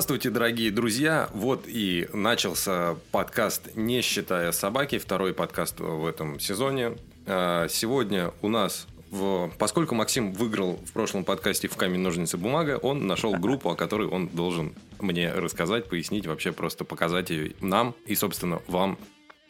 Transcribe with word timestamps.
Здравствуйте, 0.00 0.30
дорогие 0.30 0.70
друзья. 0.70 1.28
Вот 1.34 1.64
и 1.66 2.08
начался 2.14 2.96
подкаст 3.12 3.76
«Не 3.76 4.00
считая 4.00 4.50
собаки», 4.50 4.96
второй 4.96 5.34
подкаст 5.34 5.78
в 5.78 6.06
этом 6.06 6.40
сезоне. 6.40 6.96
А, 7.26 7.68
сегодня 7.68 8.32
у 8.40 8.48
нас 8.48 8.86
в... 9.10 9.52
Поскольку 9.58 9.94
Максим 9.94 10.32
выиграл 10.32 10.76
в 10.76 10.92
прошлом 10.92 11.22
подкасте 11.22 11.68
в 11.68 11.76
камень, 11.76 12.00
ножницы, 12.00 12.38
бумага, 12.38 12.78
он 12.78 13.06
нашел 13.06 13.34
группу, 13.34 13.68
о 13.68 13.76
которой 13.76 14.08
он 14.08 14.28
должен 14.28 14.72
мне 15.00 15.30
рассказать, 15.34 15.86
пояснить, 15.90 16.26
вообще 16.26 16.52
просто 16.52 16.86
показать 16.86 17.28
ее 17.28 17.52
нам 17.60 17.94
и, 18.06 18.14
собственно, 18.14 18.62
вам 18.68 18.96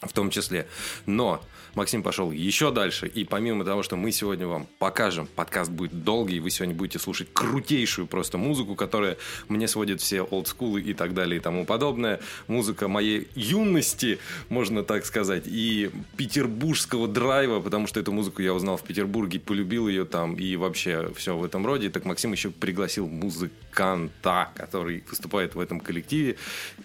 в 0.03 0.13
том 0.13 0.31
числе. 0.31 0.67
Но 1.07 1.43
Максим 1.75 2.03
пошел 2.03 2.33
еще 2.33 2.73
дальше, 2.73 3.07
и 3.07 3.25
помимо 3.25 3.65
того, 3.65 3.83
что 3.83 3.97
мы 3.97 4.11
сегодня 4.13 4.47
вам 4.47 4.67
покажем, 4.79 5.29
подкаст 5.37 5.71
будет 5.71 6.03
долгий, 6.05 6.41
вы 6.41 6.51
сегодня 6.51 6.75
будете 6.75 6.99
слушать 6.99 7.29
крутейшую 7.33 8.07
просто 8.07 8.39
музыку, 8.39 8.75
которая 8.75 9.19
мне 9.49 9.69
сводит 9.69 10.01
все 10.01 10.23
олдскулы 10.23 10.81
и 10.81 10.95
так 10.95 11.15
далее 11.15 11.39
и 11.39 11.41
тому 11.41 11.65
подобное. 11.65 12.21
Музыка 12.49 12.89
моей 12.89 13.29
юности, 13.35 14.19
можно 14.49 14.83
так 14.83 15.05
сказать, 15.05 15.45
и 15.47 15.91
петербургского 16.17 17.07
драйва, 17.07 17.61
потому 17.61 17.87
что 17.87 18.01
эту 18.01 18.13
музыку 18.13 18.43
я 18.43 18.55
узнал 18.55 18.77
в 18.77 18.83
Петербурге, 18.83 19.39
полюбил 19.39 19.87
ее 19.87 20.05
там 20.05 20.35
и 20.35 20.57
вообще 20.57 21.13
все 21.15 21.37
в 21.37 21.45
этом 21.45 21.67
роде. 21.67 21.91
Так 21.91 22.05
Максим 22.05 22.33
еще 22.33 22.51
пригласил 22.51 23.07
музыканта, 23.07 24.51
который 24.57 25.05
выступает 25.09 25.55
в 25.55 25.61
этом 25.61 25.79
коллективе, 25.79 26.37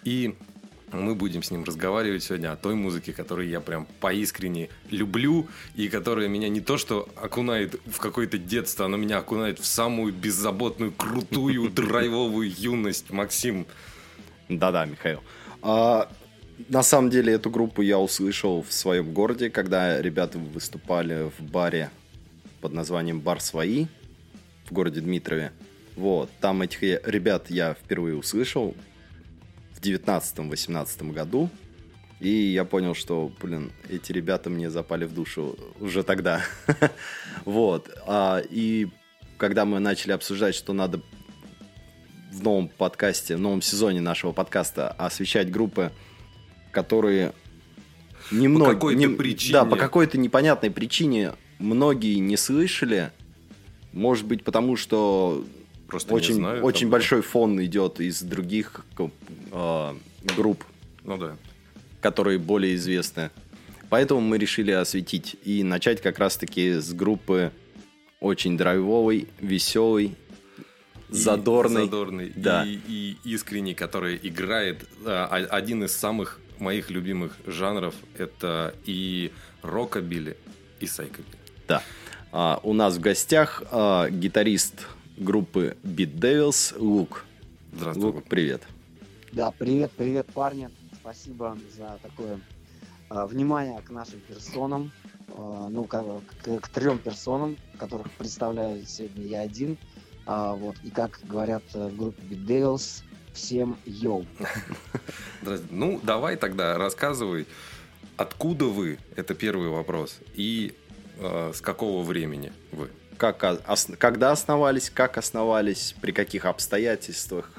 и 0.04 0.36
мы 0.96 1.16
будем 1.16 1.44
с 1.44 1.52
ним 1.52 1.64
разговаривать 1.64 2.24
сегодня 2.24 2.52
о 2.52 2.56
той 2.56 2.76
музыке, 2.76 3.14
которую 3.14 3.48
я 3.50 3.60
прям 3.60 3.88
поискренне 4.00 4.70
люблю 4.90 5.48
и 5.76 5.90
которая 5.90 6.28
меня 6.28 6.50
не 6.50 6.62
то 6.62 6.78
что 6.78 7.08
окунает 7.16 7.80
в 7.86 8.00
какое-то 8.00 8.38
детство, 8.38 8.86
она 8.86 8.98
меня 8.98 9.18
окунает 9.20 9.60
в 9.60 9.66
самую 9.66 10.14
беззаботную, 10.14 10.92
крутую, 10.92 11.70
драйвовую 11.76 12.52
юность. 12.52 13.10
Максим. 13.10 13.66
Да-да, 14.50 14.86
Михаил. 14.86 15.22
А, 15.62 16.10
на 16.70 16.84
самом 16.84 17.10
деле 17.10 17.34
эту 17.34 17.50
группу 17.50 17.82
я 17.82 18.00
услышал 18.00 18.64
в 18.64 18.72
своем 18.72 19.14
городе, 19.14 19.50
когда 19.50 20.02
ребята 20.02 20.38
выступали 20.38 21.32
в 21.38 21.44
баре 21.44 21.90
под 22.62 22.74
названием 22.74 23.20
«Бар 23.20 23.42
Свои» 23.42 23.88
в 24.66 24.74
городе 24.74 25.02
Дмитрове. 25.02 25.52
Вот, 25.96 26.30
там 26.42 26.62
этих 26.62 26.82
ребят 26.82 27.50
я 27.50 27.74
впервые 27.74 28.16
услышал, 28.16 28.76
19-18 29.92 31.12
году. 31.12 31.50
И 32.20 32.30
я 32.30 32.64
понял, 32.66 32.96
что, 32.96 33.32
блин, 33.42 33.72
эти 33.90 34.12
ребята 34.12 34.50
мне 34.50 34.70
запали 34.70 35.06
в 35.06 35.14
душу 35.14 35.58
уже 35.80 36.04
тогда. 36.04 36.44
вот. 37.46 37.90
А, 38.08 38.42
и 38.50 38.88
когда 39.38 39.66
мы 39.66 39.80
начали 39.80 40.14
обсуждать, 40.14 40.56
что 40.56 40.74
надо 40.74 41.02
в 42.32 42.44
новом 42.44 42.70
подкасте, 42.70 43.36
в 43.36 43.40
новом 43.40 43.62
сезоне 43.62 44.02
нашего 44.02 44.32
подкаста 44.32 44.90
освещать 44.90 45.52
группы, 45.52 45.92
которые 46.72 47.34
немного... 48.32 48.72
По 48.72 48.74
какой-то 48.74 49.00
не, 49.00 49.08
причине. 49.08 49.54
Да, 49.54 49.66
по 49.66 49.76
какой-то 49.76 50.18
непонятной 50.18 50.72
причине 50.72 51.34
многие 51.60 52.20
не 52.20 52.38
слышали. 52.38 53.12
Может 53.94 54.26
быть, 54.26 54.44
потому 54.44 54.76
что 54.76 55.46
Просто 55.88 56.14
очень, 56.14 56.36
знаю, 56.36 56.64
очень 56.64 56.82
там... 56.82 56.92
большой 56.92 57.22
фон 57.22 57.64
идет 57.64 58.00
из 58.00 58.22
других 58.22 58.86
э, 59.52 59.94
групп, 60.36 60.64
ну 61.04 61.18
да, 61.18 61.38
которые 62.02 62.40
более 62.40 62.76
известны. 62.76 63.30
Поэтому 63.90 64.20
мы 64.22 64.38
решили 64.38 64.72
осветить 64.72 65.38
и 65.44 65.64
начать 65.64 66.02
как 66.02 66.18
раз-таки 66.20 66.80
с 66.80 66.92
группы 66.94 67.52
очень 68.20 68.58
драйвовой, 68.58 69.28
веселой, 69.40 70.16
задорной, 71.10 71.84
задорный 71.84 72.34
да. 72.36 72.66
и, 72.66 72.80
и 72.88 73.18
искренний, 73.24 73.76
который 73.76 74.20
играет 74.22 74.84
а, 75.06 75.28
один 75.28 75.84
из 75.84 75.96
самых 75.96 76.40
моих 76.58 76.90
любимых 76.90 77.38
жанров. 77.46 77.94
Это 78.18 78.76
и 78.86 79.32
рокобили, 79.62 80.38
и 80.80 80.88
сайкобили. 80.88 81.38
Да. 81.68 81.84
А, 82.32 82.60
у 82.64 82.74
нас 82.74 82.96
в 82.96 83.00
гостях 83.00 83.64
а, 83.72 84.10
гитарист 84.10 84.88
группы 85.18 85.78
Beat 85.84 86.16
Devils 86.16 86.78
Лук. 86.78 87.26
Здравствуй. 87.74 88.06
Лук, 88.06 88.24
привет. 88.24 88.64
Да, 89.32 89.52
привет, 89.52 89.92
привет, 89.96 90.28
парни. 90.28 90.70
Спасибо 91.00 91.58
за 91.78 92.00
такое 92.02 92.40
э, 93.10 93.26
внимание 93.26 93.82
к 93.82 93.90
нашим 93.90 94.20
персонам. 94.22 94.92
Э, 95.30 95.68
ну, 95.70 95.84
к, 95.86 96.02
к, 96.44 96.60
к 96.60 96.68
трем 96.70 97.00
персонам, 97.00 97.58
которых 97.78 98.10
представляю 98.12 98.86
сегодня 98.86 99.26
я 99.26 99.42
один. 99.42 99.78
А, 100.26 100.54
вот, 100.54 100.76
и 100.84 100.90
как 100.90 101.20
говорят 101.24 101.64
в 101.74 101.96
группе 101.96 102.22
Beat 102.24 102.46
Devils, 102.46 103.04
всем 103.34 103.78
йоу. 103.86 104.26
Ну, 105.70 106.00
давай 106.02 106.36
тогда 106.38 106.78
рассказывай, 106.78 107.46
откуда 108.18 108.66
вы, 108.66 108.98
это 109.16 109.36
первый 109.36 109.70
вопрос, 109.70 110.20
и 110.34 110.74
э, 111.20 111.52
с 111.54 111.62
какого 111.62 112.04
времени 112.04 112.52
вы? 112.72 112.90
Как, 113.18 113.44
ос, 113.68 113.88
когда 113.98 114.32
основались, 114.32 114.90
как 114.90 115.18
основались, 115.18 115.96
при 116.02 116.12
каких 116.12 116.46
обстоятельствах. 116.46 117.52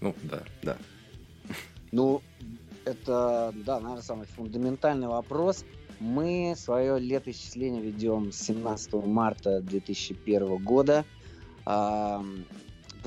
Ну, 0.00 0.14
да. 0.22 0.42
Да. 0.62 0.76
Ну, 1.92 2.22
это, 2.84 3.52
да, 3.64 3.80
наверное, 3.80 4.02
самый 4.02 4.26
фундаментальный 4.26 5.08
вопрос. 5.08 5.64
Мы 6.00 6.54
свое 6.56 6.98
летоисчисление 6.98 7.82
ведем 7.82 8.32
с 8.32 8.38
17 8.40 8.94
марта 9.06 9.60
2001 9.60 10.62
года. 10.62 11.04
По 11.64 12.22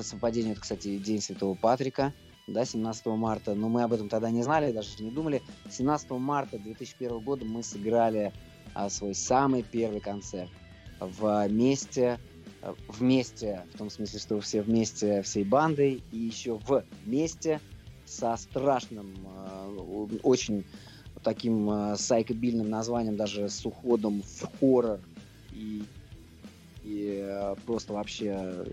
совпадению, 0.00 0.52
это, 0.52 0.62
кстати, 0.62 0.96
День 0.98 1.20
Святого 1.20 1.54
Патрика, 1.54 2.12
да, 2.46 2.64
17 2.64 3.06
марта. 3.06 3.54
Но 3.54 3.68
мы 3.68 3.82
об 3.82 3.92
этом 3.92 4.08
тогда 4.08 4.30
не 4.30 4.42
знали, 4.42 4.72
даже 4.72 5.02
не 5.02 5.10
думали. 5.10 5.42
17 5.70 6.10
марта 6.12 6.58
2001 6.58 7.20
года 7.20 7.44
мы 7.44 7.62
сыграли 7.62 8.32
а, 8.74 8.88
свой 8.88 9.14
самый 9.14 9.62
первый 9.62 10.00
концерт 10.00 10.50
вместе, 11.00 12.18
вместе, 12.88 13.64
в 13.74 13.78
том 13.78 13.90
смысле, 13.90 14.18
что 14.18 14.40
все 14.40 14.62
вместе 14.62 15.22
всей 15.22 15.44
бандой, 15.44 16.02
и 16.12 16.18
еще 16.18 16.60
вместе 17.04 17.60
со 18.08 18.36
страшным, 18.36 19.14
э, 19.24 20.18
очень 20.22 20.64
таким 21.22 21.70
э, 21.70 21.96
сайкобильным 21.96 22.68
названием, 22.68 23.16
даже 23.16 23.48
с 23.48 23.64
уходом 23.66 24.22
в 24.22 24.60
хоррор 24.60 25.00
и, 25.52 25.84
и 26.84 27.18
э, 27.20 27.54
просто 27.66 27.92
вообще 27.92 28.64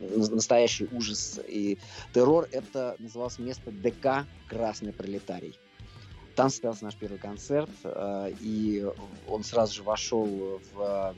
настоящий 0.00 0.88
ужас 0.92 1.38
и 1.46 1.78
террор. 2.14 2.48
Это 2.52 2.96
называлось 2.98 3.38
место 3.38 3.70
ДК 3.70 4.26
«Красный 4.48 4.92
пролетарий». 4.92 5.58
Там 6.34 6.50
состоялся 6.50 6.84
наш 6.84 6.94
первый 6.94 7.18
концерт, 7.18 7.68
и 8.40 8.86
он 9.26 9.42
сразу 9.42 9.74
же 9.74 9.82
вошел 9.82 10.60
в 10.72 11.14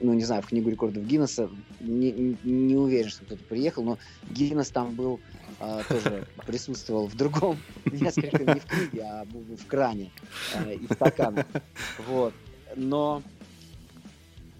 ну, 0.00 0.14
не 0.14 0.24
знаю, 0.24 0.42
в 0.42 0.46
книгу 0.46 0.70
рекордов 0.70 1.04
Гиннесса. 1.04 1.50
Не, 1.80 2.36
не 2.44 2.76
уверен, 2.76 3.08
что 3.08 3.24
кто-то 3.24 3.42
приехал, 3.44 3.82
но 3.82 3.98
Гиннес 4.30 4.70
там 4.70 4.94
был, 4.94 5.20
э, 5.60 5.82
тоже 5.88 6.26
присутствовал 6.46 7.06
в 7.06 7.16
другом, 7.16 7.58
несколько 7.84 8.44
не 8.44 8.60
в 8.60 8.66
книге, 8.66 9.02
а 9.02 9.24
в, 9.24 9.66
кране 9.66 10.10
э, 10.54 10.74
и 10.74 10.86
в 10.86 10.92
стаканах. 10.92 11.46
Вот. 12.06 12.34
Но 12.74 13.22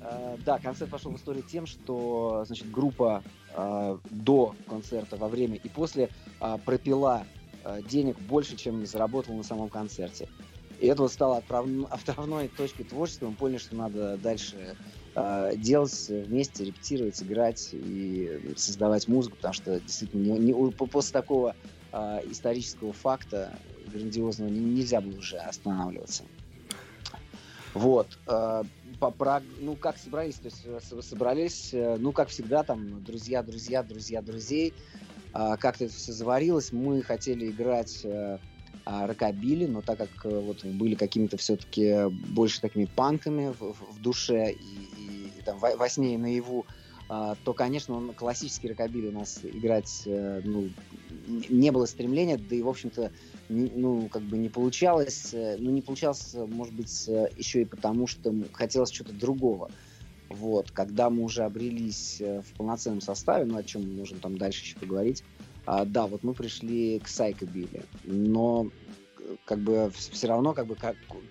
э, 0.01 0.37
да, 0.45 0.59
концерт 0.59 0.91
пошел 0.91 1.11
в 1.11 1.17
историю 1.17 1.43
тем, 1.43 1.67
что 1.67 2.45
значит, 2.47 2.71
группа 2.71 3.23
э, 3.55 3.99
до 4.11 4.55
концерта, 4.69 5.17
во 5.17 5.29
время 5.29 5.57
и 5.57 5.69
после 5.69 6.11
э, 6.41 6.59
пропила 6.65 7.27
э, 7.65 7.83
денег 7.89 8.19
больше, 8.21 8.57
чем 8.57 8.87
заработала 8.87 9.37
на 9.37 9.45
самом 9.45 9.69
концерте. 9.69 10.29
И 10.81 10.87
это 10.87 11.03
вот 11.03 11.13
стало 11.13 11.39
отправной, 11.39 12.49
точкой 12.49 12.85
творчества. 12.85 13.29
Мы 13.29 13.35
поняли, 13.35 13.59
что 13.59 13.77
надо 13.77 14.17
дальше 14.19 14.77
делать 15.57 16.09
вместе, 16.09 16.65
репетировать, 16.65 17.23
играть 17.23 17.71
и 17.73 18.53
создавать 18.57 19.09
музыку, 19.09 19.37
потому 19.37 19.55
что 19.55 19.81
действительно 19.81 20.39
не, 20.39 20.53
не, 20.53 20.71
после 20.73 21.13
такого 21.13 21.57
э, 21.93 22.21
исторического 22.31 22.93
факта 22.93 23.59
грандиозного 23.87 24.51
нельзя 24.51 25.01
было 25.01 25.19
уже 25.19 25.39
останавливаться. 25.39 26.25
Вот. 27.77 28.19
Э, 28.27 28.63
по, 28.99 29.11
про, 29.11 29.43
ну, 29.61 29.77
как 29.77 29.99
собрались? 29.99 30.37
То 30.37 30.47
есть 30.47 30.63
э, 30.65 31.03
собрались, 31.03 31.75
э, 31.75 31.97
ну, 31.99 32.13
как 32.13 32.29
всегда, 32.29 32.63
там, 32.63 33.05
друзья, 33.05 33.43
друзья, 33.43 33.83
друзья, 33.83 34.23
друзей. 34.23 34.73
А, 35.33 35.59
как-то 35.59 35.85
это 35.85 35.93
все 35.93 36.13
заварилось. 36.13 36.73
Мы 36.73 37.03
хотели 37.03 37.51
играть 37.51 38.07
а, 38.87 39.07
рокобили, 39.07 39.67
но 39.67 39.83
так 39.83 39.99
как 39.99 40.25
вот 40.25 40.65
были 40.65 40.95
какими-то 40.95 41.37
все-таки 41.37 42.09
больше 42.09 42.63
такими 42.63 42.87
панками 42.87 43.53
в, 43.53 43.75
в 43.93 44.01
душе 44.01 44.53
и, 44.53 44.55
и 44.55 45.06
там 45.47 45.59
во, 45.59 45.77
во 45.77 45.89
сне 45.89 46.15
и 46.15 46.19
наяву, 46.19 46.67
а, 47.09 47.37
то, 47.45 47.55
конечно, 47.55 47.97
он, 47.97 48.13
классический 48.13 48.69
рокобили 48.69 49.09
у 49.09 49.13
нас 49.13 49.41
играть 49.43 50.03
ну, 50.07 50.71
не 51.27 51.71
было 51.71 51.87
стремления, 51.87 52.37
да 52.37 52.57
и, 52.57 52.63
в 52.63 52.69
общем-то, 52.69 53.11
ну, 53.49 54.09
как 54.09 54.23
бы 54.23 54.37
не 54.37 54.49
получалось. 54.49 55.31
Э, 55.33 55.57
ну, 55.59 55.71
не 55.71 55.83
получалось, 55.83 56.35
может 56.35 56.75
быть, 56.75 57.09
э, 57.09 57.29
еще 57.37 57.63
и 57.63 57.65
потому, 57.65 58.07
что 58.07 58.35
хотелось 58.53 58.91
чего-то 58.91 59.15
другого. 59.15 59.71
Вот, 60.29 60.71
когда 60.73 61.11
мы 61.11 61.23
уже 61.23 61.45
обрелись 61.45 62.21
э, 62.21 62.43
в 62.43 62.53
полноценном 62.57 63.01
составе, 63.01 63.45
ну, 63.45 63.57
о 63.57 63.63
чем 63.63 63.83
мы 63.83 63.99
можем 63.99 64.19
там 64.19 64.39
дальше 64.39 64.65
еще 64.65 64.77
поговорить, 64.79 65.23
а, 65.65 65.85
да, 65.85 66.07
вот 66.07 66.23
мы 66.23 66.35
пришли 66.35 67.01
к 67.01 67.09
Сайкобиле, 67.09 67.85
но 68.05 68.71
как 69.45 69.59
бы 69.59 69.91
все 69.93 70.29
равно 70.29 70.55
как 70.55 70.67
бы 70.67 70.77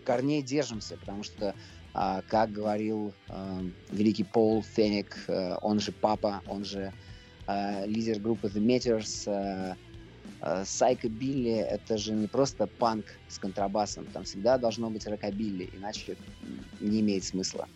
корней 0.03 0.41
держимся, 0.41 0.97
потому 0.97 1.23
что, 1.23 1.56
как 2.27 2.51
говорил 2.51 3.13
а, 3.30 3.62
великий 3.89 4.25
Пол 4.25 4.62
Феник, 4.63 5.15
а, 5.30 5.57
он 5.62 5.80
же 5.80 5.94
папа, 5.94 6.42
он 6.45 6.65
же 6.65 6.92
а, 7.47 7.86
лидер 7.86 8.19
группы 8.19 8.47
The 8.47 8.62
Meteors, 8.62 9.77
а, 10.42 10.65
Сайко 10.65 11.07
Билли— 11.07 11.53
это 11.71 11.97
же 11.97 12.12
не 12.12 12.27
просто 12.27 12.68
панк 12.68 13.06
с 13.30 13.39
контрабасом, 13.39 14.06
там 14.13 14.25
всегда 14.25 14.57
должно 14.57 14.89
быть 14.89 15.07
рокобилли, 15.07 15.69
иначе 15.74 16.18
не 16.81 17.00
имеет 17.00 17.24
смысла. 17.24 17.68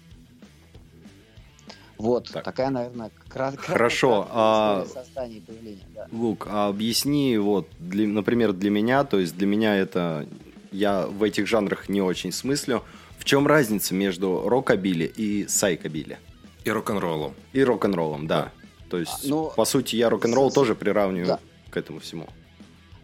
Вот, 1.97 2.29
так. 2.31 2.45
такая, 2.45 2.69
наверное, 2.69 3.11
краткая 3.27 3.65
Хорошо. 3.65 4.27
А... 4.31 4.85
создания 4.85 5.37
и 5.37 5.41
появления. 5.41 5.85
Да. 5.93 6.07
Лук, 6.11 6.47
а 6.49 6.67
объясни, 6.67 7.37
вот, 7.37 7.67
для, 7.77 8.07
например, 8.07 8.53
для 8.53 8.69
меня, 8.69 9.03
то 9.03 9.19
есть 9.19 9.37
для 9.37 9.47
меня 9.47 9.75
это, 9.75 10.25
я 10.71 11.07
в 11.07 11.23
этих 11.23 11.47
жанрах 11.47 11.89
не 11.89 12.01
очень 12.01 12.31
смыслю, 12.31 12.83
чем 13.29 13.45
разница 13.45 13.93
между 13.93 14.49
рокобили 14.49 15.05
и 15.05 15.47
сайкобили? 15.47 16.17
И 16.65 16.71
рок-н-роллом. 16.71 17.35
И 17.53 17.63
рок-н-роллом, 17.63 18.25
да. 18.25 18.45
да. 18.45 18.51
То 18.89 18.97
есть, 18.97 19.29
ну, 19.29 19.51
по 19.55 19.65
сути, 19.65 19.97
я 19.97 20.09
рок-н-ролл 20.09 20.51
тоже 20.51 20.73
приравниваю 20.73 21.27
да. 21.27 21.39
к 21.69 21.77
этому 21.77 21.99
всему. 21.99 22.25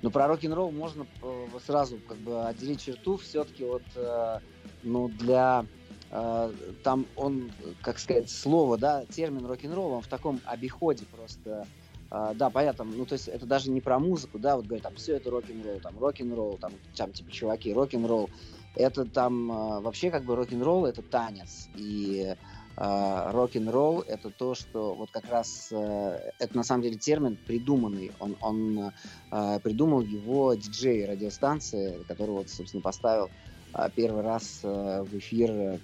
Но 0.01 0.09
про 0.09 0.27
рок-н-ролл 0.27 0.71
можно 0.71 1.05
э, 1.21 1.45
сразу 1.63 1.99
как 2.07 2.17
бы 2.17 2.43
отделить 2.43 2.83
черту 2.83 3.17
все-таки 3.17 3.65
вот, 3.65 3.83
э, 3.95 4.39
ну, 4.81 5.09
для 5.09 5.63
э, 6.09 6.51
там 6.83 7.05
он, 7.15 7.51
как 7.83 7.99
сказать, 7.99 8.27
слово, 8.27 8.79
да, 8.79 9.05
термин 9.05 9.45
рок-н-ролл, 9.45 9.91
он 9.91 10.01
в 10.01 10.07
таком 10.07 10.41
обиходе 10.45 11.05
просто, 11.15 11.67
да, 12.09 12.49
понятно, 12.49 12.83
ну, 12.83 13.05
то 13.05 13.13
есть 13.13 13.27
это 13.27 13.45
даже 13.45 13.69
не 13.69 13.81
про 13.81 13.99
музыку, 13.99 14.39
да, 14.39 14.55
вот 14.55 14.65
говорят, 14.65 14.83
там, 14.83 14.95
все 14.95 15.17
это 15.17 15.29
рок-н-ролл, 15.29 15.79
там, 15.81 15.99
рок-н-ролл, 15.99 16.57
там, 16.59 16.71
там, 16.95 17.11
типа, 17.11 17.31
чуваки, 17.31 17.73
рок-н-ролл, 17.73 18.31
это 18.75 19.05
там 19.05 19.47
вообще 19.81 20.11
как 20.11 20.23
бы 20.23 20.35
рок-н-ролл 20.35 20.85
это 20.85 21.01
танец, 21.01 21.69
и 21.75 22.35
а, 22.77 23.31
рок-н-ролл— 23.31 24.01
это 24.07 24.29
то, 24.29 24.53
что 24.53 24.95
вот 24.95 25.09
как 25.11 25.29
раз 25.29 25.69
э, 25.71 26.31
это 26.39 26.57
на 26.57 26.63
самом 26.63 26.83
деле 26.83 26.97
термин 26.97 27.37
придуманный. 27.47 28.11
Он, 28.19 28.35
он 28.41 28.91
э, 29.31 29.59
придумал 29.61 30.01
его 30.01 30.53
диджей 30.55 31.05
радиостанции, 31.05 32.03
который 32.07 32.31
вот, 32.31 32.49
собственно, 32.49 32.81
поставил 32.81 33.29
а, 33.71 33.89
первый 33.89 34.23
раз 34.23 34.59
э, 34.63 35.03
в 35.03 35.17
эфир 35.17 35.79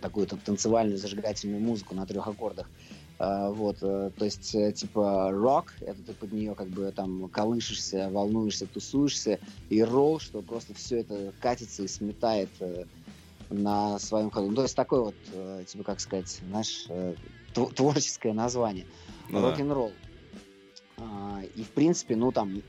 такую 0.00 0.26
танцевальную 0.26 0.98
зажигательную 0.98 1.60
музыку 1.60 1.94
на 1.94 2.06
трех 2.06 2.28
аккордах. 2.28 2.70
Вот, 3.18 3.78
то 3.78 4.12
есть, 4.20 4.50
типа, 4.74 5.30
рок, 5.30 5.72
это 5.80 6.02
ты 6.02 6.14
под 6.14 6.32
нее 6.32 6.54
как 6.56 6.68
бы 6.68 6.90
там 6.90 7.28
колышешься, 7.28 8.10
волнуешься, 8.10 8.66
тусуешься, 8.66 9.38
и 9.70 9.82
ролл, 9.84 10.18
что 10.18 10.42
просто 10.42 10.74
все 10.74 10.98
это 10.98 11.32
катится 11.40 11.84
и 11.84 11.88
сметает 11.88 12.50
на 13.50 13.98
своем 13.98 14.30
ходу. 14.30 14.48
Ну, 14.48 14.56
то 14.56 14.62
есть 14.62 14.76
такой 14.76 15.00
вот, 15.00 15.14
э, 15.32 15.64
типа, 15.66 15.84
как 15.84 16.00
сказать, 16.00 16.38
наш 16.42 16.86
э, 16.88 17.14
творческое 17.52 18.32
название. 18.32 18.86
Ну, 19.28 19.40
Рок-н-ролл. 19.40 19.92
А, 20.98 21.42
и, 21.54 21.62
в 21.62 21.70
принципе, 21.70 22.16
ну, 22.16 22.32
там, 22.32 22.62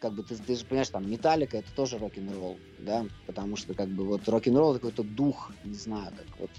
как 0.00 0.14
бы, 0.14 0.22
ты, 0.22 0.36
ты 0.36 0.56
же 0.56 0.64
понимаешь, 0.64 0.88
там, 0.88 1.08
Металлика 1.08 1.58
это 1.58 1.72
тоже 1.74 1.98
рок-н-ролл, 1.98 2.58
да, 2.78 3.04
потому 3.26 3.56
что, 3.56 3.74
как 3.74 3.88
бы, 3.88 4.04
вот 4.04 4.28
рок-н-ролл 4.28 4.74
какой-то 4.74 5.02
дух, 5.02 5.50
не 5.64 5.74
знаю, 5.74 6.12
как 6.16 6.26
вот, 6.38 6.50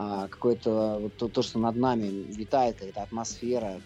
а, 0.00 0.28
какое-то, 0.28 0.98
вот 1.00 1.16
то, 1.16 1.26
то, 1.26 1.42
что 1.42 1.58
над 1.58 1.74
нами 1.74 2.06
витает, 2.06 2.76
какая-то 2.76 3.02
атмосфера, 3.02 3.80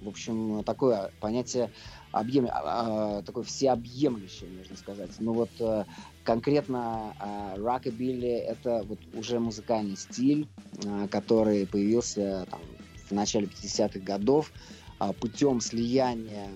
в 0.00 0.08
общем, 0.08 0.64
такое 0.64 1.10
понятие 1.20 1.70
объем, 2.10 2.48
а, 2.50 3.20
такое 3.20 3.44
всеобъемлющее, 3.44 4.48
можно 4.48 4.78
сказать. 4.78 5.10
Ну 5.18 5.34
вот 5.34 5.50
э, 5.60 5.84
конкретно 6.24 7.12
рокобилли— 7.58 8.30
это 8.48 8.82
вот 8.88 8.98
уже 9.12 9.38
музыкальный 9.38 9.98
стиль, 9.98 10.48
а, 10.86 11.06
который 11.08 11.66
появился 11.66 12.46
там, 12.50 12.60
в 13.06 13.12
начале 13.12 13.46
50-х 13.46 14.00
годов 14.00 14.52
а, 14.98 15.12
путем 15.12 15.60
слияния 15.60 16.48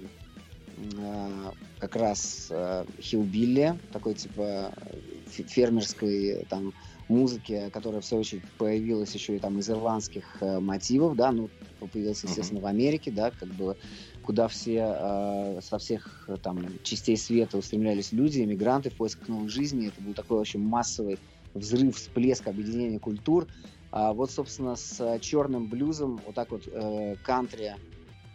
как 1.78 1.96
раз 1.96 2.46
э, 2.48 2.86
хилбилли, 3.02 3.78
такой 3.92 4.14
типа 4.14 4.72
фермерской 5.26 6.46
там 6.48 6.72
музыки, 7.10 7.68
которая 7.72 8.00
в 8.00 8.04
свою 8.06 8.22
очередь 8.22 8.44
появилась 8.56 9.14
еще 9.14 9.36
и 9.36 9.38
там 9.38 9.58
из 9.58 9.68
ирландских 9.68 10.24
э, 10.40 10.60
мотивов, 10.60 11.16
да, 11.16 11.32
ну 11.32 11.50
появился, 11.92 12.26
естественно, 12.26 12.58
uh-huh. 12.58 12.62
в 12.62 12.66
Америке, 12.66 13.10
да, 13.10 13.30
как 13.30 13.48
бы 13.48 13.76
куда 14.22 14.48
все 14.48 14.94
э, 14.96 15.60
со 15.62 15.78
всех 15.78 16.24
э, 16.28 16.36
там 16.42 16.64
частей 16.82 17.16
света 17.16 17.58
устремлялись 17.58 18.12
люди, 18.12 18.40
иммигранты 18.40 18.90
в 18.90 18.94
поисках 18.94 19.28
новой 19.28 19.48
жизни. 19.48 19.88
Это 19.88 20.00
был 20.00 20.14
такой 20.14 20.38
очень 20.38 20.60
массовый 20.60 21.18
взрыв, 21.54 21.96
всплеск 21.96 22.46
объединения 22.46 22.98
культур. 22.98 23.46
А 23.90 24.12
вот, 24.12 24.30
собственно, 24.30 24.76
с 24.76 25.18
черным 25.20 25.66
блюзом 25.66 26.20
вот 26.24 26.34
так 26.36 26.50
вот 26.52 26.68
э, 26.68 27.16
кантри, 27.24 27.74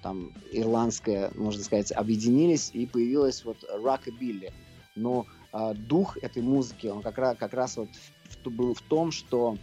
там, 0.03 0.33
ирландская, 0.51 1.31
можно 1.35 1.63
сказать, 1.63 1.91
объединились, 1.91 2.71
и 2.73 2.85
появилась 2.85 3.45
вот 3.45 3.63
рокобилли. 3.81 4.51
Но 4.95 5.25
э, 5.53 5.73
дух 5.75 6.17
этой 6.17 6.43
музыки, 6.43 6.87
он 6.87 7.01
как 7.01 7.17
раз, 7.17 7.37
как 7.37 7.53
раз 7.53 7.77
вот 7.77 7.89
в, 7.89 8.11
был 8.43 8.73
в 8.73 8.81
том, 8.81 9.11
что 9.11 9.57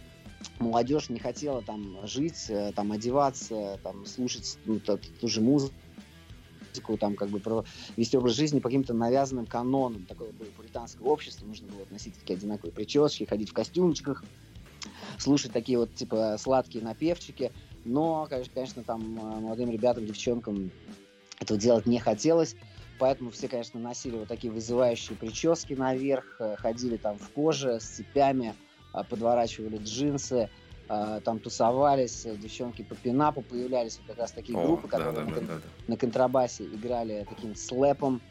молодежь 0.59 1.09
не 1.09 1.19
хотела 1.19 1.61
там 1.61 2.05
жить, 2.05 2.45
э, 2.49 2.71
там 2.75 2.91
одеваться, 2.91 3.79
там 3.83 4.05
слушать 4.05 4.57
ну, 4.65 4.79
ту, 4.79 4.97
ту 4.97 5.27
же 5.27 5.41
музыку, 5.41 5.73
там 6.99 7.15
как 7.15 7.29
бы 7.29 7.39
про 7.39 7.65
вести 7.95 8.17
образ 8.17 8.33
жизни 8.33 8.59
по 8.59 8.69
каким-то 8.69 8.93
навязанным 8.93 9.45
канонам. 9.45 10.05
Такое 10.05 10.31
было 10.31 10.47
пуританское 10.47 11.07
общество, 11.07 11.45
нужно 11.45 11.67
было 11.67 11.85
носить 11.89 12.17
такие 12.19 12.37
одинаковые 12.37 12.73
прически, 12.73 13.25
ходить 13.25 13.49
в 13.49 13.53
костюмчиках, 13.53 14.23
слушать 15.17 15.51
такие 15.51 15.77
вот 15.77 15.93
типа 15.93 16.37
сладкие 16.39 16.83
напевчики. 16.83 17.51
Но, 17.85 18.27
конечно, 18.53 18.83
там 18.83 19.01
э, 19.01 19.39
молодым 19.39 19.69
ребятам, 19.69 20.05
девчонкам 20.05 20.71
этого 21.39 21.59
делать 21.59 21.85
не 21.85 21.99
хотелось. 21.99 22.55
Поэтому 22.99 23.31
все, 23.31 23.47
конечно, 23.47 23.79
носили 23.79 24.17
вот 24.17 24.27
такие 24.27 24.51
вызывающие 24.51 25.17
прически 25.17 25.73
наверх, 25.73 26.37
э, 26.39 26.55
ходили 26.57 26.97
там 26.97 27.17
в 27.17 27.29
коже 27.29 27.79
с 27.79 27.83
цепями, 27.83 28.55
э, 28.93 29.03
подворачивали 29.09 29.77
джинсы, 29.77 30.49
э, 30.89 31.21
там 31.23 31.39
тусовались, 31.39 32.23
девчонки 32.23 32.83
по 32.83 32.95
пинапу 32.95 33.41
появлялись, 33.41 33.97
вот 33.97 34.07
как 34.07 34.17
раз 34.19 34.31
такие 34.31 34.57
О, 34.57 34.65
группы, 34.65 34.87
которые 34.87 35.13
да, 35.13 35.23
да, 35.23 35.29
на, 35.29 35.35
да, 35.35 35.53
да. 35.55 35.61
на 35.87 35.97
контрабасе 35.97 36.65
играли 36.65 37.25
таким 37.29 37.55
слэпом, 37.55 38.21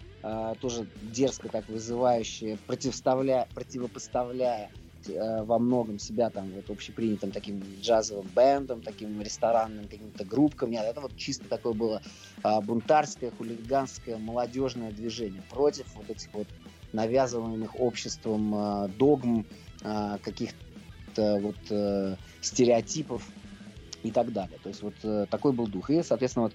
тоже 0.60 0.86
дерзко 1.02 1.48
так 1.48 1.68
вызывающие, 1.68 2.56
противоставляя, 2.68 3.48
противопоставляя 3.56 4.70
э, 5.08 5.42
во 5.42 5.58
многом 5.58 5.98
себя 5.98 6.30
там 6.30 6.50
вот 6.50 6.70
общепринятым 6.70 7.30
таким 7.30 7.62
джазовым 7.80 8.28
бендом, 8.34 8.82
таким 8.82 9.20
ресторанным 9.20 9.88
каким-то 9.88 10.24
группкам. 10.24 10.70
Нет, 10.70 10.84
это 10.84 11.00
вот 11.00 11.16
чисто 11.16 11.48
такое 11.48 11.72
было 11.72 12.02
э, 12.44 12.60
бунтарское, 12.60 13.30
хулиганское, 13.30 14.18
молодежное 14.18 14.92
движение 14.92 15.42
против 15.50 15.86
вот 15.94 16.10
этих 16.10 16.32
вот 16.32 16.46
навязываемых 16.92 17.80
обществом 17.80 18.54
э, 18.54 18.88
догм, 18.98 19.46
э, 19.82 20.18
каких-то 20.22 21.38
вот 21.40 21.56
э, 21.70 22.16
стереотипов 22.40 23.26
и 24.02 24.10
так 24.10 24.32
далее. 24.32 24.58
То 24.62 24.68
есть 24.68 24.82
вот 24.82 24.94
э, 25.02 25.26
такой 25.30 25.52
был 25.52 25.66
дух. 25.66 25.90
И, 25.90 26.02
соответственно, 26.02 26.44
вот 26.44 26.54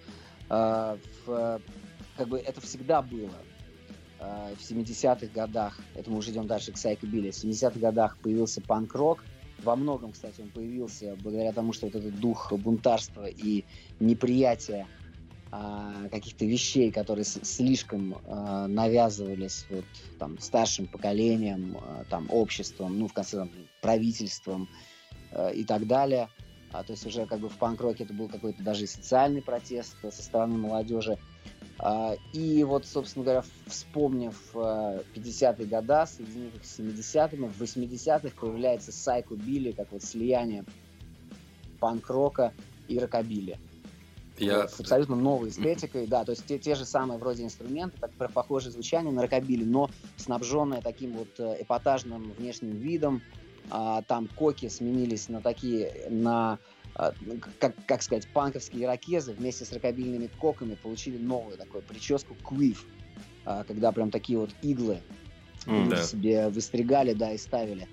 э, 0.49 0.97
в, 1.25 1.61
как 2.17 2.27
бы 2.27 2.39
это 2.39 2.61
всегда 2.61 3.01
было 3.01 3.31
э, 4.19 4.55
в 4.55 4.59
70-х 4.59 5.27
годах, 5.33 5.79
это 5.95 6.09
мы 6.09 6.17
уже 6.17 6.31
идем 6.31 6.47
дальше 6.47 6.71
к 6.71 6.77
Сайко 6.77 7.05
Билли, 7.05 7.31
в 7.31 7.35
70-х 7.35 7.79
годах 7.79 8.17
появился 8.21 8.61
панк-рок, 8.61 9.23
во 9.59 9.75
многом, 9.75 10.11
кстати, 10.11 10.41
он 10.41 10.49
появился 10.49 11.15
благодаря 11.21 11.51
тому, 11.51 11.73
что 11.73 11.87
вот 11.87 11.95
этот 11.95 12.19
дух 12.19 12.51
бунтарства 12.53 13.25
и 13.25 13.65
неприятия 13.99 14.87
а, 15.51 16.09
каких-то 16.09 16.45
вещей, 16.45 16.91
которые 16.91 17.25
слишком 17.25 18.17
а, 18.25 18.67
навязывались 18.67 19.65
вот, 19.69 19.85
там, 20.19 20.37
старшим 20.39 20.85
поколением, 20.85 21.77
а, 21.81 22.03
там, 22.09 22.27
обществом, 22.29 22.99
ну, 22.99 23.07
в 23.07 23.13
конце 23.13 23.37
там, 23.37 23.49
правительством 23.81 24.69
а, 25.31 25.49
и 25.49 25.63
так 25.63 25.87
далее. 25.87 26.29
А, 26.71 26.83
то 26.83 26.91
есть 26.91 27.05
уже 27.05 27.25
как 27.25 27.39
бы 27.39 27.49
в 27.49 27.57
панк-роке 27.57 28.03
это 28.03 28.13
был 28.13 28.27
какой-то 28.27 28.61
даже 28.61 28.83
и 28.83 28.87
социальный 28.87 29.41
протест 29.41 29.95
со 30.01 30.21
стороны 30.21 30.57
молодежи. 30.57 31.17
А, 31.79 32.15
и 32.33 32.63
вот, 32.63 32.85
собственно 32.85 33.23
говоря, 33.23 33.43
вспомнив 33.67 34.35
50-е 34.53 35.67
а, 35.69 35.81
годы, 35.81 36.11
соединив 36.11 36.55
их 36.55 36.65
с 36.65 36.79
70-ми, 36.79 37.47
в 37.49 37.61
80-х 37.61 38.35
появляется 38.39 38.91
Сайко 38.91 39.35
Билли, 39.35 39.71
как 39.71 39.91
вот 39.91 40.03
слияние 40.03 40.65
панк-рока 41.79 42.53
и 42.87 42.97
рокобили. 42.97 43.59
Я... 44.39 44.67
С 44.67 44.79
абсолютно 44.79 45.15
новой 45.15 45.49
эстетикой, 45.49 46.05
да, 46.07 46.23
то 46.23 46.31
есть 46.31 46.45
те, 46.45 46.59
те 46.59 46.75
же 46.75 46.85
самые 46.85 47.19
вроде 47.19 47.43
инструменты, 47.43 47.97
так, 47.99 48.11
похожее 48.33 48.71
звучание 48.71 49.11
на 49.11 49.23
рокобили, 49.23 49.63
но 49.63 49.89
снабженное 50.17 50.81
таким 50.81 51.13
вот 51.13 51.39
э, 51.39 51.57
эпатажным 51.61 52.31
внешним 52.37 52.71
видом, 52.71 53.21
а, 53.69 54.03
там 54.03 54.27
коки 54.27 54.69
сменились 54.69 55.27
на 55.29 55.41
такие, 55.41 56.07
на 56.09 56.59
как, 57.59 57.75
как 57.85 58.01
сказать, 58.01 58.27
панковские 58.33 58.85
ирокезы 58.85 59.33
вместе 59.33 59.65
с 59.65 59.71
рокобильными 59.71 60.29
коками 60.39 60.75
получили 60.75 61.17
новую 61.17 61.57
такую 61.57 61.83
прическу 61.83 62.35
квиф, 62.35 62.85
а, 63.45 63.63
когда 63.63 63.91
прям 63.91 64.09
такие 64.09 64.39
вот 64.39 64.49
иглы 64.63 64.99
mm, 65.65 65.89
да. 65.89 66.03
себе 66.03 66.49
выстригали, 66.49 67.13
да, 67.13 67.31
и 67.31 67.37
ставили. 67.37 67.87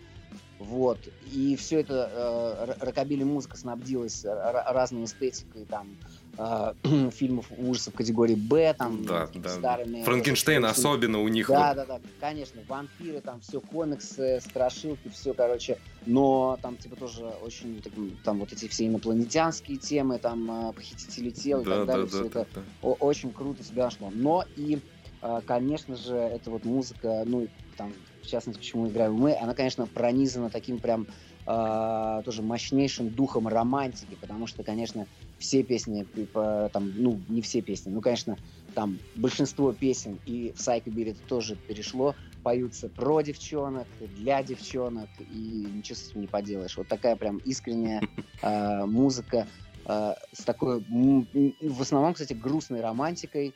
Вот. 0.58 0.98
И 1.30 1.56
все 1.56 1.80
это 1.80 2.76
э, 2.80 2.84
рокобили 2.84 3.24
музыка 3.24 3.56
снабдилась 3.56 4.24
разной 4.24 5.04
эстетикой, 5.04 5.66
там, 5.66 5.98
э, 6.02 6.06
фильмов 7.12 7.46
ужасов 7.56 7.94
категории 7.94 8.34
Б, 8.34 8.74
там, 8.74 9.04
да, 9.04 9.28
да, 9.34 9.48
старыми... 9.48 10.02
Франкенштейн 10.02 10.64
особенно 10.64 11.20
у 11.20 11.28
них. 11.28 11.48
Да, 11.48 11.68
вот. 11.68 11.76
да, 11.76 11.84
да, 11.86 12.00
конечно, 12.20 12.60
вампиры, 12.68 13.20
там, 13.20 13.40
все, 13.40 13.60
комиксы, 13.60 14.40
страшилки, 14.40 15.08
все, 15.10 15.34
короче, 15.34 15.78
но 16.06 16.58
там, 16.62 16.76
типа, 16.76 16.96
тоже 16.96 17.24
очень, 17.42 17.82
там, 18.24 18.38
вот 18.40 18.52
эти 18.52 18.68
все 18.68 18.86
инопланетянские 18.86 19.78
темы, 19.78 20.18
там, 20.18 20.70
э, 20.70 20.72
похитители 20.72 21.30
тел 21.30 21.60
и 21.60 21.64
да, 21.64 21.76
так 21.76 21.86
далее, 21.86 22.04
да, 22.04 22.08
все 22.08 22.28
да, 22.28 22.40
это 22.40 22.46
да, 22.54 22.60
да. 22.82 22.88
очень 22.88 23.32
круто 23.32 23.62
себя 23.62 23.84
нашло. 23.84 24.10
Но 24.12 24.44
и, 24.56 24.80
э, 25.22 25.40
конечно 25.46 25.96
же, 25.96 26.16
это 26.16 26.50
вот 26.50 26.64
музыка, 26.64 27.22
ну, 27.26 27.48
там, 27.76 27.92
в 28.22 28.26
частности, 28.26 28.58
почему 28.58 28.88
играем 28.88 29.14
мы, 29.14 29.36
она, 29.36 29.54
конечно, 29.54 29.86
пронизана 29.86 30.50
таким 30.50 30.78
прям 30.78 31.06
э, 31.46 32.22
тоже 32.24 32.42
мощнейшим 32.42 33.10
духом 33.10 33.48
романтики, 33.48 34.16
потому 34.20 34.46
что, 34.46 34.62
конечно, 34.62 35.06
все 35.44 35.62
песни, 35.62 36.06
типа, 36.14 36.70
там, 36.72 36.90
ну, 36.96 37.20
не 37.28 37.42
все 37.42 37.60
песни, 37.60 37.90
ну, 37.90 38.00
конечно, 38.00 38.38
там 38.74 38.98
большинство 39.14 39.74
песен 39.74 40.18
и 40.24 40.54
в 40.56 40.60
Psycho 40.60 41.10
это 41.10 41.20
тоже 41.28 41.56
перешло, 41.68 42.14
поются 42.42 42.88
про 42.88 43.20
девчонок, 43.20 43.86
для 44.00 44.42
девчонок, 44.42 45.10
и 45.20 45.66
ничего 45.70 45.96
с 45.96 46.08
этим 46.08 46.22
не 46.22 46.26
поделаешь. 46.26 46.76
Вот 46.78 46.88
такая 46.88 47.16
прям 47.16 47.38
искренняя 47.38 48.02
э, 48.42 48.86
музыка 48.86 49.46
э, 49.84 50.14
с 50.32 50.44
такой, 50.44 50.80
в 50.80 51.82
основном, 51.82 52.14
кстати, 52.14 52.32
грустной 52.32 52.80
романтикой, 52.80 53.54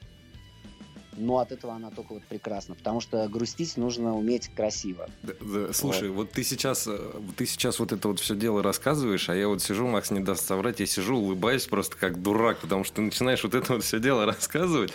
но 1.16 1.38
от 1.38 1.52
этого 1.52 1.74
она 1.74 1.90
только 1.90 2.14
вот 2.14 2.22
прекрасна, 2.24 2.74
потому 2.74 3.00
что 3.00 3.28
грустить 3.28 3.76
нужно 3.76 4.16
уметь 4.16 4.50
красиво. 4.54 5.08
Да, 5.22 5.32
да, 5.40 5.72
слушай, 5.72 6.08
вот. 6.08 6.16
вот 6.16 6.32
ты 6.32 6.44
сейчас, 6.44 6.86
э, 6.86 6.98
ты 7.36 7.46
сейчас 7.46 7.78
вот 7.78 7.92
это 7.92 8.08
вот 8.08 8.20
все 8.20 8.34
дело 8.34 8.62
рассказываешь, 8.62 9.28
а 9.28 9.34
я 9.34 9.48
вот 9.48 9.62
сижу, 9.62 9.86
Макс 9.86 10.10
не 10.10 10.20
даст 10.20 10.46
соврать, 10.46 10.80
я 10.80 10.86
сижу, 10.86 11.16
улыбаюсь 11.16 11.66
просто 11.66 11.96
как 11.96 12.22
дурак, 12.22 12.58
потому 12.58 12.84
что 12.84 12.96
ты 12.96 13.02
начинаешь 13.02 13.42
вот 13.42 13.54
это 13.54 13.74
вот 13.74 13.84
все 13.84 13.98
дело 14.00 14.26
рассказывать, 14.26 14.92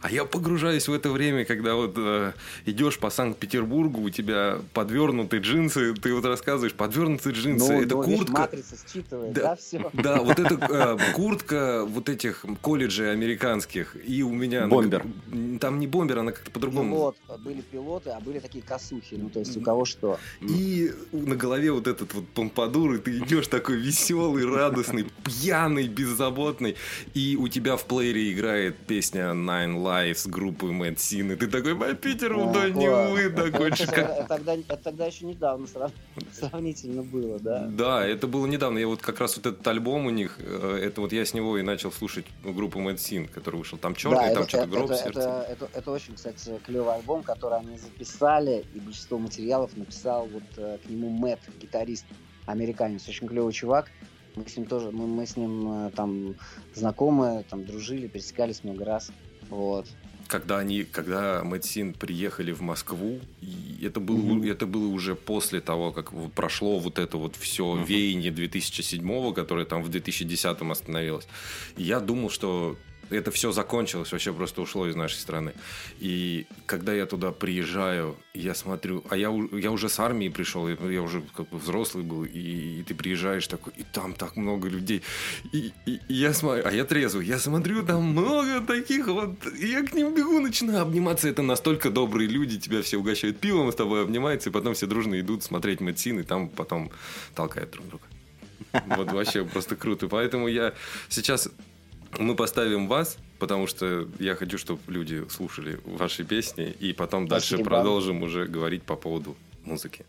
а 0.00 0.10
я 0.10 0.24
погружаюсь 0.24 0.88
в 0.88 0.92
это 0.92 1.10
время, 1.10 1.44
когда 1.44 1.74
вот 1.74 1.94
э, 1.96 2.32
идешь 2.66 2.98
по 2.98 3.10
Санкт-Петербургу, 3.10 4.02
у 4.02 4.10
тебя 4.10 4.58
подвернутые 4.72 5.40
джинсы, 5.40 5.94
ты 5.94 6.14
вот 6.14 6.24
рассказываешь, 6.24 6.74
подвернутые 6.74 7.34
джинсы, 7.34 7.72
ну, 7.72 7.82
это 7.82 7.96
ну, 7.96 8.02
куртка. 8.02 8.32
матрица 8.32 8.76
считывает, 8.92 9.32
да, 9.32 9.42
да 9.42 9.56
все. 9.56 9.90
Да, 9.92 10.22
вот 10.22 10.38
эта 10.38 10.54
э, 10.54 11.12
куртка 11.14 11.84
вот 11.84 12.08
этих 12.08 12.44
колледжей 12.60 13.10
американских, 13.10 13.96
и 14.06 14.22
у 14.22 14.30
меня... 14.30 14.66
Бомбер 14.66 15.04
там 15.64 15.80
не 15.80 15.86
бомбер, 15.86 16.18
она 16.18 16.30
как-то 16.30 16.50
по-другому. 16.50 16.94
Ну 16.94 16.96
вот, 16.96 17.40
были 17.40 17.62
пилоты, 17.62 18.10
а 18.10 18.20
были 18.20 18.38
такие 18.38 18.62
косухи, 18.62 19.14
ну 19.14 19.30
то 19.30 19.38
есть 19.38 19.56
у 19.56 19.62
кого 19.62 19.86
что. 19.86 20.18
И 20.42 20.92
на 21.10 21.36
голове 21.36 21.72
вот 21.72 21.86
этот 21.86 22.12
вот 22.12 22.28
помпадур, 22.28 22.96
и 22.96 22.98
ты 22.98 23.16
идешь 23.16 23.46
такой 23.46 23.76
веселый, 23.76 24.44
радостный, 24.44 25.06
пьяный, 25.24 25.88
беззаботный, 25.88 26.76
и 27.14 27.38
у 27.40 27.48
тебя 27.48 27.78
в 27.78 27.84
плеере 27.84 28.30
играет 28.30 28.76
песня 28.76 29.30
Nine 29.30 29.82
Lives 29.82 30.28
группы 30.28 30.66
Mad 30.66 30.96
Sin, 30.96 31.32
и 31.32 31.36
ты 31.36 31.46
такой, 31.46 31.74
по 31.74 31.94
Питеру, 31.94 32.50
да 32.52 32.68
не 32.68 32.90
вы, 32.90 33.30
такой. 33.30 33.70
Тогда, 34.28 34.56
тогда 34.82 35.06
еще 35.06 35.24
недавно 35.24 35.66
сравнительно 36.30 37.02
было, 37.02 37.38
да? 37.38 37.66
Да, 37.70 38.06
это 38.06 38.26
было 38.26 38.46
недавно. 38.46 38.76
Я 38.78 38.86
вот 38.86 39.00
как 39.00 39.18
раз 39.18 39.38
вот 39.38 39.46
этот 39.46 39.66
альбом 39.66 40.04
у 40.04 40.10
них, 40.10 40.36
э, 40.40 40.80
это 40.82 41.00
вот 41.00 41.14
я 41.14 41.24
с 41.24 41.32
него 41.32 41.56
и 41.56 41.62
начал 41.62 41.90
слушать 41.90 42.26
группу 42.44 42.80
Mad 42.80 42.96
Sin, 42.96 43.28
который 43.28 43.56
вышел. 43.56 43.78
Там 43.78 43.94
черный, 43.94 44.34
там 44.34 44.46
что-то 44.46 44.66
гроб 44.66 44.92
сердце 44.92 45.43
это, 45.48 45.68
это 45.74 45.90
очень, 45.90 46.14
кстати, 46.14 46.58
клевый 46.64 46.94
альбом, 46.94 47.22
который 47.22 47.58
они 47.58 47.78
записали, 47.78 48.64
и 48.74 48.80
большинство 48.80 49.18
материалов 49.18 49.76
написал 49.76 50.26
вот 50.26 50.42
э, 50.56 50.78
к 50.84 50.88
нему 50.88 51.10
Мэтт, 51.10 51.40
гитарист, 51.60 52.06
американец, 52.46 53.08
очень 53.08 53.28
клевый 53.28 53.52
чувак. 53.52 53.90
Мы 54.36 54.48
с 54.48 54.56
ним 54.56 54.66
тоже, 54.66 54.90
мы, 54.90 55.06
мы 55.06 55.26
с 55.26 55.36
ним 55.36 55.86
э, 55.86 55.90
там 55.90 56.34
знакомы, 56.74 57.44
там 57.48 57.64
дружили, 57.64 58.08
пересекались 58.08 58.64
много 58.64 58.84
раз, 58.84 59.10
вот. 59.48 59.86
Когда 60.26 60.58
они, 60.58 60.84
когда 60.84 61.44
Мэтсин 61.44 61.92
приехали 61.92 62.52
в 62.52 62.62
Москву, 62.62 63.20
это 63.82 64.00
было, 64.00 64.16
mm-hmm. 64.16 64.50
это 64.50 64.66
было 64.66 64.86
уже 64.86 65.14
после 65.14 65.60
того, 65.60 65.92
как 65.92 66.12
прошло 66.34 66.78
вот 66.78 66.98
это 66.98 67.18
вот 67.18 67.36
все 67.36 67.64
mm-hmm. 67.64 67.86
веяние 67.86 68.32
2007 68.32 69.34
которое 69.34 69.66
там 69.66 69.82
в 69.82 69.90
2010 69.90 70.62
остановилось. 70.62 71.28
И 71.76 71.82
я 71.82 72.00
думал, 72.00 72.30
что 72.30 72.76
это 73.10 73.30
все 73.30 73.52
закончилось, 73.52 74.12
вообще 74.12 74.32
просто 74.32 74.62
ушло 74.62 74.86
из 74.86 74.96
нашей 74.96 75.16
страны. 75.16 75.52
И 75.98 76.46
когда 76.66 76.92
я 76.92 77.06
туда 77.06 77.32
приезжаю, 77.32 78.16
я 78.34 78.54
смотрю, 78.54 79.04
а 79.10 79.16
я, 79.16 79.32
я 79.52 79.70
уже 79.70 79.88
с 79.88 79.98
армии 80.00 80.28
пришел, 80.28 80.68
я 80.68 81.02
уже 81.02 81.22
как 81.36 81.48
бы 81.48 81.58
взрослый 81.58 82.04
был, 82.04 82.24
и, 82.24 82.80
и 82.80 82.82
ты 82.82 82.94
приезжаешь 82.94 83.46
такой, 83.46 83.72
и 83.76 83.84
там 83.92 84.14
так 84.14 84.36
много 84.36 84.68
людей. 84.68 85.02
И, 85.52 85.72
и, 85.86 86.00
и 86.08 86.14
я 86.14 86.34
смотрю, 86.34 86.64
а 86.66 86.72
я 86.72 86.84
трезвый, 86.84 87.26
я 87.26 87.38
смотрю, 87.38 87.84
там 87.84 88.02
много 88.02 88.60
таких 88.60 89.06
вот, 89.06 89.34
и 89.58 89.66
я 89.66 89.82
к 89.82 89.94
ним 89.94 90.14
бегу, 90.14 90.40
начинаю 90.40 90.82
обниматься. 90.82 91.28
Это 91.28 91.42
настолько 91.42 91.90
добрые 91.90 92.28
люди, 92.28 92.58
тебя 92.58 92.82
все 92.82 92.98
угощают 92.98 93.38
пивом, 93.38 93.70
с 93.70 93.74
тобой 93.74 94.02
обнимаются, 94.02 94.50
и 94.50 94.52
потом 94.52 94.74
все 94.74 94.86
дружно 94.86 95.20
идут 95.20 95.42
смотреть 95.42 95.80
Мэтсин, 95.80 96.20
и 96.20 96.22
там 96.22 96.48
потом 96.48 96.90
толкают 97.34 97.70
друг 97.70 97.88
друга. 97.88 98.04
Вот 98.86 99.12
вообще 99.12 99.44
просто 99.44 99.76
круто. 99.76 100.08
Поэтому 100.08 100.48
я 100.48 100.74
сейчас 101.08 101.48
мы 102.18 102.34
поставим 102.34 102.88
вас, 102.88 103.18
потому 103.38 103.66
что 103.66 104.08
я 104.18 104.34
хочу, 104.34 104.58
чтобы 104.58 104.80
люди 104.86 105.24
слушали 105.28 105.80
ваши 105.84 106.24
песни, 106.24 106.74
и 106.80 106.92
потом 106.92 107.26
Спасибо. 107.26 107.58
дальше 107.58 107.64
продолжим 107.64 108.22
уже 108.22 108.46
говорить 108.46 108.82
по 108.82 108.96
поводу 108.96 109.36
музыки. 109.64 110.04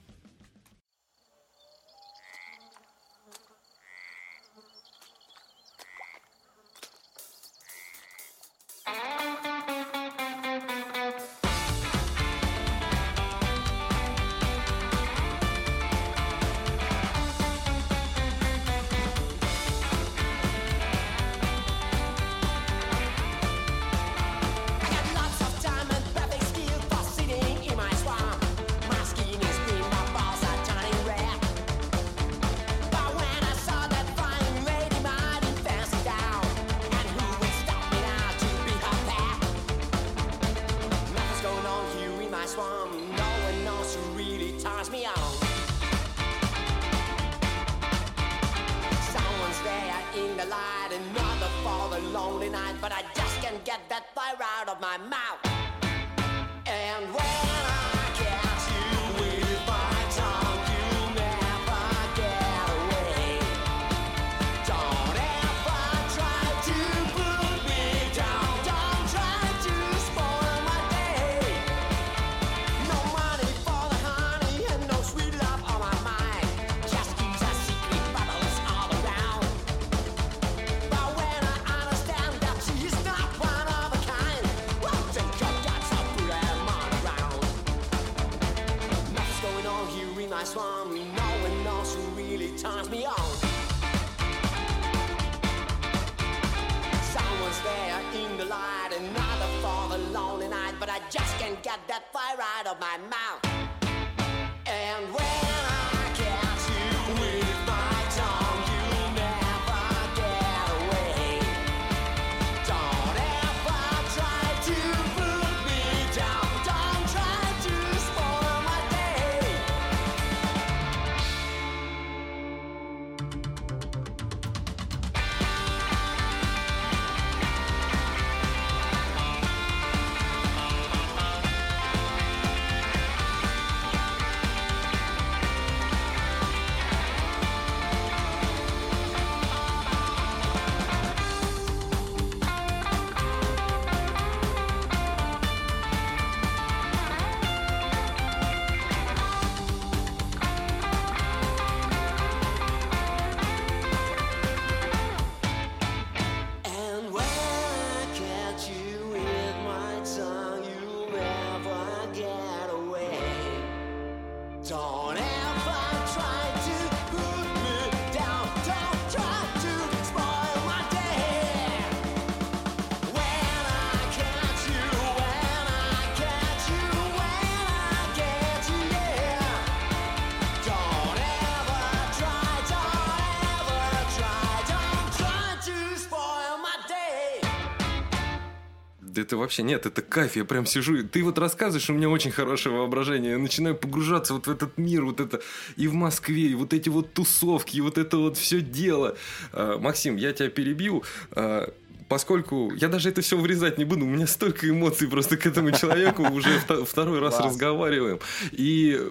Да 189.16 189.22
это 189.22 189.38
вообще 189.38 189.64
нет, 189.64 189.86
это 189.86 190.02
кайф, 190.02 190.36
я 190.36 190.44
прям 190.44 190.66
сижу, 190.66 191.02
ты 191.08 191.24
вот 191.24 191.38
рассказываешь, 191.38 191.90
у 191.90 191.94
меня 191.94 192.10
очень 192.10 192.32
хорошее 192.32 192.76
воображение, 192.76 193.32
я 193.32 193.38
начинаю 193.38 193.74
погружаться 193.74 194.34
вот 194.34 194.48
в 194.48 194.52
этот 194.52 194.78
мир, 194.78 195.06
вот 195.06 195.22
это 195.22 195.40
и 195.78 195.88
в 195.88 195.94
Москве, 195.94 196.48
и 196.48 196.54
вот 196.54 196.74
эти 196.74 196.90
вот 196.90 197.14
тусовки, 197.14 197.78
и 197.78 197.82
вот 197.82 197.98
это 197.98 198.18
вот 198.18 198.36
все 198.38 198.60
дело. 198.60 199.16
А, 199.54 199.78
Максим, 199.80 200.18
я 200.18 200.34
тебя 200.34 200.50
перебью, 200.50 201.04
а, 201.32 201.74
Поскольку 202.08 202.72
я 202.76 202.88
даже 202.88 203.10
это 203.10 203.22
все 203.22 203.36
вырезать 203.36 203.80
не 203.80 203.86
буду, 203.86 204.06
у 204.06 204.08
меня 204.08 204.28
столько 204.28 204.70
эмоций 204.70 205.08
просто 205.08 205.38
к 205.38 205.48
этому 205.48 205.72
человеку 205.72 206.22
уже 206.22 206.60
вто- 206.60 206.86
второй 206.86 207.20
раз 207.20 207.40
разговариваем. 207.40 208.20
И 208.52 209.02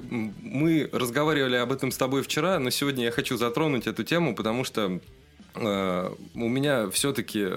мы 0.42 0.88
разговаривали 0.92 1.56
об 1.56 1.72
этом 1.72 1.90
с 1.90 1.96
тобой 1.96 2.22
вчера, 2.22 2.60
но 2.60 2.70
сегодня 2.70 3.06
я 3.06 3.10
хочу 3.10 3.36
затронуть 3.36 3.88
эту 3.88 4.04
тему, 4.04 4.36
потому 4.36 4.62
что 4.62 5.00
э, 5.56 6.10
у 6.34 6.48
меня 6.48 6.88
все-таки 6.90 7.48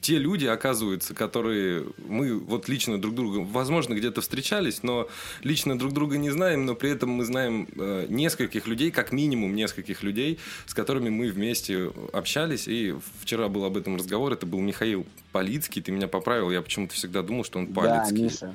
те 0.00 0.18
люди, 0.18 0.46
оказывается, 0.46 1.14
которые 1.14 1.86
мы 2.06 2.38
вот 2.38 2.68
лично 2.68 3.00
друг 3.00 3.14
друга, 3.14 3.38
возможно, 3.38 3.94
где-то 3.94 4.20
встречались, 4.20 4.82
но 4.82 5.08
лично 5.42 5.78
друг 5.78 5.92
друга 5.92 6.16
не 6.16 6.30
знаем, 6.30 6.66
но 6.66 6.74
при 6.74 6.90
этом 6.90 7.10
мы 7.10 7.24
знаем 7.24 7.68
э, 7.76 8.06
нескольких 8.08 8.66
людей, 8.66 8.90
как 8.90 9.12
минимум 9.12 9.54
нескольких 9.54 10.02
людей, 10.02 10.38
с 10.66 10.74
которыми 10.74 11.10
мы 11.10 11.30
вместе 11.30 11.92
общались. 12.12 12.68
И 12.68 12.94
вчера 13.20 13.48
был 13.48 13.64
об 13.64 13.76
этом 13.76 13.96
разговор. 13.96 14.32
Это 14.32 14.46
был 14.46 14.60
Михаил 14.60 15.06
Полицкий. 15.32 15.82
Ты 15.82 15.92
меня 15.92 16.08
поправил. 16.08 16.50
Я 16.50 16.62
почему-то 16.62 16.94
всегда 16.94 17.22
думал, 17.22 17.44
что 17.44 17.58
он 17.58 17.72
Да, 17.72 17.80
Полицкий. 17.82 18.22
Миша. 18.24 18.54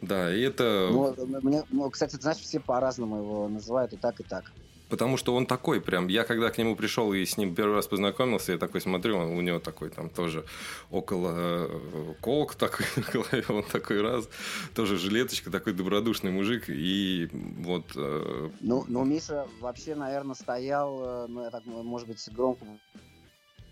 Да, 0.00 0.32
и 0.32 0.40
это 0.40 0.88
Ну, 0.92 1.40
мне, 1.42 1.64
ну, 1.70 1.90
кстати, 1.90 2.12
ты 2.16 2.22
знаешь, 2.22 2.38
все 2.38 2.60
по-разному 2.60 3.18
его 3.18 3.48
называют 3.48 3.92
и 3.92 3.96
так, 3.96 4.20
и 4.20 4.22
так. 4.22 4.44
Потому 4.88 5.16
что 5.16 5.34
он 5.34 5.46
такой 5.46 5.80
прям. 5.80 6.08
Я 6.08 6.24
когда 6.24 6.50
к 6.50 6.58
нему 6.58 6.76
пришел 6.76 7.12
и 7.12 7.24
с 7.24 7.36
ним 7.36 7.54
первый 7.54 7.74
раз 7.74 7.86
познакомился, 7.86 8.52
я 8.52 8.58
такой 8.58 8.80
смотрю, 8.80 9.16
он- 9.18 9.30
у 9.36 9.40
него 9.40 9.58
такой 9.58 9.90
там 9.90 10.08
тоже 10.10 10.44
около 10.90 11.32
э, 11.36 12.14
колк 12.20 12.54
такой 12.54 12.86
на 12.96 13.02
голове, 13.02 13.44
он 13.48 13.62
такой 13.64 14.00
раз, 14.02 14.28
тоже 14.74 14.96
жилеточка, 14.96 15.50
такой 15.50 15.72
добродушный 15.72 16.30
мужик. 16.30 16.64
И 16.68 17.28
вот 17.32 17.84
э, 17.96 18.50
Ну, 18.60 18.84
ну, 18.88 19.04
Миша 19.04 19.46
вообще, 19.60 19.94
наверное, 19.94 20.34
стоял, 20.34 21.24
э, 21.24 21.26
ну, 21.28 21.42
я 21.42 21.50
так, 21.50 21.64
может 21.66 22.08
быть, 22.08 22.26
громко 22.32 22.64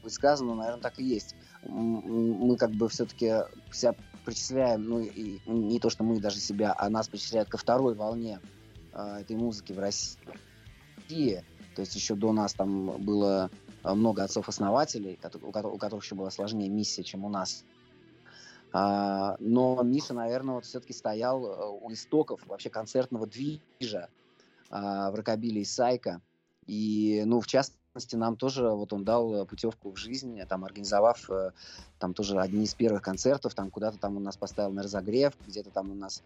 будет 0.03 0.13
сказано, 0.13 0.51
но, 0.51 0.57
наверное, 0.61 0.83
так 0.83 0.99
и 0.99 1.05
есть. 1.05 1.35
Мы 1.65 2.57
как 2.57 2.71
бы 2.71 2.89
все-таки 2.89 3.33
себя 3.73 3.95
причисляем, 4.25 4.85
ну, 4.85 5.01
и 5.01 5.41
не 5.47 5.81
то, 5.81 5.91
что 5.91 6.05
мы 6.05 6.21
даже 6.21 6.39
себя, 6.39 6.75
а 6.79 6.89
нас 6.91 7.09
причисляют 7.09 7.49
ко 7.49 7.59
второй 7.59 7.95
волне 7.95 8.41
этой 8.93 9.37
музыки 9.37 9.73
в 9.73 9.79
России. 9.79 10.19
То 11.77 11.83
есть 11.83 11.95
еще 11.95 12.15
до 12.15 12.33
нас 12.33 12.55
там 12.55 12.97
было 13.05 13.51
э, 13.85 13.93
много 13.93 14.25
отцов-основателей, 14.25 15.19
у 15.43 15.53
которых, 15.53 16.03
еще 16.03 16.15
была 16.15 16.31
сложнее 16.31 16.71
миссия, 16.71 17.05
чем 17.05 17.25
у 17.25 17.29
нас. 17.29 17.65
А, 18.73 19.37
но 19.39 19.83
Миша, 19.83 20.15
наверное, 20.15 20.55
вот 20.55 20.65
все-таки 20.65 20.95
стоял 20.95 21.45
э, 21.45 21.79
у 21.83 21.93
истоков 21.93 22.41
вообще 22.47 22.71
концертного 22.71 23.27
движа 23.27 24.09
а, 24.71 25.11
в 25.11 25.15
рокобиле 25.17 25.61
и 25.61 25.65
сайка. 25.67 26.23
И, 26.67 27.23
ну, 27.27 27.43
в 27.43 27.47
частности, 27.47 28.17
нам 28.17 28.37
тоже 28.37 28.71
вот 28.71 28.95
он 28.95 29.05
дал 29.05 29.35
э, 29.35 29.45
путевку 29.45 29.93
в 29.93 29.99
жизнь, 29.99 30.41
там, 30.49 30.65
организовав 30.65 31.29
там 31.99 32.15
тоже 32.15 32.41
одни 32.41 32.65
из 32.65 32.75
первых 32.75 33.03
концертов, 33.03 33.55
там 33.55 33.71
куда-то 33.71 33.99
там 33.99 34.17
он 34.17 34.23
нас 34.23 34.39
поставил 34.39 34.73
на 34.73 34.83
разогрев, 34.83 35.35
где-то 35.47 35.71
там 35.71 35.91
у 35.91 35.95
нас 35.95 36.23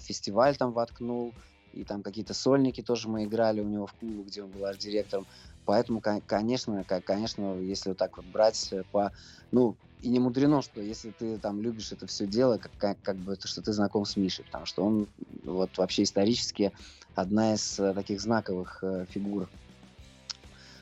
фестиваль 0.00 0.56
там 0.56 0.72
воткнул, 0.72 1.32
и 1.72 1.84
там 1.84 2.02
какие-то 2.02 2.34
сольники 2.34 2.82
тоже 2.82 3.08
мы 3.08 3.24
играли 3.24 3.60
у 3.60 3.68
него 3.68 3.86
в 3.86 3.94
клубе, 3.94 4.24
где 4.24 4.42
он 4.42 4.50
был 4.50 4.64
арт-директором. 4.64 5.26
Поэтому, 5.64 6.00
кон- 6.00 6.22
конечно, 6.22 6.84
конечно, 6.84 7.60
если 7.60 7.90
вот 7.90 7.98
так 7.98 8.16
вот 8.16 8.26
брать 8.26 8.72
э, 8.72 8.84
по... 8.90 9.12
Ну, 9.50 9.76
и 10.00 10.08
не 10.08 10.20
мудрено, 10.20 10.62
что 10.62 10.80
если 10.80 11.10
ты 11.10 11.38
там 11.38 11.60
любишь 11.60 11.92
это 11.92 12.06
все 12.06 12.26
дело, 12.26 12.58
как, 12.78 13.00
как, 13.02 13.18
бы, 13.18 13.36
то, 13.36 13.48
что 13.48 13.62
ты 13.62 13.72
знаком 13.72 14.04
с 14.04 14.16
Мишей, 14.16 14.44
потому 14.44 14.64
что 14.64 14.84
он 14.84 15.08
вот 15.42 15.76
вообще 15.76 16.04
исторически 16.04 16.72
одна 17.14 17.54
из 17.54 17.78
э, 17.78 17.94
таких 17.94 18.20
знаковых 18.20 18.82
э, 18.82 19.06
фигур. 19.10 19.50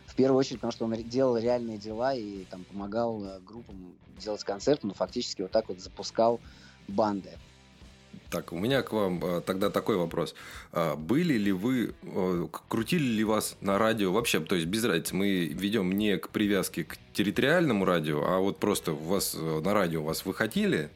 В 0.06 0.14
первую 0.14 0.38
очередь, 0.38 0.58
потому 0.60 0.72
что 0.72 0.84
он 0.84 0.94
делал 1.08 1.36
реальные 1.36 1.78
дела 1.78 2.14
и 2.14 2.44
там 2.44 2.64
помогал 2.64 3.24
э, 3.24 3.40
группам 3.40 3.98
делать 4.06 4.44
концерты, 4.44 4.86
но 4.86 4.94
фактически 4.94 5.42
вот 5.42 5.50
так 5.50 5.68
вот 5.68 5.80
запускал 5.80 6.42
банды. 6.86 7.38
Так, 8.30 8.52
у 8.52 8.58
меня 8.58 8.82
к 8.82 8.92
вам 8.92 9.20
э, 9.24 9.40
тогда 9.40 9.70
такой 9.70 9.96
вопрос. 9.96 10.34
А, 10.72 10.96
Были 10.96 11.34
ли 11.34 11.52
вы, 11.52 11.94
к- 12.52 12.62
крутили 12.68 13.04
ли 13.04 13.24
вас 13.24 13.56
на 13.60 13.78
радио 13.78 14.12
вообще, 14.12 14.40
то 14.40 14.54
есть 14.54 14.66
без 14.66 14.84
разницы, 14.84 15.14
мы 15.14 15.46
ведем 15.46 15.92
не 15.92 16.16
к 16.18 16.28
привязке 16.30 16.84
к 16.84 16.96
территориальному 17.12 17.84
радио, 17.84 18.22
а 18.26 18.38
вот 18.40 18.58
просто 18.58 18.92
у 18.92 18.96
вас 18.96 19.34
на 19.34 19.72
радио 19.74 20.02
вас 20.02 20.24
выходили, 20.26 20.90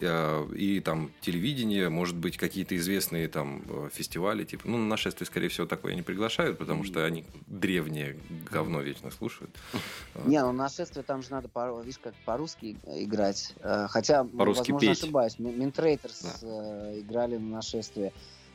и 0.00 0.80
там 0.84 1.10
телевидение, 1.20 1.88
может 1.88 2.16
быть, 2.16 2.36
какие-то 2.36 2.76
известные 2.76 3.28
там 3.28 3.62
э, 3.68 3.88
фестивали, 3.92 4.44
типа, 4.44 4.68
ну, 4.68 4.78
на 4.78 4.86
нашествие, 4.86 5.26
скорее 5.26 5.48
всего, 5.48 5.66
такое 5.66 5.94
не 5.94 6.02
приглашают, 6.02 6.58
потому 6.58 6.82
что 6.84 7.04
они 7.04 7.24
древнее 7.46 8.18
говно 8.50 8.80
вечно 8.80 9.10
слушают. 9.10 9.54
Не, 10.24 10.42
ну 10.42 10.52
нашествие 10.52 11.02
там 11.02 11.22
же 11.22 11.30
надо, 11.30 11.48
по- 11.48 11.80
видишь, 11.82 11.98
как 12.02 12.14
по-русски 12.24 12.76
играть. 12.86 13.54
Э, 13.60 13.86
Хотя, 13.88 14.24
По-русски 14.24 14.72
возможно, 14.72 14.88
петь. 14.94 15.02
ошибаюсь. 15.02 15.38
Ми- 15.38 15.52
Минтрейтерс 15.54 16.38
э, 16.42 17.00
играли 17.00 17.36
на 17.36 17.56
нашествие. 17.56 18.12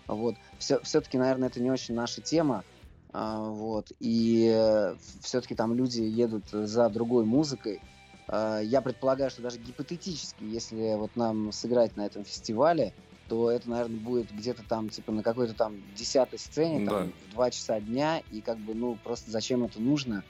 Вот. 0.08 0.36
Все, 0.60 0.80
все-таки, 0.82 1.17
наверное, 1.17 1.50
это 1.50 1.62
не 1.62 1.71
очень 1.71 1.93
наша 1.95 2.21
тема. 2.21 2.63
Вот. 3.13 3.91
И 4.00 4.95
все-таки 5.21 5.56
там 5.56 5.73
люди 5.73 6.02
едут 6.02 6.43
за 6.52 6.89
другой 6.89 7.26
музыкой. 7.26 7.80
А, 8.29 8.59
Я 8.59 8.81
предполагаю, 8.81 9.29
что 9.29 9.41
даже 9.41 9.57
гипотетически, 9.57 10.43
если 10.43 10.95
вот 10.95 11.15
нам 11.15 11.51
сыграть 11.51 11.95
на 11.95 12.05
этом 12.05 12.23
фестивале, 12.23 12.93
то 13.29 13.51
это, 13.51 13.69
наверное, 13.69 13.99
будет 13.99 14.31
где-то 14.31 14.63
там, 14.63 14.89
типа, 14.89 15.11
на 15.11 15.21
какой-то 15.23 15.53
там 15.53 15.75
десятой 15.95 16.39
сцене, 16.39 16.85
там, 16.85 17.07
Да. 17.07 17.13
в 17.25 17.29
два 17.31 17.51
часа 17.51 17.79
дня, 17.79 18.21
и 18.31 18.41
как 18.41 18.57
бы, 18.57 18.73
ну, 18.73 18.95
просто 19.03 19.31
зачем 19.31 19.63
это 19.63 19.81
нужно? 19.81 20.23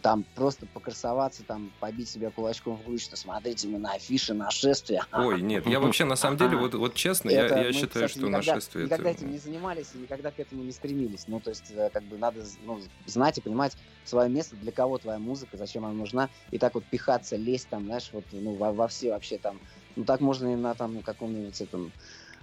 Там 0.00 0.24
просто 0.34 0.66
покрасоваться, 0.66 1.42
там 1.44 1.70
побить 1.80 2.08
себя 2.08 2.30
кулачком 2.30 2.76
в 2.76 2.84
грудь, 2.84 3.02
что 3.02 3.16
смотрите, 3.16 3.68
мы 3.68 3.78
на 3.78 3.92
афише 3.92 4.34
нашествия. 4.34 5.04
Ой, 5.12 5.40
нет, 5.42 5.66
я 5.66 5.80
вообще 5.80 6.04
на 6.04 6.16
самом 6.16 6.36
деле, 6.36 6.56
вот, 6.56 6.74
вот 6.74 6.94
честно, 6.94 7.30
я, 7.30 7.46
Это 7.46 7.58
я 7.58 7.66
мы, 7.66 7.72
считаю, 7.72 7.88
кстати, 7.88 8.10
что 8.10 8.20
никогда, 8.20 8.36
нашествие 8.38 8.84
никогда 8.86 9.10
это... 9.10 9.18
этим 9.18 9.32
не 9.32 9.38
занимались 9.38 9.90
и 9.94 9.98
никогда 9.98 10.30
к 10.30 10.40
этому 10.40 10.62
не 10.62 10.72
стремились. 10.72 11.24
Ну, 11.26 11.40
то 11.40 11.50
есть, 11.50 11.70
э, 11.70 11.90
как 11.92 12.02
бы 12.04 12.18
надо 12.18 12.44
ну, 12.64 12.80
знать 13.06 13.38
и 13.38 13.40
понимать 13.40 13.76
свое 14.04 14.28
место, 14.28 14.56
для 14.56 14.72
кого 14.72 14.98
твоя 14.98 15.18
музыка, 15.18 15.56
зачем 15.56 15.84
она 15.84 15.94
нужна, 15.94 16.28
и 16.50 16.58
так 16.58 16.74
вот 16.74 16.84
пихаться, 16.84 17.36
лезть 17.36 17.68
там, 17.68 17.84
знаешь, 17.84 18.10
вот, 18.12 18.24
ну, 18.32 18.54
во, 18.54 18.72
во 18.72 18.88
все 18.88 19.10
вообще 19.10 19.38
там, 19.38 19.58
ну, 19.96 20.04
так 20.04 20.20
можно 20.20 20.52
и 20.52 20.56
на 20.56 20.74
там 20.74 21.02
каком-нибудь 21.02 21.60
этом 21.60 21.92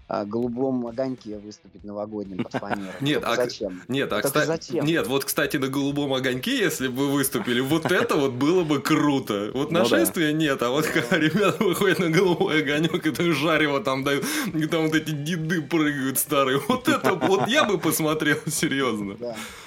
голубом 0.08 0.88
огоньке 0.88 1.38
выступить 1.38 1.84
новогоднем 1.84 2.43
под 2.43 2.54
фанеру. 2.54 2.93
Нет, 3.02 3.24
а- 3.26 3.36
зачем? 3.36 3.84
Нет, 3.88 4.12
а 4.13 4.22
кстати, 4.22 4.48
зачем? 4.48 4.86
нет, 4.86 5.08
вот, 5.08 5.26
кстати, 5.26 5.58
на 5.58 5.67
голубом 5.67 6.13
огоньке, 6.13 6.58
если 6.58 6.88
бы 6.88 7.08
вы 7.08 7.13
выступили, 7.13 7.60
вот 7.60 7.91
это 7.91 8.15
вот 8.15 8.32
было 8.32 8.63
бы 8.63 8.80
круто. 8.80 9.52
Вот 9.54 9.72
Ну 9.72 9.80
нашествия 9.80 10.32
нет, 10.32 10.62
а 10.62 10.70
вот 10.70 10.86
когда 10.88 11.17
ребята 11.17 11.63
выходят 11.63 12.00
на 12.00 12.10
голубой 12.10 12.62
огонек, 12.62 13.06
это 13.06 13.34
жарево 13.34 13.82
там 13.82 14.04
дают, 14.04 14.26
и 14.54 14.65
там 14.67 14.86
вот 14.86 14.96
эти 14.96 15.12
деды 15.12 15.62
прыгают 15.62 16.17
старые. 16.17 16.62
Вот 16.67 16.88
это 16.88 17.13
вот 17.13 17.48
я 17.48 17.65
бы 17.65 17.78
посмотрел, 17.78 18.38
серьезно. 18.48 19.17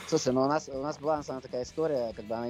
Слушай, 0.06 0.32
ну 0.32 0.42
у 0.42 0.48
нас, 0.48 0.68
у 0.72 0.82
нас 0.82 0.98
была 0.98 1.18
на 1.18 1.22
самом 1.22 1.40
деле 1.40 1.48
такая 1.50 1.64
история, 1.64 2.12
когда 2.16 2.38
она 2.38 2.48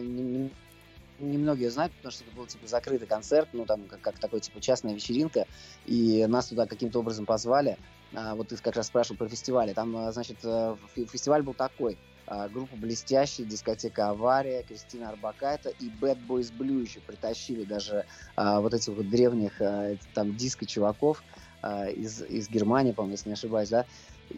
немногие 1.20 1.70
знают, 1.70 1.92
потому 1.94 2.12
что 2.12 2.24
это 2.24 2.32
был 2.34 2.46
типа 2.46 2.66
закрытый 2.66 3.06
концерт, 3.06 3.48
ну 3.52 3.66
там 3.66 3.84
как, 3.84 4.00
как 4.00 4.18
такой 4.18 4.40
типа 4.40 4.60
частная 4.60 4.94
вечеринка, 4.94 5.46
и 5.86 6.26
нас 6.26 6.48
туда 6.48 6.66
каким-то 6.66 7.00
образом 7.00 7.26
позвали. 7.26 7.78
А, 8.14 8.34
вот 8.34 8.48
ты 8.48 8.56
как 8.56 8.76
раз 8.76 8.88
спрашивал 8.88 9.18
про 9.18 9.28
фестивали. 9.28 9.72
Там, 9.72 9.96
а, 9.96 10.12
значит, 10.12 10.38
э, 10.42 10.76
фе- 10.94 11.06
фестиваль 11.06 11.42
был 11.42 11.54
такой. 11.54 11.96
А, 12.26 12.48
Группа 12.48 12.76
«Блестящий», 12.76 13.44
дискотека 13.44 14.10
«Авария», 14.10 14.62
Кристина 14.62 15.10
Арбакайте 15.10 15.74
и 15.80 15.88
Bad 15.88 16.18
Boys 16.26 16.52
Blue 16.52 16.80
еще 16.80 17.00
притащили 17.00 17.64
даже 17.64 18.06
а, 18.36 18.60
вот 18.60 18.74
этих 18.74 18.92
вот 18.92 19.08
древних 19.08 19.60
а, 19.60 19.96
там 20.14 20.36
диско-чуваков 20.36 21.22
а, 21.62 21.88
из, 21.88 22.22
из 22.22 22.48
Германии, 22.48 22.92
по-моему, 22.92 23.12
если 23.14 23.28
не 23.28 23.34
ошибаюсь, 23.34 23.68
да, 23.68 23.86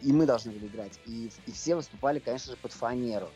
и 0.01 0.11
мы 0.11 0.25
должны 0.25 0.51
были 0.51 0.67
играть. 0.67 0.99
И, 1.05 1.29
и 1.45 1.51
все 1.51 1.75
выступали, 1.75 2.19
конечно 2.19 2.51
же, 2.51 2.57
под 2.57 2.71
фанеру. 2.71 3.29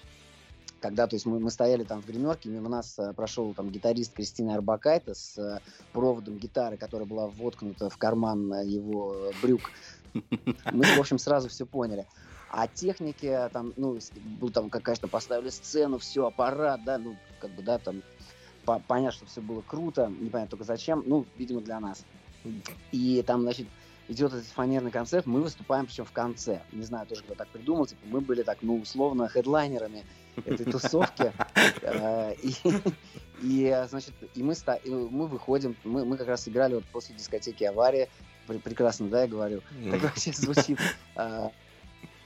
Когда, 0.79 1.07
то 1.07 1.15
есть 1.15 1.25
мы, 1.25 1.39
мы 1.39 1.49
стояли 1.49 1.83
там 1.83 2.01
в 2.01 2.05
гримерке, 2.05 2.49
мимо 2.49 2.69
нас 2.69 2.97
э, 2.99 3.13
прошел 3.13 3.53
там 3.53 3.69
гитарист 3.69 4.13
Кристина 4.13 4.53
Арбакайте 4.55 5.15
с 5.15 5.37
э, 5.37 5.59
проводом 5.91 6.37
гитары, 6.37 6.77
которая 6.77 7.07
была 7.07 7.27
воткнута 7.27 7.89
в 7.89 7.97
карман 7.97 8.53
э, 8.53 8.65
его 8.65 9.31
брюк. 9.41 9.61
Мы, 10.71 10.83
в 10.83 10.99
общем, 10.99 11.17
сразу 11.17 11.49
все 11.49 11.65
поняли. 11.65 12.05
А 12.49 12.67
техники, 12.67 13.49
там, 13.51 13.73
ну, 13.75 13.97
был 14.39 14.49
там, 14.51 14.69
как, 14.69 14.83
конечно, 14.83 15.07
поставили 15.07 15.49
сцену, 15.49 15.97
все, 15.97 16.27
аппарат, 16.27 16.81
да, 16.85 16.97
ну, 16.97 17.17
как 17.41 17.51
бы, 17.51 17.61
да, 17.61 17.77
там, 17.77 18.03
по- 18.63 18.79
понятно, 18.79 19.17
что 19.17 19.25
все 19.25 19.41
было 19.41 19.61
круто, 19.61 20.07
непонятно 20.07 20.51
только 20.51 20.63
зачем, 20.63 21.03
ну, 21.05 21.25
видимо, 21.37 21.61
для 21.61 21.79
нас. 21.79 22.05
И 22.91 23.21
там, 23.25 23.41
значит, 23.41 23.67
идет 24.07 24.33
этот 24.33 24.47
фанерный 24.47 24.91
концерт, 24.91 25.25
мы 25.25 25.41
выступаем 25.41 25.85
причем 25.85 26.05
в 26.05 26.11
конце. 26.11 26.61
Не 26.71 26.83
знаю 26.83 27.05
тоже, 27.07 27.23
кто 27.23 27.35
так 27.35 27.47
придумал, 27.49 27.85
типа, 27.85 28.01
мы 28.05 28.21
были 28.21 28.43
так, 28.43 28.59
ну, 28.61 28.77
условно, 28.77 29.27
хедлайнерами 29.27 30.05
этой 30.45 30.65
тусовки. 30.65 31.33
Э, 31.81 32.33
И, 32.41 32.53
и, 33.41 33.63
э, 33.65 33.87
значит, 33.87 34.13
и 34.33 34.43
мы, 34.43 34.55
мы 34.85 35.27
выходим, 35.27 35.75
мы, 35.83 36.05
мы 36.05 36.17
как 36.17 36.27
раз 36.27 36.47
играли 36.47 36.75
вот 36.75 36.85
после 36.85 37.15
дискотеки 37.15 37.63
«Авария», 37.63 38.09
Пр- 38.47 38.59
прекрасно, 38.59 39.09
да, 39.09 39.21
я 39.23 39.27
говорю, 39.27 39.61
так 39.91 40.01
вообще 40.01 40.31
звучит. 40.31 40.79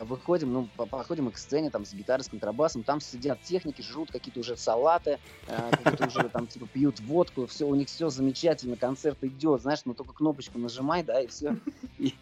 Выходим, 0.02 0.52
ну, 0.52 0.70
мы 0.78 1.32
к 1.32 1.38
сцене, 1.38 1.70
там, 1.70 1.86
с 1.86 1.94
гитарой, 1.94 2.24
с 2.24 2.28
контрабасом, 2.28 2.84
там 2.84 3.00
сидят 3.00 3.42
техники, 3.44 3.82
жрут 3.82 4.12
какие-то 4.12 4.40
уже 4.40 4.58
салаты, 4.58 5.20
э, 5.48 5.72
какие-то 5.84 6.08
уже 6.08 6.30
там, 6.30 6.48
типа, 6.48 6.68
пьют 6.68 7.00
водку, 7.02 7.46
все, 7.46 7.68
у 7.68 7.76
них 7.76 7.88
все 7.88 8.10
замечательно, 8.10 8.76
концерт 8.76 9.24
идет, 9.24 9.62
знаешь, 9.62 9.82
ну, 9.86 9.94
только 9.94 10.14
кнопочку 10.14 10.58
нажимай, 10.58 11.04
да, 11.04 11.22
и 11.22 11.28
все, 11.28 11.56
и, 12.00 12.14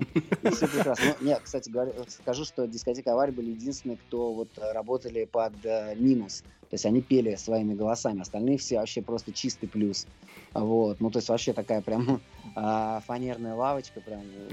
все 0.52 0.68
прекрасно. 0.68 1.16
Ну, 1.20 1.28
не, 1.28 1.40
кстати, 1.40 1.70
говорю, 1.70 1.94
скажу, 2.08 2.44
что 2.44 2.68
дискотека 2.68 3.14
«Авария» 3.14 3.32
были 3.32 3.52
единственные, 3.52 3.98
кто 3.98 4.34
вот 4.34 4.50
э, 4.58 4.72
работали 4.74 5.24
под 5.26 5.54
э, 5.64 5.96
минус, 5.96 6.44
то 6.70 6.74
есть 6.74 6.86
они 6.86 7.02
пели 7.02 7.36
своими 7.36 7.74
голосами, 7.74 8.22
остальные 8.22 8.58
все 8.58 8.80
вообще 8.80 9.02
просто 9.02 9.32
чистый 9.32 9.68
плюс, 9.68 10.06
вот, 10.54 11.00
ну, 11.00 11.10
то 11.12 11.20
есть 11.20 11.30
вообще 11.30 11.54
такая 11.54 11.82
прям 11.82 12.22
а, 12.56 13.02
фанерная 13.08 13.56
лавочка, 13.56 14.02
прям 14.02 14.22
э, 14.22 14.50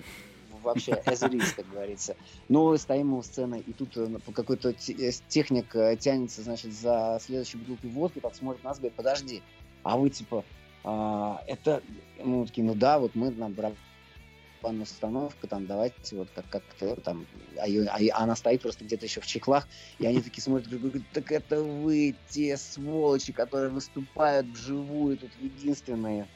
вообще 0.67 0.93
as 1.07 1.27
it 1.27 1.33
is, 1.33 1.55
как 1.55 1.69
говорится. 1.71 2.17
Ну, 2.49 2.77
стоим 2.77 3.15
у 3.15 3.23
сцены, 3.23 3.63
и 3.67 3.73
тут 3.73 3.97
э, 3.97 4.07
какой-то 4.35 4.71
э, 4.71 5.11
техник 5.29 5.75
э, 5.75 5.97
тянется, 5.97 6.43
значит, 6.43 6.73
за 6.73 7.19
следующей 7.23 7.59
бутылкой 7.59 7.91
водки, 7.91 8.21
так 8.21 8.35
смотрит 8.35 8.63
на 8.65 8.71
нас, 8.71 8.79
говорит, 8.79 8.97
подожди, 8.97 9.43
а 9.83 9.97
вы, 9.97 10.11
типа, 10.11 10.45
а, 10.85 11.43
это, 11.47 11.83
ну, 12.23 12.45
такие, 12.47 12.65
ну 12.67 12.75
да, 12.75 12.99
вот 12.99 13.15
мы 13.15 13.31
на 13.31 13.49
барабанная 13.49 14.83
установка, 14.83 15.47
там, 15.47 15.67
давайте 15.67 16.17
вот 16.17 16.29
как- 16.35 16.49
как-то 16.49 16.97
там, 17.01 17.27
а, 17.59 17.67
её- 17.69 17.89
а 17.91 18.23
она 18.23 18.37
стоит 18.37 18.63
просто 18.63 18.85
где-то 18.85 19.07
еще 19.07 19.21
в 19.21 19.27
чехлах, 19.27 19.69
и 19.99 20.07
они 20.07 20.21
такие 20.21 20.43
смотрят, 20.43 20.69
друг 20.69 20.83
друга, 20.83 21.01
так 21.13 21.31
это 21.33 21.63
вы, 21.63 22.17
те 22.31 22.57
сволочи, 22.57 23.33
которые 23.33 23.71
выступают 23.71 24.47
вживую, 24.49 25.17
тут 25.17 25.31
единственные. 25.41 26.29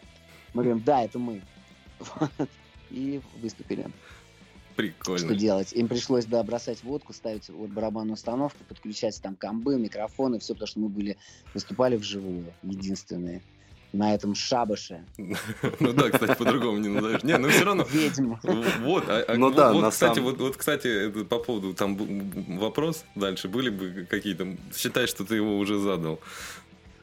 Мы 0.54 0.62
говорим, 0.64 0.82
да, 0.84 1.02
это 1.04 1.18
мы. 1.18 1.42
И 2.90 3.20
выступили. 3.34 3.86
Что 4.88 5.12
Прикольно. 5.14 5.34
делать? 5.34 5.72
Им 5.72 5.88
пришлось, 5.88 6.24
да, 6.24 6.42
бросать 6.42 6.82
водку, 6.82 7.12
ставить 7.12 7.48
вот 7.48 7.70
барабанную 7.70 8.14
установку, 8.14 8.58
подключать 8.68 9.20
там 9.22 9.36
комбы, 9.36 9.78
микрофоны, 9.78 10.38
все, 10.38 10.54
потому 10.54 10.66
что 10.66 10.80
мы 10.80 10.88
были, 10.88 11.16
выступали 11.54 11.96
вживую, 11.96 12.46
единственные. 12.62 13.42
На 13.92 14.14
этом 14.14 14.36
шабаше. 14.36 15.04
Ну 15.80 15.92
да, 15.92 16.10
кстати, 16.10 16.38
по-другому 16.38 16.78
не 16.78 16.88
назовешь. 16.88 17.24
Не, 17.24 17.36
ну 17.38 17.48
все 17.48 17.64
равно. 17.64 17.84
Ведьм. 17.90 18.34
Вот, 18.84 19.08
а- 19.08 19.24
а 19.26 19.36
Ну 19.36 19.46
вот- 19.48 19.56
да, 19.56 19.72
вот, 19.72 19.82
на 19.82 19.90
кстати, 19.90 20.14
самом- 20.14 20.30
вот, 20.30 20.38
вот, 20.40 20.56
кстати, 20.56 20.86
это 21.08 21.24
по 21.24 21.40
поводу 21.40 21.74
там 21.74 21.96
вопрос 22.58 23.04
дальше 23.16 23.48
были 23.48 23.68
бы 23.70 24.06
какие-то. 24.08 24.56
Считай, 24.76 25.08
что 25.08 25.24
ты 25.24 25.34
его 25.34 25.58
уже 25.58 25.78
задал. 25.80 26.20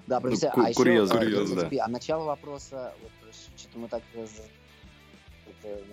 Да, 0.07 0.15
Ну, 0.15 0.21
профессия. 0.21 0.49
ку- 0.51 0.61
а 0.61 0.69
еще, 0.69 0.77
курьез, 0.77 1.11
а, 1.11 1.17
курьез, 1.17 1.49
да. 1.51 1.69
а 1.83 1.87
начало 1.89 2.23
вопроса, 2.23 2.93
вот 3.03 3.11
что-то 3.57 3.79
мы 3.79 3.89
так 3.89 4.01
э, 4.13 4.25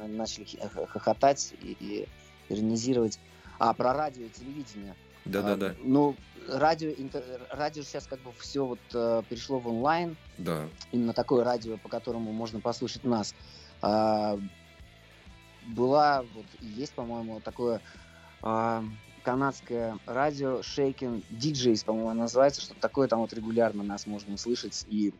начали 0.08 0.44
хи- 0.44 0.58
х- 0.58 0.86
хохотать 0.86 1.54
и, 1.60 1.76
и 1.80 2.08
иронизировать. 2.48 3.18
А, 3.58 3.72
про 3.74 3.92
радио 3.92 4.26
и 4.26 4.30
телевидение. 4.30 4.94
Да-да-да. 5.24 5.68
А, 5.68 5.76
ну, 5.82 6.16
радио, 6.48 6.90
интер- 6.90 7.46
радио 7.50 7.82
сейчас 7.82 8.06
как 8.06 8.20
бы 8.20 8.32
все 8.38 8.66
вот 8.66 8.80
э, 8.92 9.22
перешло 9.28 9.58
в 9.58 9.68
онлайн. 9.68 10.16
Да. 10.36 10.68
именно 10.90 11.12
такое 11.12 11.44
радио, 11.44 11.78
по 11.78 11.88
которому 11.88 12.32
можно 12.32 12.60
послушать 12.60 13.04
нас. 13.04 13.34
А, 13.82 14.38
была 15.62 16.22
вот 16.34 16.46
и 16.60 16.66
есть, 16.66 16.92
по-моему, 16.92 17.40
такое 17.40 17.80
а, 18.42 18.84
канадское 19.22 19.98
радио 20.06 20.60
Shaken 20.60 21.24
DJs, 21.30 21.84
по-моему, 21.84 22.12
называется, 22.14 22.60
что 22.60 22.74
такое 22.74 23.08
там 23.08 23.20
вот 23.20 23.32
регулярно 23.32 23.82
нас 23.82 24.06
можно 24.06 24.34
услышать 24.34 24.84
и 24.88 25.14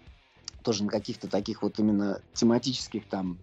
тоже 0.63 0.85
на 0.85 0.91
каких-то 0.91 1.29
таких 1.29 1.63
вот 1.63 1.79
именно 1.79 2.21
тематических 2.35 3.07
там 3.09 3.39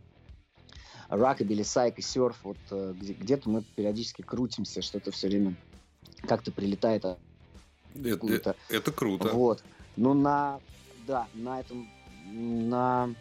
рокобили, 1.12 1.62
сайк 1.62 2.00
и 2.00 2.02
серф, 2.02 2.38
вот 2.44 2.58
э, 2.72 2.94
где- 3.00 3.14
где-то 3.14 3.50
мы 3.50 3.64
периодически 3.76 4.22
крутимся, 4.24 4.82
что-то 4.82 5.12
все 5.12 5.28
время 5.28 5.54
как-то 6.28 6.52
прилетает 6.52 7.04
Это, 7.06 7.20
откуда-то. 8.14 8.56
это 8.70 8.92
круто. 8.92 9.30
Вот. 9.34 9.64
Ну, 9.98 10.14
на, 10.14 10.60
да, 11.06 11.28
на 11.34 11.60
этом, 11.60 11.88
на 12.32 13.14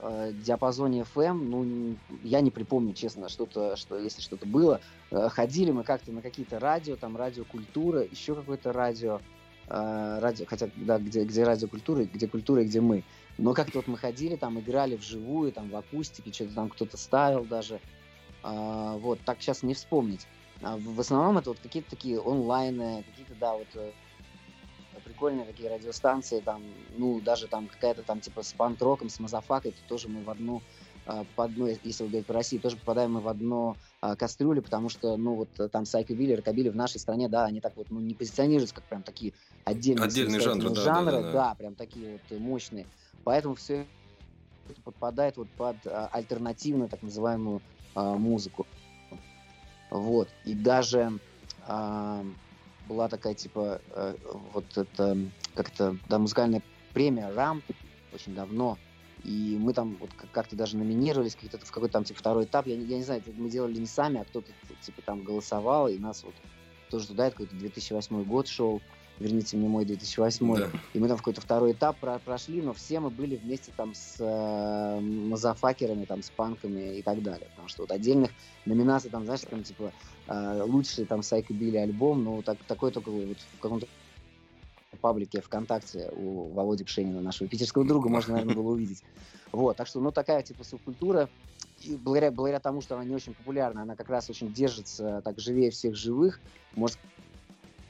э, 0.00 0.32
диапазоне 0.44 1.04
FM, 1.14 1.34
ну, 1.44 1.62
н- 1.64 1.98
я 2.22 2.40
не 2.40 2.52
припомню, 2.52 2.94
честно, 2.94 3.28
что-то, 3.28 3.74
что 3.76 3.98
если 3.98 4.20
что-то 4.22 4.46
было. 4.46 4.80
Э, 5.10 5.28
ходили 5.28 5.72
мы 5.72 5.82
как-то 5.82 6.12
на 6.12 6.22
какие-то 6.22 6.60
радио, 6.60 6.94
там, 6.96 7.16
радиокультура, 7.16 8.02
еще 8.02 8.36
какое-то 8.36 8.72
радио, 8.72 9.20
э, 9.66 10.18
радио, 10.20 10.46
хотя, 10.46 10.68
да, 10.76 10.98
где, 10.98 11.24
где 11.24 11.42
радиокультура, 11.42 12.04
где 12.04 12.28
культура 12.28 12.62
и 12.62 12.66
где 12.66 12.80
мы. 12.80 13.02
Но 13.36 13.52
как-то 13.54 13.78
вот 13.78 13.88
мы 13.88 13.98
ходили, 13.98 14.36
там, 14.36 14.60
играли 14.60 14.96
вживую, 14.96 15.52
там, 15.52 15.68
в 15.68 15.76
акустике, 15.76 16.32
что-то 16.32 16.54
там 16.54 16.68
кто-то 16.68 16.96
ставил 16.96 17.44
даже. 17.44 17.80
А, 18.42 18.96
вот, 18.96 19.20
так 19.24 19.40
сейчас 19.40 19.62
не 19.62 19.74
вспомнить. 19.74 20.26
А 20.62 20.76
в 20.76 21.00
основном 21.00 21.38
это 21.38 21.50
вот 21.50 21.58
какие-то 21.60 21.90
такие 21.90 22.20
онлайны, 22.20 23.02
какие-то, 23.02 23.34
да, 23.34 23.54
вот 23.54 23.66
э, 23.74 23.90
прикольные 25.04 25.44
такие 25.46 25.68
радиостанции, 25.68 26.40
там, 26.40 26.62
ну, 26.96 27.20
даже 27.20 27.48
там 27.48 27.66
какая-то 27.66 28.02
там 28.02 28.20
типа 28.20 28.42
с 28.42 28.52
панк-роком, 28.52 29.08
с 29.08 29.18
мазафакой, 29.18 29.72
то 29.72 29.80
тоже 29.88 30.08
мы 30.08 30.22
в 30.22 30.30
одну, 30.30 30.62
по 31.36 31.44
одной, 31.44 31.78
если 31.82 32.02
вы 32.02 32.08
говорите 32.08 32.26
про 32.26 32.34
Россию, 32.34 32.62
тоже 32.62 32.76
попадаем 32.76 33.12
мы 33.12 33.20
в 33.20 33.28
одну 33.28 33.76
а, 34.00 34.16
кастрюлю, 34.16 34.62
потому 34.62 34.88
что, 34.88 35.16
ну, 35.16 35.34
вот 35.34 35.48
э, 35.58 35.68
там 35.68 35.84
сайкобили, 35.84 36.32
рокобили 36.32 36.70
в 36.70 36.76
нашей 36.76 36.98
стране, 36.98 37.28
да, 37.28 37.44
они 37.44 37.60
так 37.60 37.76
вот, 37.76 37.90
ну, 37.90 38.00
не 38.00 38.14
позиционируются 38.14 38.74
как 38.74 38.84
прям 38.84 39.02
такие 39.02 39.34
отдельные 39.64 40.04
Отдельные 40.04 40.40
жанры, 40.40 40.62
самостоятельные 40.62 40.74
да, 40.74 40.80
да, 40.80 40.94
жанры, 40.94 41.12
да, 41.12 41.22
да. 41.22 41.32
да, 41.32 41.54
прям 41.56 41.74
такие 41.74 42.12
вот 42.12 42.38
мощные. 42.38 42.86
Поэтому 43.22 43.54
все 43.54 43.86
это 44.68 44.80
подпадает 44.82 45.36
вот 45.36 45.48
под 45.50 45.76
а, 45.86 46.08
альтернативную 46.12 46.88
так 46.88 47.02
называемую 47.02 47.60
а, 47.94 48.14
музыку. 48.14 48.66
Вот. 49.90 50.28
И 50.44 50.54
даже 50.54 51.18
а, 51.66 52.24
была 52.88 53.08
такая 53.08 53.34
типа 53.34 53.80
э, 53.90 54.14
вот 54.52 54.76
это 54.76 55.16
как-то 55.54 55.96
да, 56.08 56.18
музыкальная 56.18 56.62
премия 56.92 57.30
Рамп 57.32 57.64
очень 58.12 58.34
давно. 58.34 58.78
И 59.24 59.56
мы 59.58 59.72
там 59.72 59.96
вот 60.00 60.10
как- 60.14 60.30
как-то 60.30 60.54
даже 60.56 60.76
номинировались 60.76 61.34
какие-то 61.34 61.58
в 61.58 61.70
какой-то 61.70 61.92
там 61.94 62.04
типа 62.04 62.20
второй 62.20 62.44
этап. 62.44 62.66
Я, 62.66 62.76
не- 62.76 62.84
я 62.84 62.98
не 62.98 63.04
знаю, 63.04 63.22
мы 63.36 63.48
делали 63.48 63.78
не 63.78 63.86
сами, 63.86 64.20
а 64.20 64.24
кто-то 64.24 64.50
типа 64.82 65.02
там 65.02 65.22
голосовал, 65.22 65.88
и 65.88 65.98
нас 65.98 66.22
вот 66.24 66.34
тоже 66.90 67.08
туда, 67.08 67.26
это 67.26 67.36
какой-то 67.36 67.56
2008 67.56 68.22
год 68.24 68.46
шел. 68.48 68.80
Верните 69.20 69.56
мне 69.56 69.68
мой 69.68 69.84
2008. 69.84 70.56
Да. 70.56 70.70
И 70.92 70.98
мы 70.98 71.06
там 71.06 71.16
в 71.16 71.20
какой-то 71.20 71.40
второй 71.40 71.70
этап 71.72 71.96
про- 71.98 72.18
прошли, 72.18 72.60
но 72.60 72.72
все 72.72 72.98
мы 72.98 73.10
были 73.10 73.36
вместе 73.36 73.70
там 73.76 73.94
с 73.94 74.16
э, 74.18 75.00
мазафакерами, 75.00 76.04
там, 76.04 76.22
с 76.22 76.30
панками 76.30 76.98
и 76.98 77.02
так 77.02 77.22
далее. 77.22 77.46
Потому 77.50 77.68
что 77.68 77.82
вот 77.84 77.92
отдельных 77.92 78.32
номинаций, 78.66 79.10
там, 79.10 79.24
знаешь, 79.24 79.42
там, 79.42 79.62
типа, 79.62 79.92
э, 80.26 80.62
лучший 80.66 81.04
там 81.04 81.22
сайкобили 81.22 81.76
альбом, 81.76 82.24
ну, 82.24 82.42
так, 82.42 82.58
такой 82.66 82.90
только 82.90 83.10
вот 83.10 83.38
в 83.38 83.60
каком-то 83.60 83.86
паблике 85.00 85.40
ВКонтакте 85.40 86.10
у 86.16 86.48
Володи 86.52 86.84
Пшенина, 86.84 87.20
нашего 87.20 87.48
питерского 87.48 87.84
друга, 87.84 88.08
можно, 88.08 88.34
наверное, 88.34 88.54
было 88.54 88.72
увидеть. 88.72 89.02
Вот, 89.52 89.76
так 89.76 89.86
что, 89.86 90.00
ну, 90.00 90.10
такая, 90.10 90.42
типа, 90.42 90.64
субкультура, 90.64 91.28
и 91.82 91.96
благодаря, 91.96 92.30
благодаря 92.30 92.60
тому, 92.60 92.80
что 92.80 92.96
она 92.96 93.04
не 93.04 93.14
очень 93.14 93.34
популярна, 93.34 93.82
она 93.82 93.94
как 93.94 94.08
раз 94.08 94.30
очень 94.30 94.52
держится 94.52 95.20
так 95.24 95.38
живее 95.38 95.70
всех 95.70 95.94
живых, 95.94 96.40
может 96.74 96.98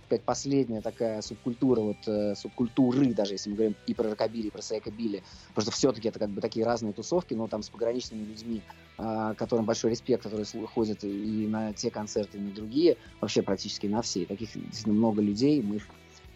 сказать, 0.04 0.22
последняя 0.24 0.80
такая 0.80 1.20
субкультура, 1.22 1.80
вот 1.80 1.96
э, 2.06 2.34
субкультуры, 2.34 3.12
даже 3.14 3.34
если 3.34 3.50
мы 3.50 3.56
говорим 3.56 3.76
и 3.86 3.94
про 3.94 4.10
рокобили, 4.10 4.48
и 4.48 4.50
про 4.50 4.62
сайкобили, 4.62 5.22
потому 5.48 5.62
что 5.62 5.70
все-таки 5.72 6.08
это 6.08 6.18
как 6.18 6.30
бы 6.30 6.40
такие 6.40 6.64
разные 6.64 6.92
тусовки, 6.92 7.34
но 7.34 7.48
там 7.48 7.62
с 7.62 7.68
пограничными 7.68 8.24
людьми, 8.24 8.62
а, 8.98 9.34
которым 9.34 9.64
большой 9.64 9.90
респект, 9.90 10.22
которые 10.22 10.46
ходят 10.66 11.02
и 11.04 11.46
на 11.46 11.72
те 11.72 11.90
концерты, 11.90 12.38
и 12.38 12.40
на 12.40 12.52
другие, 12.52 12.96
вообще 13.20 13.42
практически 13.42 13.86
на 13.86 14.02
все. 14.02 14.22
И 14.22 14.26
таких 14.26 14.52
действительно 14.52 14.94
много 14.94 15.22
людей, 15.22 15.62
мы 15.62 15.76
их 15.76 15.86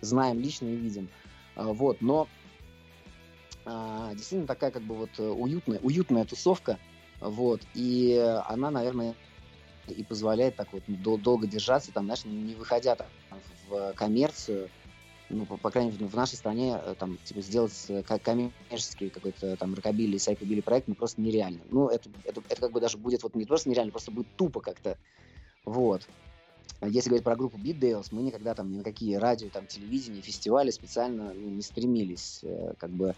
знаем 0.00 0.40
лично 0.40 0.66
и 0.66 0.76
видим. 0.76 1.08
А, 1.54 1.72
Вот, 1.72 2.00
но 2.00 2.28
а, 3.64 4.14
действительно 4.14 4.46
такая 4.46 4.70
как 4.70 4.82
бы 4.82 4.94
вот 4.94 5.10
э, 5.18 5.22
уютная, 5.22 5.78
уютная 5.80 6.24
тусовка, 6.24 6.78
вот, 7.20 7.62
и 7.74 8.16
она, 8.46 8.70
наверное, 8.70 9.14
и 9.88 10.04
позволяет 10.04 10.56
так 10.56 10.72
вот 10.72 10.82
дол- 10.86 11.18
долго 11.18 11.46
держаться, 11.46 11.92
там, 11.92 12.04
знаешь, 12.04 12.24
не 12.24 12.54
выходя 12.54 12.94
там, 12.96 13.08
в 13.68 13.92
коммерцию, 13.94 14.70
ну, 15.30 15.44
по, 15.44 15.56
по 15.56 15.70
крайней 15.70 15.92
мере, 15.92 16.06
в 16.06 16.14
нашей 16.14 16.36
стране, 16.36 16.80
э, 16.82 16.94
там, 16.98 17.18
типа, 17.24 17.40
сделать 17.42 17.84
э, 17.88 18.02
ко- 18.02 18.18
коммерческий 18.18 19.10
какой-то 19.10 19.56
там 19.56 19.74
рокобили, 19.74 20.16
сайкобили 20.16 20.60
проект, 20.60 20.88
ну, 20.88 20.94
просто 20.94 21.20
нереально. 21.20 21.60
Ну, 21.70 21.88
это, 21.88 22.08
это, 22.24 22.42
это 22.48 22.60
как 22.60 22.72
бы 22.72 22.80
даже 22.80 22.96
будет 22.96 23.22
вот 23.22 23.34
не 23.34 23.44
просто 23.44 23.68
нереально, 23.68 23.92
просто 23.92 24.10
будет 24.10 24.34
тупо 24.36 24.60
как-то. 24.60 24.96
Вот. 25.64 26.08
Если 26.80 27.08
говорить 27.08 27.24
про 27.24 27.34
группу 27.34 27.58
Beat 27.58 27.78
Dales, 27.78 28.06
мы 28.12 28.22
никогда 28.22 28.54
там 28.54 28.70
ни 28.70 28.78
на 28.78 28.84
какие 28.84 29.16
радио, 29.16 29.48
там, 29.48 29.66
телевидение, 29.66 30.22
фестивали 30.22 30.70
специально 30.70 31.34
ну, 31.34 31.48
не 31.50 31.62
стремились. 31.62 32.40
Э, 32.42 32.74
Как 32.78 32.90
бы, 32.90 33.16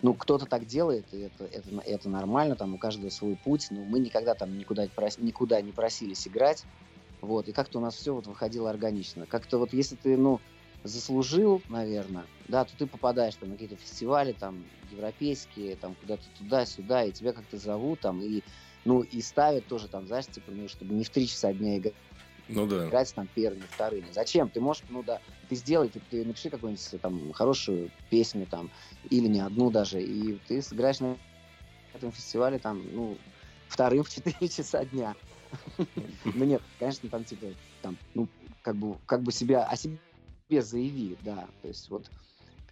ну, 0.00 0.14
кто-то 0.14 0.46
так 0.46 0.64
делает, 0.66 1.04
и 1.12 1.20
это, 1.20 1.44
это, 1.44 1.70
это 1.84 2.08
нормально, 2.08 2.56
там 2.56 2.74
у 2.74 2.78
каждого 2.78 3.10
свой 3.10 3.36
путь, 3.36 3.66
но 3.70 3.84
мы 3.84 3.98
никогда 3.98 4.34
там 4.34 4.56
никуда, 4.56 4.86
никуда 5.18 5.60
не 5.60 5.72
просились 5.72 6.26
играть. 6.26 6.64
Вот, 7.20 7.48
и 7.48 7.52
как-то 7.52 7.78
у 7.78 7.82
нас 7.82 7.94
все 7.94 8.14
вот 8.14 8.26
выходило 8.26 8.70
органично. 8.70 9.26
Как-то 9.26 9.58
вот 9.58 9.72
если 9.72 9.94
ты, 9.94 10.16
ну, 10.16 10.40
заслужил, 10.84 11.62
наверное, 11.68 12.24
да, 12.48 12.64
то 12.64 12.76
ты 12.76 12.86
попадаешь 12.86 13.36
там 13.36 13.50
на 13.50 13.54
какие-то 13.54 13.76
фестивали, 13.76 14.32
там, 14.32 14.64
европейские, 14.90 15.76
там, 15.76 15.94
куда-то 15.94 16.24
туда-сюда, 16.38 17.04
и 17.04 17.12
тебя 17.12 17.32
как-то 17.32 17.58
зовут, 17.58 18.00
там, 18.00 18.20
и, 18.20 18.42
ну, 18.84 19.02
и 19.02 19.20
ставят 19.20 19.66
тоже, 19.66 19.88
там, 19.88 20.06
знаешь, 20.06 20.26
типа, 20.26 20.50
ну, 20.50 20.68
чтобы 20.68 20.94
не 20.94 21.04
в 21.04 21.10
три 21.10 21.28
часа 21.28 21.52
дня 21.52 21.78
играть, 21.78 21.94
Ну 22.48 22.66
да. 22.66 22.88
играть 22.88 23.14
там 23.14 23.28
первыми, 23.34 23.62
вторыми. 23.62 24.10
Зачем? 24.12 24.50
Ты 24.50 24.60
можешь, 24.60 24.82
ну 24.88 25.02
да, 25.02 25.20
ты 25.48 25.54
сделай, 25.54 25.88
ты, 25.88 26.00
ты 26.10 26.24
напиши 26.24 26.50
какую-нибудь 26.50 27.00
там 27.00 27.32
хорошую 27.32 27.90
песню 28.10 28.46
там, 28.46 28.70
или 29.10 29.28
не 29.28 29.40
одну 29.40 29.70
даже, 29.70 30.02
и 30.02 30.38
ты 30.48 30.60
сыграешь 30.62 31.00
на 31.00 31.16
этом 31.94 32.12
фестивале 32.12 32.58
там, 32.58 32.82
ну, 32.92 33.16
вторым 33.68 34.04
в 34.04 34.10
4 34.10 34.48
часа 34.48 34.84
дня. 34.84 35.14
Ну 36.24 36.44
нет, 36.44 36.62
конечно, 36.78 37.08
там 37.10 37.24
типа, 37.24 37.48
там, 37.82 37.98
ну, 38.14 38.26
как 38.62 38.76
бы, 38.76 38.96
как 39.06 39.22
бы 39.22 39.32
себя, 39.32 39.64
о 39.64 39.76
себе 39.76 39.98
заяви, 40.48 41.16
да, 41.22 41.48
то 41.60 41.68
есть 41.68 41.90
вот, 41.90 42.10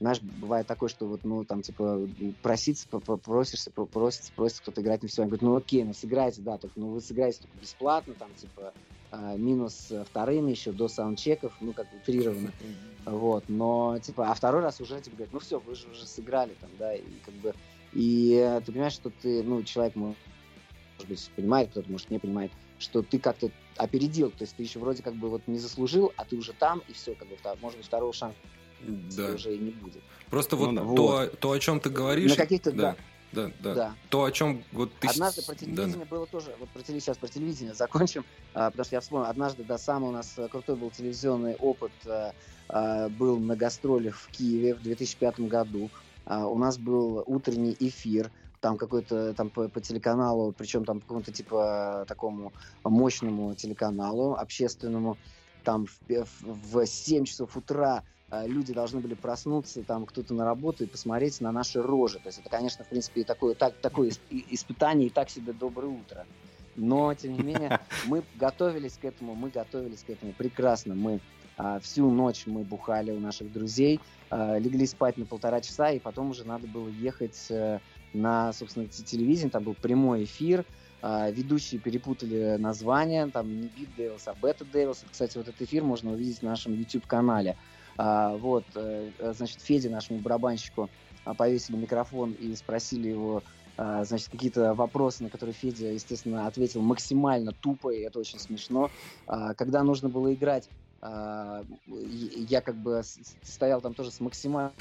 знаешь, 0.00 0.20
бывает 0.22 0.66
такое, 0.66 0.88
что 0.88 1.06
вот, 1.06 1.24
ну, 1.24 1.44
там, 1.44 1.60
типа, 1.60 2.08
проситься, 2.40 2.88
просишься, 2.88 3.70
просится, 3.70 4.32
просит 4.34 4.60
кто-то 4.60 4.80
играть 4.80 5.02
на 5.02 5.08
фестивале, 5.08 5.28
говорит, 5.28 5.42
ну, 5.42 5.56
окей, 5.56 5.84
ну, 5.84 5.92
сыграйте, 5.92 6.40
да, 6.40 6.56
только, 6.56 6.80
ну, 6.80 6.88
вы 6.88 7.02
сыграете 7.02 7.40
только 7.42 7.58
бесплатно, 7.58 8.14
там, 8.14 8.34
типа, 8.34 8.72
а, 9.10 9.36
минус 9.36 9.90
э, 9.90 10.04
вторыми 10.04 10.52
еще 10.52 10.72
до 10.72 10.88
саундчеков, 10.88 11.54
ну, 11.60 11.74
как 11.74 11.86
утрированно, 11.92 12.50
вот, 13.04 13.44
но, 13.48 13.98
типа, 13.98 14.30
а 14.30 14.34
второй 14.34 14.62
раз 14.62 14.80
уже, 14.80 14.98
типа, 15.02 15.16
говорят, 15.16 15.34
ну, 15.34 15.38
все, 15.38 15.60
вы 15.60 15.74
же 15.74 15.86
уже 15.90 16.06
сыграли, 16.06 16.54
там, 16.58 16.70
да, 16.78 16.94
и, 16.94 17.04
как 17.26 17.34
бы, 17.34 17.54
и 17.92 18.42
э, 18.42 18.62
ты 18.64 18.72
понимаешь, 18.72 18.94
что 18.94 19.10
ты, 19.10 19.42
ну, 19.42 19.62
человек, 19.64 19.96
может 19.96 20.16
быть, 21.06 21.30
понимает, 21.36 21.70
кто-то, 21.70 21.90
может, 21.92 22.10
не 22.10 22.18
понимает, 22.18 22.52
что 22.78 23.02
ты 23.02 23.18
как-то 23.18 23.50
опередил, 23.76 24.30
то 24.30 24.44
есть 24.44 24.56
ты 24.56 24.62
еще 24.62 24.78
вроде 24.78 25.02
как 25.02 25.14
бы 25.14 25.28
вот 25.28 25.46
не 25.46 25.58
заслужил, 25.58 26.10
а 26.16 26.24
ты 26.24 26.36
уже 26.36 26.54
там, 26.54 26.82
и 26.88 26.94
все, 26.94 27.14
как 27.14 27.28
бы, 27.28 27.36
может 27.60 27.76
быть, 27.76 27.86
второго 27.86 28.14
шанса 28.14 28.38
Да. 28.86 29.34
уже 29.34 29.54
и 29.54 29.58
не 29.58 29.70
будет. 29.70 30.02
Просто 30.30 30.56
Ну 30.56 30.84
вот, 30.84 30.96
да. 30.96 31.26
То, 31.26 31.36
то, 31.36 31.52
о 31.52 31.58
чем 31.58 31.80
ты 31.80 31.90
говоришь. 31.90 32.30
На 32.30 32.36
каких-то, 32.36 32.72
да, 32.72 32.96
да, 33.32 33.50
да. 33.60 33.74
Да. 33.74 33.94
То, 34.08 34.24
о 34.24 34.32
чем 34.32 34.64
вот 34.72 34.92
ты... 35.00 35.08
Однажды 35.08 35.42
про 35.42 35.52
да, 35.52 35.58
телевидение 35.58 36.06
было 36.06 36.26
тоже, 36.26 36.54
вот 36.58 36.68
про 36.70 36.80
телевидение, 36.80 37.00
сейчас 37.00 37.18
про 37.18 37.28
телевидение 37.28 37.74
закончим, 37.74 38.24
а, 38.54 38.70
потому 38.70 38.84
что 38.84 38.96
я 38.96 39.00
вспомнил, 39.00 39.26
однажды, 39.28 39.64
да, 39.64 39.78
самый 39.78 40.08
у 40.08 40.12
нас 40.12 40.34
э, 40.36 40.48
крутой 40.48 40.76
был 40.76 40.90
телевизионный 40.90 41.54
опыт, 41.56 41.92
а, 42.06 42.32
а, 42.68 43.08
был 43.08 43.38
на 43.38 43.56
гастролях 43.56 44.16
в 44.16 44.28
Киеве 44.28 44.74
в 44.74 44.82
2005 44.82 45.40
году. 45.40 45.90
А, 46.26 46.46
у 46.46 46.58
нас 46.58 46.78
был 46.78 47.22
утренний 47.26 47.76
эфир, 47.78 48.30
там 48.60 48.76
какой-то, 48.76 49.32
там 49.34 49.48
по, 49.50 49.68
по 49.68 49.80
телеканалу, 49.80 50.52
причем 50.52 50.84
там 50.84 51.00
по 51.00 51.06
какому-то 51.06 51.32
типа 51.32 52.04
такому 52.08 52.52
мощному 52.84 53.54
телеканалу 53.54 54.34
общественному, 54.34 55.16
там 55.64 55.86
в, 55.86 56.00
в, 56.08 56.72
в 56.72 56.86
7 56.86 57.24
часов 57.24 57.56
утра 57.56 58.02
люди 58.32 58.72
должны 58.72 59.00
были 59.00 59.14
проснуться, 59.14 59.82
там 59.82 60.06
кто-то 60.06 60.34
на 60.34 60.44
работу 60.44 60.84
и 60.84 60.86
посмотреть 60.86 61.40
на 61.40 61.50
наши 61.52 61.82
рожи. 61.82 62.18
То 62.18 62.28
есть 62.28 62.38
это, 62.38 62.48
конечно, 62.48 62.84
в 62.84 62.88
принципе, 62.88 63.24
такое, 63.24 63.54
так, 63.54 63.74
такое 63.80 64.12
испытание 64.50 65.08
и 65.08 65.10
так 65.10 65.30
себе 65.30 65.52
доброе 65.52 65.88
утро. 65.88 66.26
Но, 66.76 67.12
тем 67.14 67.32
не 67.32 67.42
менее, 67.42 67.80
мы 68.06 68.22
готовились 68.36 68.98
к 69.00 69.04
этому, 69.04 69.34
мы 69.34 69.50
готовились 69.50 70.04
к 70.06 70.10
этому 70.10 70.32
прекрасно. 70.32 70.94
Мы 70.94 71.20
а, 71.62 71.78
всю 71.80 72.10
ночь 72.10 72.44
мы 72.46 72.62
бухали 72.62 73.10
у 73.10 73.20
наших 73.20 73.52
друзей, 73.52 74.00
а, 74.30 74.56
легли 74.58 74.86
спать 74.86 75.18
на 75.18 75.26
полтора 75.26 75.60
часа, 75.60 75.90
и 75.90 75.98
потом 75.98 76.30
уже 76.30 76.44
надо 76.44 76.66
было 76.66 76.88
ехать 76.88 77.38
э, 77.50 77.80
на, 78.14 78.54
собственно, 78.54 78.86
те- 78.86 79.02
телевидение, 79.02 79.50
там 79.50 79.64
был 79.64 79.74
прямой 79.74 80.24
эфир, 80.24 80.64
а, 81.02 81.30
ведущие 81.30 81.78
перепутали 81.78 82.56
название, 82.58 83.26
там 83.26 83.60
не 83.60 83.68
Бит 83.68 83.90
Дэвилс, 83.94 84.26
а 84.28 84.34
Бета 84.34 84.64
Дэвилс. 84.64 85.04
Кстати, 85.10 85.36
вот 85.36 85.48
этот 85.48 85.60
эфир 85.60 85.84
можно 85.84 86.12
увидеть 86.12 86.38
в 86.38 86.44
нашем 86.44 86.72
YouTube-канале. 86.72 87.58
А, 87.96 88.36
вот, 88.36 88.64
э, 88.76 89.12
э, 89.18 89.32
значит, 89.32 89.60
Феде, 89.60 89.90
нашему 89.90 90.20
барабанщику, 90.20 90.90
а, 91.24 91.34
повесили 91.34 91.76
микрофон 91.76 92.32
и 92.32 92.54
спросили 92.54 93.08
его, 93.08 93.42
а, 93.76 94.04
значит, 94.04 94.28
какие-то 94.28 94.74
вопросы, 94.74 95.22
на 95.24 95.30
которые 95.30 95.54
Федя, 95.54 95.88
естественно, 95.92 96.46
ответил 96.46 96.82
максимально 96.82 97.52
тупо, 97.52 97.90
и 97.90 98.00
это 98.00 98.18
очень 98.18 98.38
смешно. 98.38 98.90
Когда 99.26 99.82
нужно 99.82 100.08
было 100.08 100.34
играть, 100.34 100.70
я 101.02 102.60
как 102.62 102.76
бы 102.76 103.02
стоял 103.42 103.80
там 103.80 103.94
тоже 103.94 104.10
с 104.10 104.20
максимально 104.20 104.74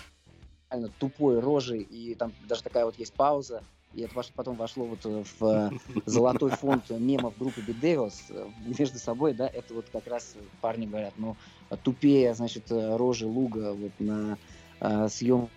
тупой 0.98 1.40
рожей, 1.40 1.82
и 1.82 2.16
там 2.16 2.36
даже 2.40 2.64
такая 2.64 2.86
вот 2.86 2.98
есть 2.98 3.16
пауза, 3.16 3.64
и 3.94 4.02
это 4.02 4.22
потом 4.36 4.56
вошло 4.56 4.86
вот 4.86 5.06
э, 5.06 5.24
в 5.40 5.44
э, 5.44 5.72
золотой 6.06 6.52
фонд 6.52 6.90
мемов 6.92 7.38
группы 7.38 7.62
Devils 7.62 8.22
э, 8.30 8.48
между 8.80 9.00
собой, 9.00 9.34
да, 9.34 9.48
это 9.48 9.74
вот 9.74 9.88
как 9.92 10.06
раз 10.08 10.36
парни 10.62 10.86
говорят, 10.86 11.14
ну, 11.18 11.36
тупее, 11.84 12.34
значит, 12.36 12.66
рожи 12.70 13.26
луга 13.26 13.74
вот 13.74 13.92
на 14.00 14.38
э, 14.80 15.08
съемках 15.10 15.50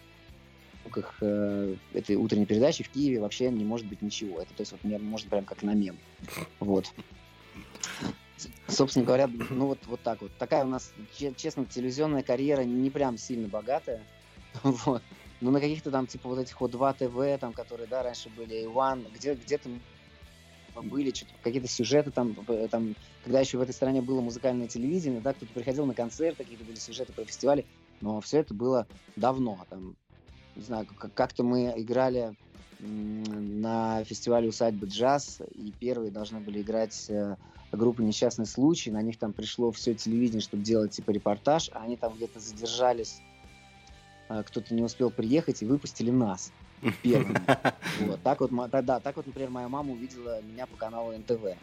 э, 1.21 1.75
этой 1.93 2.17
утренней 2.17 2.47
передачи 2.47 2.85
в 2.85 2.91
Киеве 2.91 3.21
вообще 3.21 3.51
не 3.51 3.65
может 3.65 3.87
быть 3.87 4.01
ничего. 4.01 4.41
Это, 4.41 4.55
то 4.55 4.63
есть, 4.63 4.73
вот, 4.73 4.83
может 5.03 5.29
прям 5.29 5.45
как 5.45 5.63
на 5.63 5.75
мем. 5.75 5.99
Вот. 6.59 6.87
Собственно 8.67 9.05
говоря, 9.05 9.29
ну 9.51 9.67
вот, 9.67 9.79
вот 9.87 10.01
так 10.03 10.23
вот. 10.23 10.33
Такая 10.39 10.65
у 10.65 10.69
нас, 10.69 10.93
че- 11.17 11.35
честно, 11.37 11.67
телевизионная 11.67 12.23
карьера 12.23 12.63
не 12.63 12.91
прям 12.91 13.19
сильно 13.19 13.49
богатая. 13.49 14.03
Вот. 14.63 15.03
Но 15.43 15.51
на 15.51 15.61
каких-то 15.61 15.91
там, 15.91 16.07
типа, 16.07 16.29
вот 16.29 16.39
этих 16.39 16.61
вот 16.61 16.71
2 16.71 16.95
ТВ, 16.95 17.41
там, 17.41 17.53
которые, 17.53 17.89
да, 17.89 18.05
раньше 18.05 18.31
были, 18.31 18.65
Иван, 18.65 19.09
где, 19.11 19.35
где-то 19.35 19.71
были, 20.73 21.13
какие-то 21.41 21.67
сюжеты 21.67 22.13
там, 22.13 22.39
э, 22.49 22.69
там, 22.69 22.95
когда 23.23 23.41
еще 23.41 23.59
в 23.59 23.61
этой 23.61 23.73
стране 23.75 24.03
было 24.03 24.21
музыкальное 24.21 24.69
телевидение, 24.69 25.21
да, 25.21 25.35
кто-то 25.35 25.53
приходил 25.53 25.85
на 25.85 25.97
концерты, 25.97 26.45
какие-то 26.45 26.65
были 26.65 26.77
сюжеты 26.77 27.13
про 27.13 27.27
фестивали, 27.27 27.67
но 28.01 28.21
все 28.21 28.39
это 28.39 28.55
было 28.55 28.87
давно, 29.17 29.67
там, 29.69 29.97
не 30.55 30.63
знаю, 30.63 30.87
как- 30.87 31.13
как-то 31.13 31.43
мы 31.43 31.73
играли 31.77 32.37
на 32.79 34.05
фестивале 34.05 34.49
усадьбы 34.49 34.87
джаз, 34.87 35.41
и 35.51 35.73
первые 35.73 36.13
должны 36.13 36.41
были 36.41 36.63
играть 36.63 37.11
э, 37.11 37.37
группа 37.73 38.01
«Несчастный 38.01 38.47
случай», 38.47 38.93
на 38.93 39.03
них 39.03 39.19
там 39.19 39.35
пришло 39.35 39.73
все 39.73 39.95
телевидение, 39.95 40.41
чтобы 40.41 40.63
делать 40.63 40.93
типа 40.95 41.11
репортаж, 41.11 41.69
а 41.73 41.83
они 41.83 41.97
там 41.97 42.15
где-то 42.15 42.39
задержались 42.39 43.25
кто-то 44.29 44.75
не 44.75 44.83
успел 44.83 45.11
приехать 45.11 45.63
и 45.63 45.67
выпустили 45.67 46.11
нас 46.11 46.53
первыми. 47.03 47.41
Вот. 48.01 48.21
Так 48.23 48.41
вот, 48.41 48.51
да, 48.71 49.01
так 49.01 49.17
вот, 49.17 49.27
например, 49.27 49.51
моя 49.51 49.69
мама 49.69 49.93
увидела 49.93 50.41
меня 50.43 50.67
по 50.67 50.77
каналу 50.77 51.17
НТВ. 51.17 51.57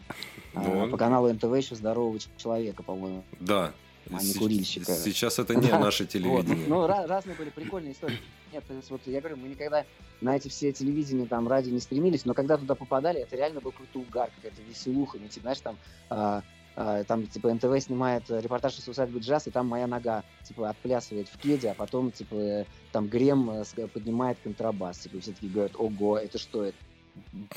А, 0.54 0.62
Ну, 0.62 0.90
по 0.90 0.96
каналу 0.96 1.32
НТВ 1.32 1.54
еще 1.56 1.74
здорового 1.74 2.18
человека, 2.36 2.82
по-моему. 2.82 3.24
Да. 3.40 3.72
А 4.10 4.22
не 4.22 4.34
курильщика. 4.34 4.92
Сейчас 4.94 5.38
это 5.38 5.54
не 5.54 5.68
наше 5.78 6.04
Вот. 6.04 6.10
телевидение. 6.12 6.66
Ну, 6.66 6.86
разные 6.86 7.36
были 7.36 7.50
прикольные 7.50 7.92
истории. 7.92 8.18
Нет, 8.52 8.64
то 8.66 8.74
есть 8.74 8.90
вот 8.90 9.00
я 9.06 9.20
говорю, 9.20 9.36
мы 9.36 9.48
никогда 9.48 9.84
на 10.20 10.36
эти 10.36 10.48
все 10.48 10.72
телевидения, 10.72 11.26
там, 11.26 11.46
радио 11.46 11.70
не 11.72 11.78
стремились, 11.80 12.24
но 12.24 12.34
когда 12.34 12.56
туда 12.56 12.74
попадали, 12.74 13.20
это 13.20 13.36
реально 13.36 13.60
был 13.60 13.70
какой-то 13.70 14.00
угар, 14.00 14.30
какая-то 14.36 14.60
веселуха. 14.62 15.18
Ну, 15.20 15.28
типа, 15.28 15.42
знаешь, 15.42 15.60
там, 15.60 15.76
а, 16.08 16.38
а, 16.38 16.42
там, 16.74 17.26
типа, 17.26 17.52
НТВ 17.52 17.80
снимает 17.80 18.30
э, 18.30 18.40
репортаж 18.40 18.78
из 18.78 18.88
усадьбы 18.88 19.18
джаз, 19.18 19.46
и 19.46 19.50
там 19.50 19.66
моя 19.66 19.86
нога, 19.86 20.24
типа, 20.44 20.70
отплясывает 20.70 21.28
в 21.28 21.36
кеде, 21.38 21.70
а 21.70 21.74
потом, 21.74 22.10
типа, 22.10 22.34
э, 22.34 22.64
там 22.92 23.08
Грем 23.08 23.50
э, 23.50 23.86
поднимает 23.88 24.38
контрабас. 24.42 24.98
Типа, 24.98 25.20
все 25.20 25.32
таки 25.32 25.48
говорят, 25.48 25.72
ого, 25.76 26.18
это 26.18 26.38
что 26.38 26.64
это? 26.64 26.76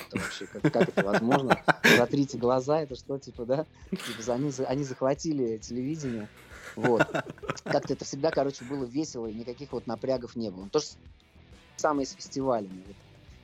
Это 0.08 0.20
вообще, 0.20 0.48
как, 0.48 0.74
как 0.74 0.90
это 0.90 1.06
возможно? 1.06 1.62
Затрите 1.98 2.38
глаза, 2.38 2.82
это 2.82 2.96
что, 2.96 3.18
типа, 3.20 3.46
да? 3.46 3.66
Типа, 3.92 4.34
они, 4.34 4.52
они 4.68 4.84
захватили 4.84 5.58
телевидение. 5.58 6.28
Вот. 6.76 7.08
Как-то 7.64 7.94
это 7.94 8.04
всегда, 8.04 8.32
короче, 8.32 8.66
было 8.66 8.84
весело, 8.84 9.28
и 9.28 9.34
никаких 9.34 9.72
вот 9.72 9.86
напрягов 9.86 10.36
не 10.36 10.50
было. 10.50 10.68
То 10.70 10.80
же 10.80 10.88
самое 11.78 12.08
с 12.08 12.14
фестивалями. 12.14 12.84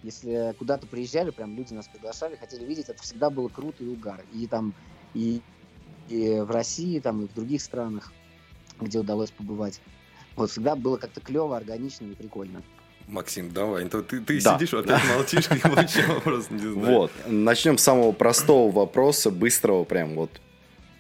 Если 0.01 0.55
куда-то 0.58 0.88
приезжали, 0.88 1.29
прям 1.29 1.55
люди 1.55 1.73
нас 1.73 1.88
приглашали, 1.88 2.38
хотели 2.38 2.63
видеть, 2.65 2.89
это 2.89 3.01
всегда 3.03 3.29
было 3.29 3.49
круто 3.49 3.84
и 3.84 3.88
угар. 3.88 4.23
И 4.34 4.47
там, 4.47 4.73
и, 5.13 5.41
и 6.10 6.39
в 6.41 6.52
России, 6.52 7.00
там, 7.00 7.24
и 7.24 7.28
в 7.28 7.34
других 7.34 7.62
странах, 7.62 8.12
где 8.82 9.00
удалось 9.00 9.32
побывать. 9.32 9.80
Вот 10.36 10.52
всегда 10.52 10.76
было 10.76 10.98
как-то 10.98 11.22
клево, 11.22 11.56
органично 11.58 12.06
и 12.06 12.15
прикольно. 12.15 12.62
Максим, 13.08 13.52
давай. 13.52 13.88
то 13.89 14.02
Ты, 14.04 14.22
ты 14.22 14.39
Да. 14.41 14.56
сидишь, 14.56 14.74
опять 14.74 15.02
молчишь, 15.15 15.50
и 15.52 15.67
вообще 15.67 16.06
вопрос 16.06 16.50
не 16.52 16.60
знаю. 16.60 16.76
Вот. 16.78 17.12
Начнем 17.28 17.78
с 17.78 17.84
самого 17.84 18.12
простого 18.12 18.72
вопроса, 18.72 19.32
быстрого, 19.32 19.84
прям 19.84 20.15
вот 20.15 20.30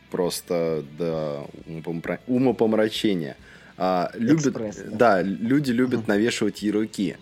просто 0.09 0.83
до 0.97 1.45
умопомра- 1.67 2.19
умопомрачения. 2.27 3.37
А, 3.77 4.11
любят, 4.15 4.47
Экспресс, 4.47 4.77
да. 4.77 4.95
да. 4.97 5.21
люди 5.21 5.71
любят 5.71 6.07
навешивать 6.07 6.61
ярлыки. 6.63 7.15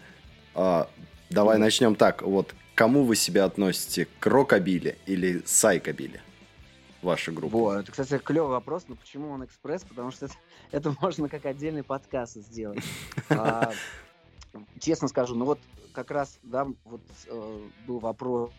А, 0.55 0.89
давай 1.29 1.57
Мгм. 1.57 1.65
начнем 1.65 1.95
так. 1.95 2.21
Вот 2.23 2.55
кому 2.73 3.03
вы 3.03 3.15
себя 3.15 3.43
относите? 3.45 4.07
К 4.19 4.25
рокобили 4.27 4.97
или 5.05 5.41
сайкобили? 5.45 6.21
Ваша 7.07 7.31
группа. 7.31 7.57
Вот, 7.57 7.77
это, 7.77 7.91
кстати, 7.93 8.21
клевый 8.21 8.49
вопрос, 8.49 8.83
но 8.89 8.95
почему 8.95 9.29
он 9.29 9.45
экспресс? 9.45 9.81
Потому 9.85 10.11
что 10.11 10.25
это, 10.25 10.35
это 10.71 10.95
можно 11.01 11.29
как 11.29 11.45
отдельный 11.45 11.83
подкаст 11.83 12.35
сделать. 12.35 12.83
А, 13.29 13.71
честно 14.79 15.07
скажу, 15.07 15.33
ну 15.35 15.45
вот 15.45 15.59
как 15.93 16.11
раз, 16.11 16.37
да, 16.43 16.67
вот 16.83 17.01
э, 17.27 17.59
был 17.85 17.99
вопрос, 17.99 18.51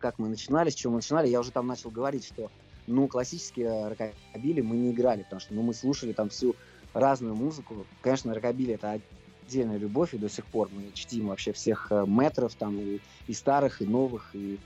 как 0.00 0.18
мы 0.18 0.28
начинали, 0.28 0.70
с 0.70 0.74
чего 0.74 0.92
мы 0.92 0.98
начинали. 0.98 1.28
Я 1.28 1.38
уже 1.38 1.52
там 1.52 1.68
начал 1.68 1.90
говорить, 1.90 2.26
что, 2.26 2.50
ну, 2.88 3.06
классические 3.06 3.88
рокобили 3.88 4.60
мы 4.60 4.74
не 4.76 4.90
играли, 4.90 5.22
потому 5.22 5.38
что, 5.38 5.54
ну, 5.54 5.62
мы 5.62 5.72
слушали 5.72 6.12
там 6.12 6.30
всю 6.30 6.56
разную 6.94 7.36
музыку. 7.36 7.86
Конечно, 8.00 8.34
рокобили 8.34 8.74
это 8.74 9.00
отдельная 9.46 9.78
любовь, 9.78 10.14
и 10.14 10.18
до 10.18 10.28
сих 10.28 10.46
пор 10.46 10.68
мы 10.72 10.90
чтим 10.94 11.28
вообще 11.28 11.52
всех 11.52 11.88
э, 11.90 12.04
метров 12.08 12.56
там 12.56 12.76
и, 12.76 13.00
и 13.28 13.32
старых, 13.34 13.82
и 13.82 13.86
новых, 13.86 14.30
и 14.34 14.58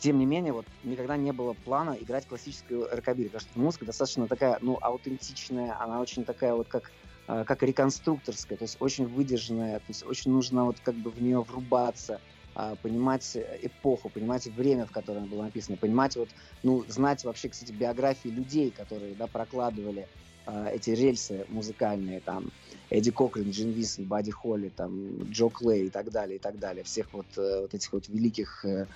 тем 0.00 0.18
не 0.18 0.26
менее, 0.26 0.52
вот 0.52 0.66
никогда 0.84 1.16
не 1.16 1.32
было 1.32 1.54
плана 1.64 1.96
играть 1.98 2.26
классическую 2.26 2.88
рокобили, 2.90 3.28
потому 3.28 3.40
что 3.40 3.58
музыка 3.58 3.84
достаточно 3.84 4.28
такая, 4.28 4.58
ну, 4.60 4.78
аутентичная, 4.80 5.80
она 5.80 6.00
очень 6.00 6.24
такая 6.24 6.54
вот 6.54 6.68
как, 6.68 6.92
э, 7.26 7.44
как 7.44 7.62
реконструкторская, 7.62 8.58
то 8.58 8.64
есть 8.64 8.76
очень 8.80 9.06
выдержанная, 9.06 9.78
то 9.78 9.86
есть 9.88 10.04
очень 10.06 10.30
нужно 10.30 10.64
вот 10.64 10.80
как 10.80 10.94
бы 10.94 11.10
в 11.10 11.20
нее 11.20 11.40
врубаться, 11.40 12.20
а, 12.54 12.74
понимать 12.74 13.36
эпоху, 13.36 14.08
понимать 14.08 14.46
время, 14.46 14.84
в 14.84 14.90
котором 14.90 15.22
она 15.22 15.30
была 15.30 15.44
написана, 15.44 15.76
понимать 15.76 16.16
вот, 16.16 16.30
ну, 16.64 16.84
знать 16.88 17.22
вообще, 17.24 17.48
кстати, 17.48 17.70
биографии 17.70 18.30
людей, 18.30 18.72
которые, 18.72 19.14
да, 19.14 19.28
прокладывали 19.28 20.08
а, 20.44 20.68
эти 20.68 20.90
рельсы 20.90 21.44
музыкальные, 21.48 22.20
там, 22.20 22.50
Эдди 22.90 23.10
Кокрин, 23.10 23.50
Джин 23.50 23.70
Висон, 23.70 24.06
Бадди 24.06 24.30
Холли, 24.30 24.70
там, 24.70 25.30
Джо 25.30 25.48
Клей 25.48 25.86
и 25.86 25.90
так 25.90 26.10
далее, 26.10 26.36
и 26.36 26.38
так 26.38 26.58
далее, 26.58 26.84
всех 26.84 27.12
вот, 27.12 27.26
э, 27.36 27.60
вот 27.62 27.74
этих 27.74 27.92
вот 27.92 28.08
великих 28.08 28.64
э, 28.64 28.86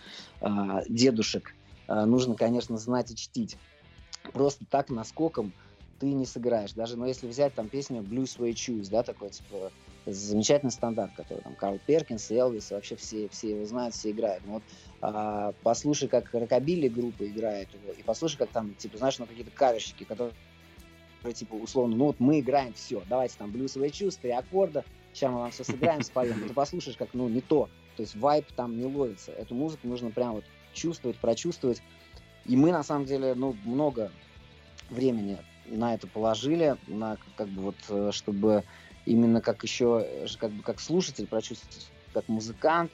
а, 0.41 0.83
дедушек 0.89 1.55
а, 1.89 2.07
нужно, 2.07 2.35
конечно, 2.35 2.79
знать 2.79 3.11
и 3.11 3.17
чтить. 3.17 3.57
Просто 4.33 4.65
так 4.71 4.89
наскоком 4.91 5.53
ты 5.99 6.13
не 6.13 6.27
сыграешь. 6.27 6.73
Даже, 6.73 6.97
ну, 6.97 7.07
если 7.07 7.29
взять 7.29 7.55
там 7.55 7.69
песню 7.69 8.03
Blue 8.03 8.25
Sway 8.25 8.53
Choose, 8.53 8.89
да, 8.91 9.03
такой, 9.03 9.31
типа, 9.31 9.71
замечательный 10.07 10.73
стандарт, 10.73 11.13
который 11.15 11.43
там 11.43 11.55
Карл 11.55 11.79
Перкинс, 11.87 12.31
Элвис, 12.31 12.71
вообще 12.71 12.97
все, 12.97 13.29
все 13.29 13.51
его 13.51 13.65
знают, 13.67 13.95
все 13.95 14.11
играют. 14.11 14.45
Ну, 14.45 14.55
вот 14.55 14.63
а, 15.01 15.53
послушай, 15.63 16.09
как 16.09 16.33
рокобили 16.33 16.89
группа 16.89 17.29
играет 17.29 17.69
и 17.97 18.03
послушай, 18.03 18.39
как 18.39 18.51
там, 18.51 18.75
типа, 18.75 18.99
знаешь, 18.99 19.19
ну, 19.19 19.27
какие-то 19.27 19.53
каверщики, 19.53 20.05
которые, 20.05 20.35
типа, 21.31 21.55
условно, 21.55 21.97
ну, 21.97 22.07
вот 22.07 22.21
мы 22.21 22.41
играем 22.41 22.73
все, 22.75 23.03
давайте 23.09 23.37
там 23.39 23.51
блюзовые 23.53 23.91
чувства, 23.91 24.23
три 24.23 24.31
аккорда, 24.33 24.85
сейчас 25.13 25.31
мы 25.31 25.39
вам 25.39 25.51
все 25.51 25.65
сыграем, 25.65 26.03
споем. 26.03 26.45
И 26.45 26.49
ты 26.49 26.55
послушаешь, 26.55 26.97
как, 26.97 27.11
ну, 27.13 27.29
не 27.29 27.41
то. 27.41 27.69
То 27.97 28.03
есть 28.03 28.17
вайп 28.17 28.47
там 28.57 28.79
не 28.79 28.87
ловится. 28.87 29.33
Эту 29.33 29.55
музыку 29.55 29.87
нужно 29.87 30.11
прям 30.11 30.33
вот 30.33 30.45
чувствовать, 30.73 31.19
прочувствовать. 31.19 31.83
И 32.47 32.57
мы, 32.57 32.73
на 32.73 32.83
самом 32.83 33.05
деле, 33.05 33.35
ну, 33.35 33.55
много 33.65 34.11
времени 34.91 35.39
на 35.67 35.95
это 35.95 36.07
положили, 36.07 36.77
на, 36.87 37.19
как 37.37 37.49
бы 37.49 37.63
вот, 37.63 37.77
э, 37.89 38.11
чтобы 38.13 38.65
именно 39.07 39.41
как 39.41 39.63
еще, 39.63 40.05
э, 40.05 40.27
как 40.39 40.51
бы 40.51 40.63
как 40.63 40.81
слушатель 40.81 41.27
прочувствовать, 41.27 41.91
как 42.13 42.29
музыкант, 42.29 42.93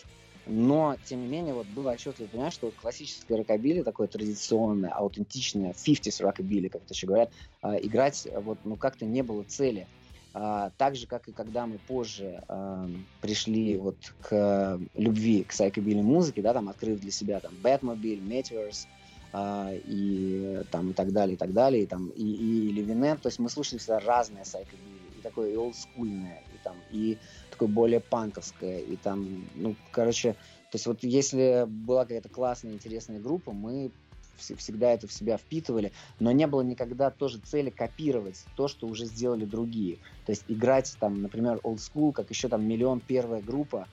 но, 0.48 0.96
тем 1.04 1.20
не 1.20 1.28
менее, 1.28 1.52
вот 1.52 1.66
было 1.66 1.92
отчетливо 1.92 2.28
понимать, 2.28 2.54
что 2.54 2.72
классическое 2.72 3.36
рокобили, 3.36 3.82
такое 3.82 4.08
традиционное, 4.08 4.90
аутентичное, 4.90 5.74
50s 5.74 6.22
рокобили, 6.22 6.68
как 6.68 6.82
это 6.84 6.94
еще 6.94 7.06
говорят, 7.06 7.32
а, 7.60 7.76
играть 7.76 8.26
э, 8.26 8.40
вот, 8.40 8.58
ну, 8.64 8.76
как-то 8.76 9.04
не 9.04 9.22
было 9.22 9.44
цели. 9.44 9.88
А, 10.32 10.70
так 10.78 10.96
же, 10.96 11.06
как 11.06 11.28
и 11.28 11.32
когда 11.32 11.66
мы 11.66 11.78
позже 11.78 12.42
а, 12.48 12.88
пришли 13.20 13.76
вот 13.76 13.98
к 14.20 14.80
любви 14.94 15.44
к 15.44 15.52
сайкобили 15.52 16.00
музыке, 16.00 16.40
да, 16.40 16.54
там, 16.54 16.70
открыв 16.70 16.98
для 16.98 17.10
себя 17.10 17.40
там 17.40 17.52
Batmobile, 17.62 18.22
Meteors, 18.22 18.86
а, 19.32 19.70
и 19.74 20.62
там 20.70 20.90
и 20.90 20.94
так 20.94 21.12
далее, 21.12 21.34
и 21.34 21.38
так 21.38 21.52
далее, 21.52 21.82
и 21.82 21.86
там 21.86 22.08
и, 22.08 22.22
и 22.22 22.72
Левинен, 22.72 23.18
то 23.18 23.28
есть 23.28 23.38
мы 23.38 23.50
слушали 23.50 23.78
всегда 23.78 24.00
разное 24.00 24.44
сайкобили, 24.44 25.08
и 25.18 25.20
такое 25.20 25.50
и 25.50 25.56
олдскульное, 25.56 26.42
и 26.54 26.58
там 26.58 26.82
и 26.88 27.18
такое 27.58 27.68
более 27.68 27.98
панковское, 28.00 28.78
и 28.78 28.96
там, 28.96 29.48
ну, 29.52 29.76
короче, 29.90 30.34
то 30.70 30.76
есть 30.76 30.86
вот 30.86 31.02
если 31.02 31.64
была 31.66 32.04
какая-то 32.04 32.28
классная, 32.28 32.72
интересная 32.72 33.18
группа, 33.18 33.50
мы 33.50 33.92
вс- 34.38 34.54
всегда 34.54 34.92
это 34.92 35.08
в 35.08 35.12
себя 35.12 35.36
впитывали, 35.36 35.92
но 36.20 36.30
не 36.30 36.46
было 36.46 36.60
никогда 36.60 37.10
тоже 37.10 37.40
цели 37.40 37.70
копировать 37.70 38.46
то, 38.54 38.68
что 38.68 38.86
уже 38.86 39.06
сделали 39.06 39.44
другие. 39.44 39.98
То 40.24 40.30
есть 40.30 40.44
играть 40.46 40.96
там, 41.00 41.20
например, 41.20 41.58
old 41.64 41.78
school, 41.78 42.12
как 42.12 42.30
еще 42.30 42.48
там 42.48 42.64
миллион 42.64 43.00
первая 43.00 43.42
группа, 43.42 43.88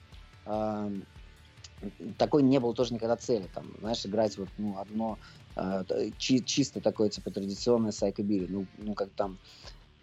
ам, 0.45 1.01
такой 2.20 2.43
не 2.43 2.59
было 2.59 2.76
тоже 2.76 2.93
никогда 2.93 3.18
цели. 3.18 3.47
Там, 3.47 3.74
знаешь, 3.80 4.05
играть 4.05 4.38
вот 4.38 4.49
ну, 4.57 4.78
одно 4.78 5.18
т- 5.55 6.13
чи- 6.20 6.45
чисто 6.45 6.82
такое 6.82 7.09
типа 7.09 7.32
традиционное 7.32 7.91
сайкобили. 7.91 8.45
Ну, 8.45 8.68
ну 8.78 8.93
как 8.93 9.09
там, 9.16 9.39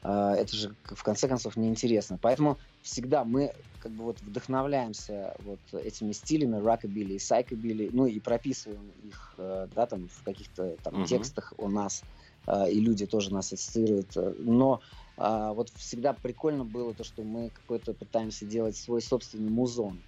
а, 0.03 0.35
это 0.35 0.57
же 0.57 0.75
в 0.83 1.03
конце 1.03 1.29
концов 1.29 1.57
неинтересно. 1.57 2.19
Поэтому 2.21 2.59
всегда 2.83 3.25
мы 3.25 3.53
как 3.79 3.93
бы 3.93 4.05
вот 4.05 4.21
вдохновляемся 4.21 5.35
вот 5.41 5.61
этими 5.73 6.13
стилями 6.13 6.57
рокобили 6.57 7.15
и 7.15 7.19
сайкобили, 7.19 7.91
ну 7.93 8.07
и 8.07 8.21
прописываем 8.21 8.91
их, 9.03 9.35
э, 9.39 9.69
да, 9.75 9.87
там 9.87 10.09
в 10.09 10.23
каких-то 10.23 10.77
там 10.83 10.95
Мгм. 10.95 11.07
текстах 11.07 11.53
у 11.59 11.69
нас, 11.69 12.03
э, 12.47 12.71
и 12.71 12.81
люди 12.81 13.07
тоже 13.07 13.33
нас 13.33 13.53
ассоциируют. 13.53 14.17
э, 14.17 14.35
Но 14.39 14.81
а, 15.17 15.53
вот 15.53 15.69
всегда 15.71 16.15
прикольно 16.15 16.65
было 16.65 16.95
то, 16.95 17.05
что 17.05 17.23
мы 17.23 17.51
какой-то 17.51 17.93
пытаемся 17.93 18.47
делать 18.47 18.77
свой 18.77 19.03
собственный 19.03 19.51
музон. 19.51 20.03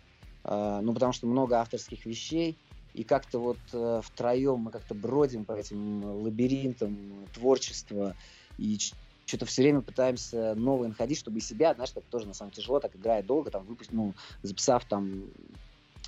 Ну, 0.47 0.93
потому 0.93 1.15
что 1.15 1.27
много 1.27 1.59
авторских 1.59 2.05
вещей, 2.05 2.59
и 2.95 3.03
как-то 3.03 3.41
вот 3.41 3.59
э, 3.73 4.01
втроем 4.05 4.61
мы 4.61 4.71
как-то 4.71 4.95
бродим 4.95 5.45
по 5.45 5.53
этим 5.53 6.05
лабиринтам 6.05 7.27
творчества, 7.35 8.15
и 8.57 8.79
что-то 9.27 9.47
все 9.47 9.63
время 9.63 9.81
пытаемся 9.81 10.55
новое 10.55 10.89
находить, 10.89 11.19
чтобы 11.19 11.39
и 11.39 11.41
себя, 11.41 11.75
знаешь, 11.75 11.91
так 11.91 12.05
тоже 12.05 12.27
на 12.27 12.35
самом 12.35 12.51
деле 12.51 12.63
тяжело, 12.63 12.81
так 12.81 12.95
играя 12.97 13.23
долго, 13.23 13.51
там, 13.51 13.65
выпустить, 13.65 13.95
ну, 13.95 14.15
записав 14.43 14.85
там 14.85 15.25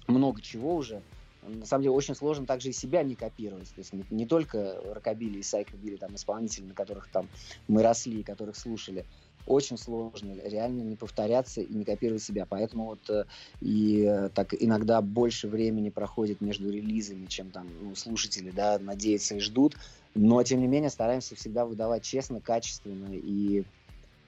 много 0.07 0.41
чего 0.41 0.77
уже, 0.77 1.03
на 1.49 1.67
самом 1.67 1.83
деле 1.85 1.95
очень 1.95 2.15
сложно 2.15 2.47
также 2.47 2.71
и 2.71 2.73
себя 2.73 3.03
не 3.03 3.15
копировать. 3.15 3.69
То 3.69 3.79
есть 3.79 3.93
не, 3.93 4.05
не 4.11 4.27
только 4.27 4.81
рокобили 4.93 5.39
и 5.39 5.43
сайкобили, 5.43 5.97
там, 5.97 6.15
исполнители, 6.15 6.65
на 6.65 6.75
которых 6.75 7.09
там 7.09 7.29
мы 7.69 7.83
росли, 7.83 8.23
которых 8.23 8.57
слушали. 8.57 9.05
Очень 9.47 9.79
сложно 9.79 10.35
реально 10.45 10.83
не 10.83 10.97
повторяться 10.97 11.61
и 11.61 11.73
не 11.73 11.85
копировать 11.85 12.23
себя. 12.23 12.47
Поэтому 12.47 12.87
вот 12.87 13.11
э, 13.11 13.25
и 13.61 14.05
э, 14.05 14.29
так 14.31 14.55
иногда 14.59 15.01
больше 15.01 15.49
времени 15.49 15.91
проходит 15.91 16.41
между 16.41 16.71
релизами, 16.71 17.27
чем 17.27 17.51
там 17.51 17.69
ну, 17.81 17.95
слушатели, 17.95 18.51
да, 18.51 18.79
надеются 18.79 19.37
и 19.37 19.41
ждут. 19.41 19.77
Но, 20.15 20.43
тем 20.43 20.61
не 20.61 20.67
менее, 20.67 20.91
стараемся 20.91 21.37
всегда 21.37 21.65
выдавать 21.65 22.03
честно, 22.03 22.41
качественно 22.41 23.13
и 23.13 23.65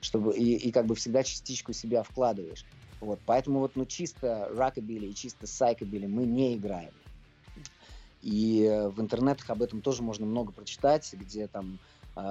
чтобы 0.01 0.37
и, 0.37 0.55
и 0.55 0.71
как 0.71 0.87
бы 0.87 0.95
всегда 0.95 1.23
частичку 1.25 1.73
себя 1.73 2.03
вкладываешь. 2.03 2.65
Вот, 3.01 3.21
поэтому 3.27 3.61
вот, 3.61 3.73
ну, 3.77 3.87
чисто 3.87 4.49
рокобили 4.55 5.07
и 5.07 5.15
чисто 5.15 5.47
сайкобили 5.47 6.07
мы 6.07 6.25
не 6.25 6.57
играем. 6.57 6.93
И 8.23 8.65
э, 8.65 8.89
в 8.89 9.01
интернетах 9.01 9.49
об 9.51 9.63
этом 9.63 9.81
тоже 9.81 10.03
можно 10.03 10.27
много 10.27 10.53
прочитать, 10.53 11.09
где 11.13 11.47
там 11.47 11.79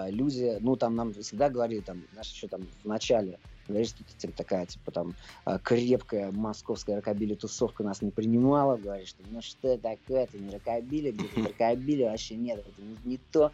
люди, 0.09 0.57
ну, 0.59 0.75
там 0.75 0.95
нам 0.95 1.13
всегда 1.13 1.49
говорили, 1.49 1.81
там, 1.81 2.07
знаешь, 2.11 2.31
еще 2.31 2.47
там 2.47 2.67
в 2.83 2.88
начале, 2.88 3.39
говоришь, 3.67 3.89
что 3.89 4.03
типа, 4.03 4.33
такая, 4.33 4.65
типа, 4.65 4.91
там, 4.91 5.15
а, 5.45 5.59
крепкая 5.59 6.31
московская 6.31 6.95
рокобили 6.95 7.35
тусовка 7.35 7.83
нас 7.83 8.01
не 8.01 8.11
принимала, 8.11 8.77
говоришь, 8.77 9.09
что, 9.09 9.23
ну, 9.29 9.41
что 9.41 9.69
это 9.69 9.83
такое, 9.83 10.23
это 10.23 10.38
не 10.38 10.51
рокобили, 10.51 11.11
где-то 11.11 11.49
рокобили, 11.49 12.03
вообще 12.03 12.35
нет, 12.35 12.65
это 12.65 12.81
не, 12.81 12.97
не 13.03 13.17
то. 13.17 13.51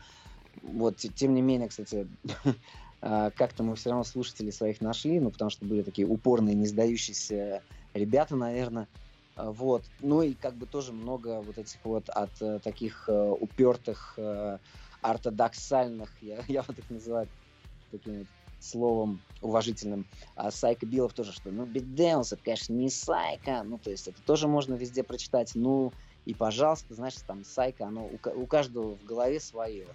Вот, 0.61 0.97
те- 0.97 1.09
тем 1.09 1.33
не 1.33 1.41
менее, 1.41 1.67
кстати, 1.67 2.07
а, 3.01 3.31
как-то 3.31 3.63
мы 3.63 3.75
все 3.75 3.89
равно 3.89 4.03
слушателей 4.03 4.51
своих 4.51 4.81
нашли, 4.81 5.19
ну, 5.19 5.31
потому 5.31 5.49
что 5.49 5.65
были 5.65 5.83
такие 5.83 6.07
упорные, 6.07 6.55
не 6.55 6.67
сдающиеся 6.67 7.63
ребята, 7.93 8.35
наверное. 8.35 8.87
А, 9.35 9.51
Вот. 9.51 9.85
Ну 9.99 10.21
и 10.21 10.35
как 10.35 10.57
бы 10.57 10.67
тоже 10.67 10.93
много 10.93 11.41
вот 11.41 11.57
этих 11.57 11.83
вот 11.85 12.09
от 12.09 12.41
э, 12.41 12.59
таких 12.59 13.05
э, 13.09 13.29
упертых, 13.29 14.13
э, 14.17 14.59
ортодоксальных, 15.03 16.09
я, 16.21 16.43
я 16.47 16.63
вот 16.63 16.77
их 16.77 16.89
называю 16.89 17.27
таким 17.91 18.19
вот 18.19 18.27
словом 18.59 19.21
уважительным, 19.41 20.07
а 20.35 20.49
Сайка 20.49 20.85
Билов 20.85 21.13
тоже, 21.13 21.33
что, 21.33 21.51
ну, 21.51 21.65
Биг 21.65 21.83
Дэвилс, 21.83 22.31
это, 22.31 22.41
конечно, 22.43 22.73
не 22.73 22.89
Сайка, 22.89 23.61
ну, 23.63 23.77
то 23.77 23.91
есть 23.91 24.07
это 24.07 24.21
тоже 24.21 24.47
можно 24.47 24.75
везде 24.75 25.03
прочитать, 25.03 25.51
ну, 25.53 25.91
и, 26.25 26.33
пожалуйста, 26.33 26.93
знаешь, 26.93 27.15
там 27.27 27.43
Сайка, 27.43 27.87
оно 27.87 28.07
у, 28.07 28.17
у 28.41 28.47
каждого 28.47 28.95
в 28.95 29.03
голове 29.03 29.39
свое. 29.39 29.87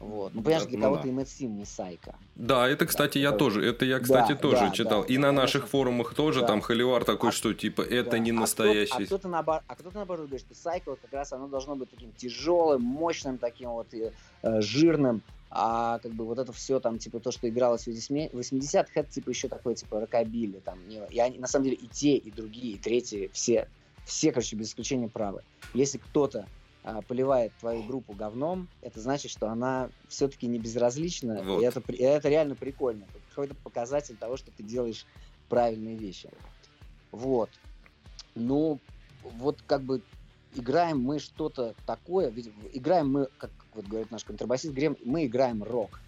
Вот. 0.00 0.34
Ну, 0.34 0.42
понимаешь, 0.42 0.66
для 0.66 0.78
ну 0.78 0.84
кого-то 0.84 1.08
да. 1.08 1.22
и 1.22 1.26
Сим 1.26 1.56
не 1.58 1.64
Сайка. 1.64 2.16
Да, 2.34 2.68
это, 2.68 2.86
кстати, 2.86 3.18
я 3.18 3.32
тоже. 3.32 3.64
Это 3.64 3.84
я, 3.84 4.00
кстати, 4.00 4.32
Да, 4.32 4.36
тоже 4.38 4.56
да, 4.60 4.70
читал. 4.70 5.02
да, 5.02 5.06
И 5.06 5.14
да, 5.16 5.20
на 5.20 5.26
конечно. 5.28 5.42
наших 5.42 5.68
форумах 5.68 6.14
тоже 6.14 6.40
Да. 6.40 6.46
там 6.48 6.60
холивар 6.60 7.04
такой, 7.04 7.28
А- 7.30 7.32
что 7.32 7.54
типа 7.54 7.82
это 7.82 8.12
Да, 8.12 8.18
не 8.18 8.30
а 8.30 8.34
кто- 8.34 8.40
настоящий. 8.40 9.02
А 9.02 9.06
кто-то, 9.06 9.28
наоборот, 9.28 9.62
а 9.68 9.74
кто-то 9.76 9.96
наоборот 9.96 10.26
говорит, 10.26 10.44
что 10.46 10.54
Сайка 10.60 10.90
вот 10.90 10.98
как 11.02 11.12
раз 11.12 11.32
оно 11.32 11.46
должно 11.48 11.76
быть 11.76 11.90
таким 11.90 12.10
тяжелым, 12.16 12.82
мощным, 12.82 13.38
таким 13.38 13.70
вот 13.70 13.92
э, 13.94 14.12
э, 14.42 14.60
жирным. 14.60 15.22
А 15.54 15.98
как 15.98 16.12
бы 16.12 16.24
вот 16.24 16.38
это 16.38 16.50
все 16.52 16.80
там, 16.80 16.98
типа, 16.98 17.20
то, 17.20 17.30
что 17.30 17.46
игралось 17.48 17.86
в 17.86 17.88
80-х, 17.88 18.90
это 18.94 19.12
типа 19.12 19.28
еще 19.28 19.48
такое, 19.48 19.74
типа, 19.74 20.00
рокобили. 20.00 20.60
Там, 20.64 20.78
не- 20.88 21.02
и 21.10 21.18
они, 21.20 21.38
на 21.38 21.46
самом 21.46 21.64
деле 21.66 21.76
и 21.76 21.86
те, 21.86 22.16
и 22.16 22.30
другие, 22.30 22.74
и 22.74 22.78
третьи, 22.78 23.30
все, 23.34 23.68
все, 24.06 24.32
короче, 24.32 24.56
без 24.56 24.68
исключения 24.70 25.08
правы. 25.08 25.42
Если 25.74 25.98
кто-то 25.98 26.40
а, 26.40 26.46
поливает 27.06 27.52
твою 27.60 27.84
группу 27.84 28.12
говном, 28.12 28.68
это 28.80 29.00
значит, 29.00 29.30
что 29.30 29.48
она 29.48 29.90
все-таки 30.08 30.46
не 30.46 30.58
безразлична, 30.58 31.42
Вот. 31.42 31.62
и 31.62 31.64
это, 31.64 31.80
и 31.92 32.02
это 32.02 32.28
реально 32.28 32.54
прикольно. 32.56 33.06
Какой-то 33.30 33.54
показатель 33.54 34.16
того, 34.16 34.36
что 34.36 34.50
ты 34.50 34.62
делаешь 34.62 35.06
правильные 35.48 35.96
вещи. 35.96 36.28
Вот. 37.12 37.50
Ну, 38.34 38.78
вот 39.22 39.62
как 39.66 39.82
бы 39.82 40.02
играем 40.54 41.00
мы 41.00 41.18
что-то 41.18 41.74
такое, 41.86 42.30
ведь 42.30 42.50
играем 42.72 43.10
мы, 43.12 43.28
как 43.38 43.50
вот 43.74 43.86
говорит 43.86 44.10
наш 44.10 44.24
контрабасист, 44.24 44.74
играем- 44.74 44.98
мы 45.04 45.26
играем 45.26 45.62
рок. 45.62 46.00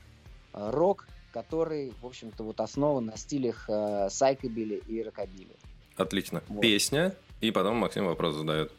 А, 0.52 0.70
Рок, 0.70 1.06
который, 1.32 1.92
в 2.00 2.06
общем-то, 2.06 2.44
вот 2.44 2.60
основан 2.60 3.06
на 3.06 3.16
стилях 3.16 3.64
э, 3.68 4.08
сайкобили 4.10 4.76
и 4.86 5.02
рокобили. 5.02 5.56
Отлично. 5.96 6.42
Вот. 6.48 6.60
Песня. 6.60 7.14
И 7.40 7.50
потом 7.50 7.76
Максим 7.76 8.06
вопрос 8.06 8.36
задает. 8.36 8.72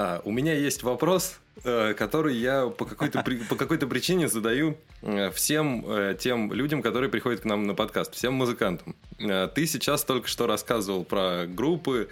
А, 0.00 0.22
у 0.24 0.30
меня 0.30 0.54
есть 0.54 0.84
вопрос, 0.84 1.40
э, 1.64 1.92
который 1.94 2.36
я 2.36 2.68
по 2.68 2.84
какой-то, 2.84 3.24
по 3.48 3.56
какой-то 3.56 3.88
причине 3.88 4.28
задаю 4.28 4.78
э, 5.02 5.32
всем 5.32 5.84
э, 5.88 6.16
тем 6.16 6.52
людям, 6.52 6.82
которые 6.82 7.10
приходят 7.10 7.40
к 7.40 7.44
нам 7.44 7.66
на 7.66 7.74
подкаст, 7.74 8.14
всем 8.14 8.34
музыкантам. 8.34 8.94
Ты 9.18 9.66
сейчас 9.66 10.04
только 10.04 10.28
что 10.28 10.46
рассказывал 10.46 11.02
про 11.02 11.46
группы, 11.48 12.08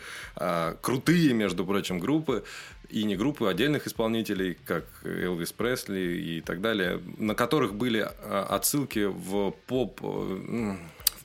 крутые, 0.80 1.34
между 1.34 1.64
прочим, 1.64 2.00
группы, 2.00 2.42
и 2.88 3.04
не 3.04 3.14
группы 3.14 3.46
отдельных 3.46 3.86
исполнителей, 3.86 4.58
как 4.64 4.86
Элвис 5.04 5.52
Пресли 5.52 6.00
и 6.00 6.40
так 6.40 6.60
далее, 6.60 7.00
на 7.18 7.36
которых 7.36 7.76
были 7.76 8.00
отсылки 8.28 9.04
в 9.04 9.52
поп, 9.68 10.00
в 10.00 10.76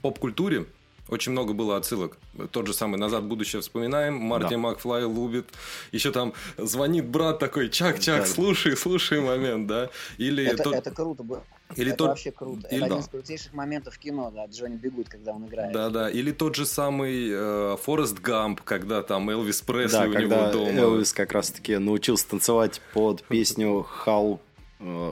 поп-культуре. 0.04 0.68
Очень 1.12 1.34
много 1.34 1.52
было 1.54 1.76
отсылок. 1.76 2.18
Тот 2.52 2.68
же 2.68 2.74
самый 2.74 2.98
«Назад 2.98 3.24
в 3.24 3.28
будущее» 3.28 3.62
вспоминаем. 3.62 4.16
Марти 4.16 4.52
Да. 4.52 4.58
Макфлай 4.58 5.02
любит. 5.02 5.46
Еще 5.92 6.12
там 6.14 6.34
звонит 6.58 7.06
брат 7.06 7.38
такой, 7.38 7.70
чак-чак, 7.70 8.22
Да. 8.22 8.26
слушай, 8.26 8.78
слушай 8.78 9.20
момент, 9.20 9.68
да? 9.68 9.90
Или 10.18 10.46
Это, 10.46 10.64
тот- 10.64 10.74
это 10.76 10.92
круто 10.92 11.24
было. 11.24 11.44
или 11.76 11.90
это 11.90 11.98
тот- 11.98 12.08
вообще 12.12 12.32
круто. 12.32 12.66
или- 12.70 12.78
это 12.78 12.86
один 12.86 12.98
да. 12.98 13.04
из 13.04 13.08
крутейших 13.10 13.54
моментов 13.54 13.98
кино, 13.98 14.32
да, 14.34 14.46
Джонни 14.46 14.78
Бегут, 14.78 15.10
когда 15.10 15.34
он 15.34 15.46
играет. 15.48 15.74
Да, 15.74 15.90
да. 15.90 16.10
Или 16.10 16.32
тот 16.32 16.56
же 16.56 16.66
самый 16.66 17.30
э, 17.30 17.78
Форест 17.84 18.18
Гамп, 18.20 18.62
когда 18.62 19.02
там 19.02 19.30
Элвис 19.30 19.62
Пресли 19.62 19.98
Да, 19.98 20.06
у 20.08 20.14
когда 20.14 20.42
него 20.50 20.52
дома. 20.54 20.80
Элвис 20.80 21.12
как 21.12 21.34
раз-таки 21.34 21.78
научился 21.78 22.30
танцевать 22.30 22.80
под 22.94 23.22
песню 23.24 23.84
Халк 23.84 24.40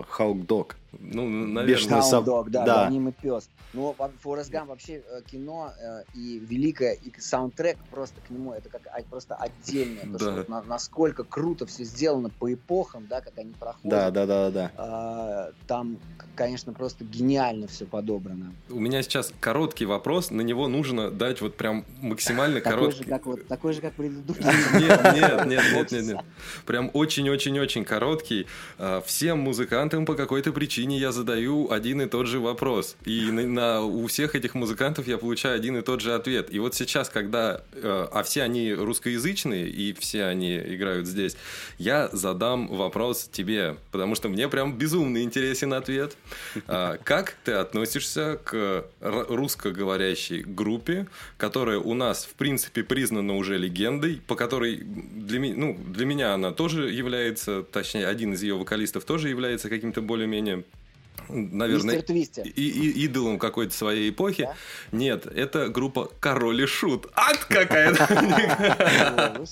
Халк 0.10 0.46
Дог. 0.46 0.76
Ну, 0.92 1.28
наверное. 1.28 1.66
Бешеный 1.66 2.00
Dog, 2.00 2.50
да, 2.50 2.66
да. 2.66 2.90
И 2.90 3.12
пес. 3.22 3.50
Ну, 3.74 3.94
во- 3.98 4.12
Форест 4.22 4.50
Гамп 4.50 4.70
вообще 4.70 5.04
э, 5.08 5.22
кино 5.30 5.72
э, 5.80 6.04
и 6.16 6.40
великое, 6.40 6.94
и 6.94 7.12
саундтрек 7.20 7.78
просто 7.92 8.20
к 8.22 8.30
нему, 8.32 8.54
это 8.54 8.68
как 8.70 8.82
а, 8.88 9.02
просто 9.10 9.36
отдельное. 9.36 10.02
То, 10.04 10.10
Да. 10.12 10.20
что 10.20 10.32
вот 10.32 10.50
на- 10.50 10.64
насколько 10.64 11.24
круто 11.24 11.66
все 11.68 11.84
сделано 11.84 12.30
по 12.30 12.52
эпохам, 12.52 13.06
да, 13.08 13.22
как 13.22 13.38
они 13.38 13.52
проходят. 13.54 13.90
Да, 13.90 14.10
да, 14.10 14.26
да, 14.26 14.50
да. 14.50 14.72
А, 14.78 15.52
там, 15.68 15.98
конечно, 16.36 16.74
просто 16.74 17.04
гениально 17.04 17.68
все 17.68 17.86
подобрано. 17.86 18.54
У 18.70 18.80
меня 18.80 19.04
сейчас 19.04 19.32
короткий 19.40 19.86
вопрос, 19.86 20.32
на 20.32 20.42
него 20.42 20.68
нужно 20.68 21.12
дать 21.12 21.42
вот 21.42 21.56
прям 21.56 21.86
максимально 22.02 22.62
Такой 22.62 22.72
короткий. 22.72 23.04
же, 23.04 23.10
как 23.10 23.26
вот, 23.28 23.48
такой 23.48 23.74
же, 23.74 23.82
как 23.82 23.94
предыдущий. 23.94 24.44
Нет, 24.44 25.02
нет, 25.14 25.46
нет, 25.46 25.64
нет, 25.74 25.92
нет, 25.92 26.04
нет. 26.06 26.18
Прям 26.66 26.90
очень-очень-очень 26.94 27.86
короткий. 27.86 28.48
А, 28.80 29.02
Всем 29.06 29.40
музыкантам 29.40 30.06
по 30.08 30.16
какой-то 30.16 30.52
причине 30.52 30.79
я 30.88 31.12
задаю 31.12 31.72
один 31.72 32.02
и 32.02 32.06
тот 32.08 32.28
же 32.28 32.40
вопрос. 32.40 32.96
И 33.06 33.32
на, 33.32 33.46
на- 33.48 33.82
у 33.82 34.08
всех 34.08 34.36
этих 34.36 34.56
музыкантов 34.56 35.08
я 35.08 35.18
получаю 35.18 35.56
один 35.56 35.78
и 35.78 35.82
тот 35.82 36.02
же 36.02 36.14
ответ. 36.14 36.54
И 36.54 36.60
вот 36.60 36.76
сейчас, 36.76 37.10
когда... 37.10 37.62
э, 37.74 38.08
А 38.12 38.24
все 38.24 38.44
они 38.44 38.74
русскоязычные, 38.74 39.68
и 39.70 39.94
все 39.94 40.26
они 40.26 40.58
играют 40.58 41.08
здесь, 41.08 41.36
я 41.78 42.10
задам 42.12 42.68
вопрос 42.68 43.30
тебе, 43.32 43.78
потому 43.92 44.16
что 44.16 44.30
мне 44.30 44.48
прям 44.48 44.78
безумно 44.78 45.22
интересен 45.24 45.74
ответ. 45.74 46.16
А, 46.68 46.98
Как 47.04 47.36
ты 47.44 47.54
относишься 47.54 48.40
к 48.44 48.86
русскоговорящей 49.02 50.42
группе, 50.44 51.08
которая 51.38 51.80
у 51.80 51.94
нас, 51.94 52.26
в 52.26 52.34
принципе, 52.36 52.84
признана 52.84 53.36
уже 53.36 53.58
легендой, 53.58 54.22
по 54.28 54.36
которой 54.36 54.78
для, 54.84 55.40
ну, 55.40 55.78
для 55.88 56.06
меня 56.06 56.34
она 56.34 56.52
тоже 56.52 56.92
является, 56.92 57.64
точнее, 57.64 58.08
один 58.08 58.34
из 58.34 58.44
ее 58.44 58.56
вокалистов 58.56 59.06
тоже 59.06 59.30
является 59.30 59.70
каким-то 59.70 60.02
более-менее, 60.02 60.64
наверное, 61.30 61.96
Мистер 61.96 62.02
Твистер. 62.02 62.48
и, 62.48 62.50
и- 62.50 63.06
идолом 63.06 63.40
какой-то 63.40 63.74
своей 63.74 64.10
эпохи. 64.10 64.44
Да? 64.44 64.56
Нет, 64.92 65.26
это 65.26 65.70
группа 65.70 66.10
Король 66.20 66.62
и 66.62 66.66
Шут. 66.66 67.08
Ад 67.16 67.38
какая-то! 67.46 69.38
Ой, 69.40 69.48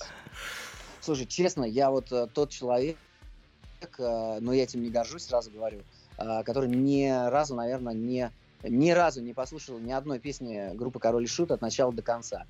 Слушай, 1.01 1.25
честно, 1.25 1.63
я 1.63 1.89
вот 1.89 2.11
э, 2.11 2.27
тот 2.33 2.49
человек, 2.49 2.97
э, 3.97 4.37
но 4.41 4.51
я 4.53 4.63
этим 4.63 4.83
не 4.83 4.89
горжусь, 4.89 5.23
сразу 5.23 5.49
говорю, 5.51 5.79
э, 6.17 6.43
который 6.43 6.67
ни 6.69 7.07
разу, 7.29 7.55
наверное, 7.55 7.93
не, 7.93 8.29
ни 8.63 8.91
разу 8.91 9.21
не 9.21 9.33
послушал 9.33 9.79
ни 9.79 9.91
одной 9.91 10.19
песни 10.19 10.75
группы 10.75 10.99
Король 10.99 11.23
и 11.23 11.27
Шут 11.27 11.51
от 11.51 11.61
начала 11.61 11.93
до 11.93 12.01
конца. 12.01 12.45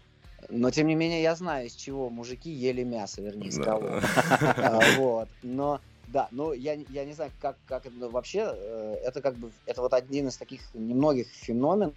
Но, 0.50 0.72
тем 0.72 0.88
не 0.88 0.96
менее, 0.96 1.22
я 1.22 1.36
знаю, 1.36 1.68
из 1.68 1.74
чего 1.74 2.10
мужики 2.10 2.50
ели 2.50 2.84
мясо, 2.84 3.22
вернее, 3.22 3.50
из 3.50 3.58
кого. 3.60 4.02
Вот. 4.98 5.28
Но, 5.44 5.82
да, 6.08 6.28
но 6.32 6.54
я, 6.54 6.76
не- 6.76 6.86
я 6.90 7.06
не 7.06 7.14
знаю, 7.14 7.32
как, 7.40 7.58
как 7.66 7.86
это 7.86 7.96
ну, 7.96 8.10
вообще, 8.10 8.50
э, 8.54 8.96
это 9.04 9.22
как 9.22 9.36
бы, 9.36 9.52
это 9.66 9.82
вот 9.82 9.94
один 9.94 10.28
из 10.28 10.38
таких 10.38 10.74
немногих 10.74 11.28
феноменов, 11.28 11.94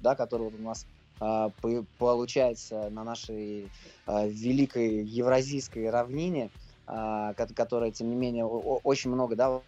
да, 0.00 0.14
который 0.14 0.42
вот 0.42 0.54
у 0.54 0.62
нас 0.62 0.86
по- 1.18 1.84
получается 1.98 2.90
на 2.90 3.04
нашей 3.04 3.70
а, 4.06 4.26
великой 4.26 5.04
евразийской 5.04 5.88
равнине, 5.88 6.50
ко- 6.84 7.46
которая, 7.54 7.92
тем 7.92 8.10
не 8.10 8.16
менее, 8.16 8.44
о- 8.44 8.80
очень 8.82 9.10
много, 9.10 9.36
да, 9.36 9.62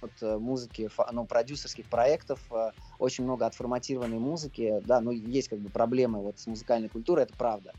вот 0.00 0.10
э, 0.20 0.36
музыки, 0.38 0.90
ну, 1.12 1.24
продюсерских 1.24 1.88
проектов, 1.88 2.40
э, 2.50 2.72
очень 2.98 3.22
много 3.22 3.46
отформатированной 3.46 4.18
музыки, 4.18 4.82
да, 4.84 5.00
но 5.00 5.12
есть 5.12 5.48
как 5.48 5.60
бы 5.60 5.70
проблемы 5.70 6.20
вот 6.20 6.40
с 6.40 6.46
музыкальной 6.48 6.88
культурой, 6.88 7.24
это 7.24 7.34
правда. 7.34 7.72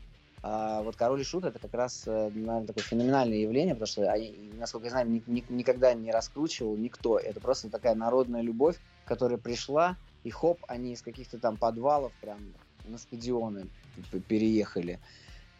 А 0.46 0.82
вот 0.82 0.94
Король 0.96 1.22
и 1.22 1.24
Шут 1.24 1.44
это 1.46 1.58
как 1.58 1.72
раз, 1.72 2.02
э, 2.06 2.28
наверное, 2.34 2.66
такое 2.66 2.84
феноменальное 2.84 3.38
явление, 3.38 3.74
потому 3.74 3.86
что, 3.86 4.12
они, 4.12 4.50
насколько 4.58 4.84
я 4.88 4.90
знаю, 4.90 5.08
ни- 5.08 5.22
ни- 5.26 5.44
никогда 5.48 5.94
не 5.94 6.10
раскручивал 6.10 6.76
никто. 6.76 7.18
Это 7.18 7.40
просто 7.40 7.70
такая 7.70 7.94
народная 7.94 8.42
любовь, 8.42 8.76
которая 9.06 9.38
пришла, 9.38 9.96
и 10.22 10.28
хоп, 10.28 10.58
они 10.68 10.92
из 10.92 11.00
каких-то 11.00 11.38
там 11.38 11.56
подвалов 11.56 12.12
прям 12.20 12.40
на 12.86 12.98
стадионы 12.98 13.68
переехали. 14.28 15.00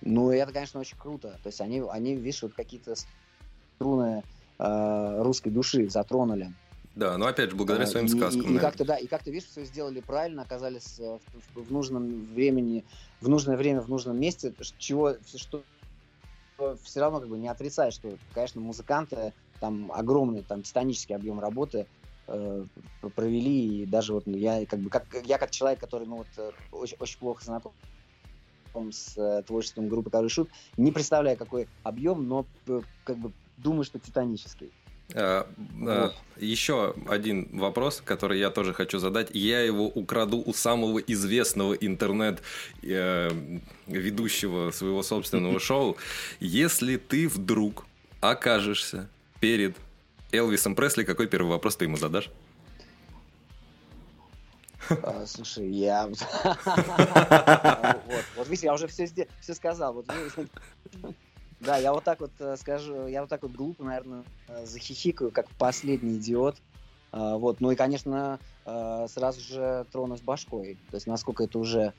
Ну, 0.03 0.31
и 0.33 0.37
это, 0.37 0.53
конечно, 0.53 0.81
очень 0.81 0.99
круто. 0.99 1.39
То 1.43 1.47
есть 1.47 1.63
они, 1.63 1.83
они 1.91 2.15
видишь, 2.17 2.43
вот 2.43 2.53
какие-то 2.53 2.95
струны 3.77 4.23
э, 4.59 5.23
русской 5.23 5.49
души 5.49 5.89
затронули. 5.89 6.53
Да, 6.95 7.19
но 7.19 7.27
опять 7.27 7.51
же, 7.51 7.57
благодаря 7.57 7.85
А, 7.85 7.87
своим 7.89 8.07
и- 8.07 8.09
сказкам. 8.11 8.53
И, 8.53 8.55
и 8.55 8.59
как-то, 8.59 8.85
да, 8.85 8.97
и 8.97 9.07
как-то, 9.09 9.31
видишь, 9.31 9.49
все 9.49 9.65
сделали 9.65 10.01
правильно, 10.01 10.43
оказались 10.43 11.01
э, 11.01 11.19
в, 11.55 11.59
в- 11.61 11.65
в 11.69 11.73
нужном 11.73 12.27
времени, 12.27 12.85
в 13.25 13.29
нужное 13.31 13.57
время, 13.57 13.81
в 13.81 13.89
нужном 13.89 14.21
месте, 14.21 14.53
чего, 14.77 15.15
что 15.35 15.65
все 16.83 17.01
равно 17.01 17.21
как 17.21 17.29
бы 17.31 17.39
не 17.39 17.49
отрицает, 17.49 17.95
что, 17.95 18.19
конечно, 18.35 18.61
музыканты 18.61 19.33
там 19.61 19.91
огромный, 19.91 20.43
там 20.43 20.63
титанический 20.63 21.17
объем 21.17 21.41
работы 21.41 21.87
э, 22.27 22.65
провели, 23.17 23.83
и 23.83 23.87
даже 23.87 24.13
вот 24.13 24.27
я 24.27 24.67
как 24.67 24.81
бы, 24.81 24.91
как, 24.91 25.07
я 25.25 25.39
как 25.39 25.51
человек, 25.51 25.81
который, 25.81 26.07
ну 26.07 26.19
вот, 26.19 26.27
э, 26.37 26.51
очень, 26.71 26.99
очень 27.01 27.19
плохо 27.19 27.43
знаком 27.43 27.73
с 28.91 29.17
э, 29.17 29.43
творчеством 29.47 29.89
группы 29.89 30.11
и 30.15 30.29
Шут, 30.29 30.51
не 30.77 30.93
представляю, 30.93 31.39
какой 31.39 31.67
объем, 31.83 32.29
но 32.29 32.45
э, 32.67 32.83
как 33.05 33.17
бы 33.17 33.33
думаю, 33.57 33.85
что 33.85 33.99
титанический. 33.99 34.71
А, 35.13 35.47
Вот. 35.57 36.15
Еще 36.37 36.95
один 37.09 37.49
вопрос, 37.53 38.03
который 38.05 38.41
я 38.41 38.51
тоже 38.51 38.73
хочу 38.73 38.99
задать. 38.99 39.29
Я 39.33 39.61
его 39.61 39.87
украду 39.87 40.43
у 40.45 40.53
самого 40.53 40.99
известного 40.99 41.75
интернет-ведущего 41.75 44.73
своего 44.73 45.05
собственного 45.05 45.61
шоу. 45.69 45.97
Если 46.41 46.97
ты 46.97 47.29
вдруг 47.29 47.87
окажешься 48.21 49.09
перед 49.41 49.77
Элвисом 50.33 50.75
Пресли, 50.75 51.05
какой 51.05 51.29
первый 51.29 51.51
вопрос 51.51 51.77
ты 51.77 51.85
ему 51.85 51.97
задашь? 51.97 52.29
А, 54.89 55.25
Слушай, 55.27 55.71
я... 55.71 56.07
Вот, 58.37 58.49
видите, 58.49 58.67
я 58.67 58.75
уже 58.75 58.89
все 58.89 59.07
сказал. 59.55 60.05
Да, 61.65 61.79
я 61.79 61.93
вот 61.93 62.05
так 62.05 62.21
вот 62.21 62.31
э, 62.41 62.57
скажу, 62.57 63.07
я 63.07 63.21
вот 63.23 63.31
так 63.31 63.43
вот 63.43 63.53
глупо, 63.53 63.85
наверное, 63.85 64.25
э, 64.49 64.67
захихикаю, 64.67 65.31
как 65.31 65.49
последний 65.59 66.17
идиот. 66.17 66.57
А, 67.13 67.37
Вот, 67.37 67.61
ну 67.61 67.71
и, 67.71 67.77
конечно, 67.77 68.39
э, 68.67 69.07
сразу 69.09 69.41
же 69.41 69.87
тронусь 69.93 70.21
башкой. 70.21 70.77
То 70.91 70.97
есть, 70.97 71.07
насколько 71.07 71.45
это 71.45 71.59
уже... 71.59 71.93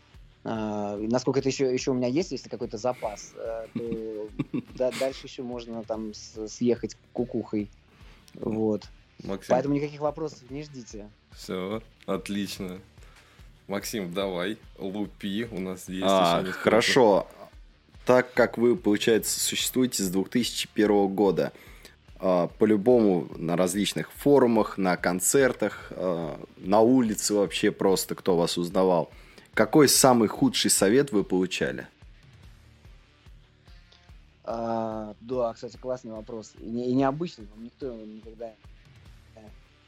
а, 0.43 0.97
Насколько 0.97 1.39
это 1.39 1.49
еще, 1.49 1.73
еще 1.73 1.91
у 1.91 1.93
меня 1.95 2.07
есть, 2.07 2.31
если 2.31 2.49
какой-то 2.49 2.77
запас, 2.77 3.33
то 3.73 4.27
да- 4.75 4.91
дальше 4.91 5.25
еще 5.25 5.41
можно 5.41 5.83
там 5.83 6.13
съехать 6.13 6.95
кукухой. 7.13 7.69
Вот. 8.35 8.83
Максим, 9.23 9.47
Поэтому 9.49 9.75
никаких 9.75 10.01
вопросов 10.01 10.43
не 10.51 10.61
ждите. 10.63 11.09
все, 11.31 11.81
отлично. 12.05 12.79
Максим, 13.67 14.13
давай, 14.13 14.59
лупи, 14.77 15.45
у 15.49 15.59
нас 15.59 15.89
есть 15.89 16.03
А, 16.05 16.43
хорошо. 16.51 17.27
Так 18.05 18.33
как 18.33 18.57
вы, 18.57 18.75
получается, 18.75 19.39
существуете 19.39 20.03
с 20.03 20.09
2001 20.09 21.07
года, 21.07 21.51
а, 22.19 22.47
по-любому 22.47 23.27
на 23.35 23.57
различных 23.57 24.11
форумах, 24.11 24.77
на 24.77 24.95
концертах, 24.95 25.87
а, 25.91 26.39
на 26.57 26.81
улице 26.81 27.33
вообще 27.33 27.71
просто, 27.71 28.13
кто 28.13 28.37
вас 28.37 28.57
узнавал. 28.57 29.09
Какой 29.55 29.89
самый 29.89 30.27
худший 30.27 30.69
совет 30.69 31.11
вы 31.11 31.23
получали? 31.23 31.87
А, 34.43 35.15
да, 35.21 35.53
кстати, 35.53 35.75
классный 35.77 36.11
вопрос. 36.11 36.53
И, 36.59 36.65
не- 36.65 36.89
и 36.89 36.93
необычный, 36.93 37.47
никто 37.57 37.87
его 37.87 38.05
никогда 38.05 38.51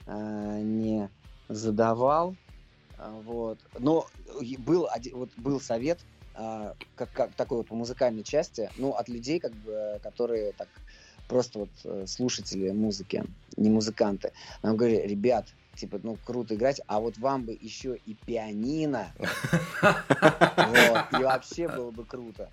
а, 0.08 0.60
не 0.60 1.10
задавал. 1.50 2.36
Вот. 3.24 3.60
Но 3.78 4.08
был, 4.58 4.88
оди- 4.90 5.12
вот 5.14 5.30
был 5.38 5.62
совет 5.62 6.00
а, 6.38 6.76
как, 6.96 7.12
как 7.14 7.34
такой 7.34 7.58
вот 7.58 7.68
по 7.68 7.76
музыкальной 7.76 8.24
части, 8.24 8.70
ну, 8.78 8.92
от 8.92 9.10
людей, 9.10 9.40
как 9.40 9.52
бы, 9.54 10.00
которые 10.04 10.54
так 10.54 10.68
просто 11.28 11.60
вот 11.60 11.70
э, 11.84 12.06
слушатели 12.06 12.70
музыки, 12.70 13.24
не 13.58 13.70
музыканты. 13.70 14.32
Нам 14.62 14.78
говорили, 14.78 15.08
ребят, 15.08 15.48
типа, 15.78 16.00
ну, 16.04 16.18
круто 16.26 16.56
играть, 16.56 16.82
а 16.88 17.00
вот 17.00 17.18
вам 17.18 17.44
бы 17.44 17.58
еще 17.60 17.98
и 18.06 18.16
пианино. 18.26 19.12
И 19.82 21.24
вообще 21.24 21.68
было 21.68 21.92
бы 21.92 22.06
круто. 22.06 22.50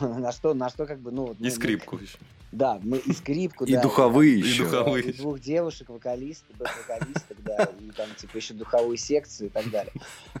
На 0.00 0.32
что, 0.32 0.54
на 0.54 0.68
что 0.68 0.86
как 0.86 0.98
бы, 1.00 1.10
ну... 1.10 1.32
И 1.38 1.44
мы- 1.44 1.50
скрипку 1.50 1.96
еще. 1.96 2.18
Да, 2.52 2.80
мы 2.82 2.98
и 2.98 3.12
скрипку, 3.12 3.64
И 3.64 3.74
да, 3.74 3.82
духовые 3.82 4.34
И 4.34 4.38
еще. 4.40 4.64
духовые. 4.64 5.04
и 5.04 5.12
двух 5.12 5.38
девушек, 5.38 5.88
вокалистов, 5.88 6.56
бэк-вокалисток, 6.56 7.40
да, 7.44 7.70
и 7.78 7.90
там, 7.92 8.08
типа, 8.16 8.36
еще 8.36 8.54
духовую 8.54 8.96
секцию 8.96 9.46
и 9.48 9.50
так 9.50 9.70
далее. 9.70 9.92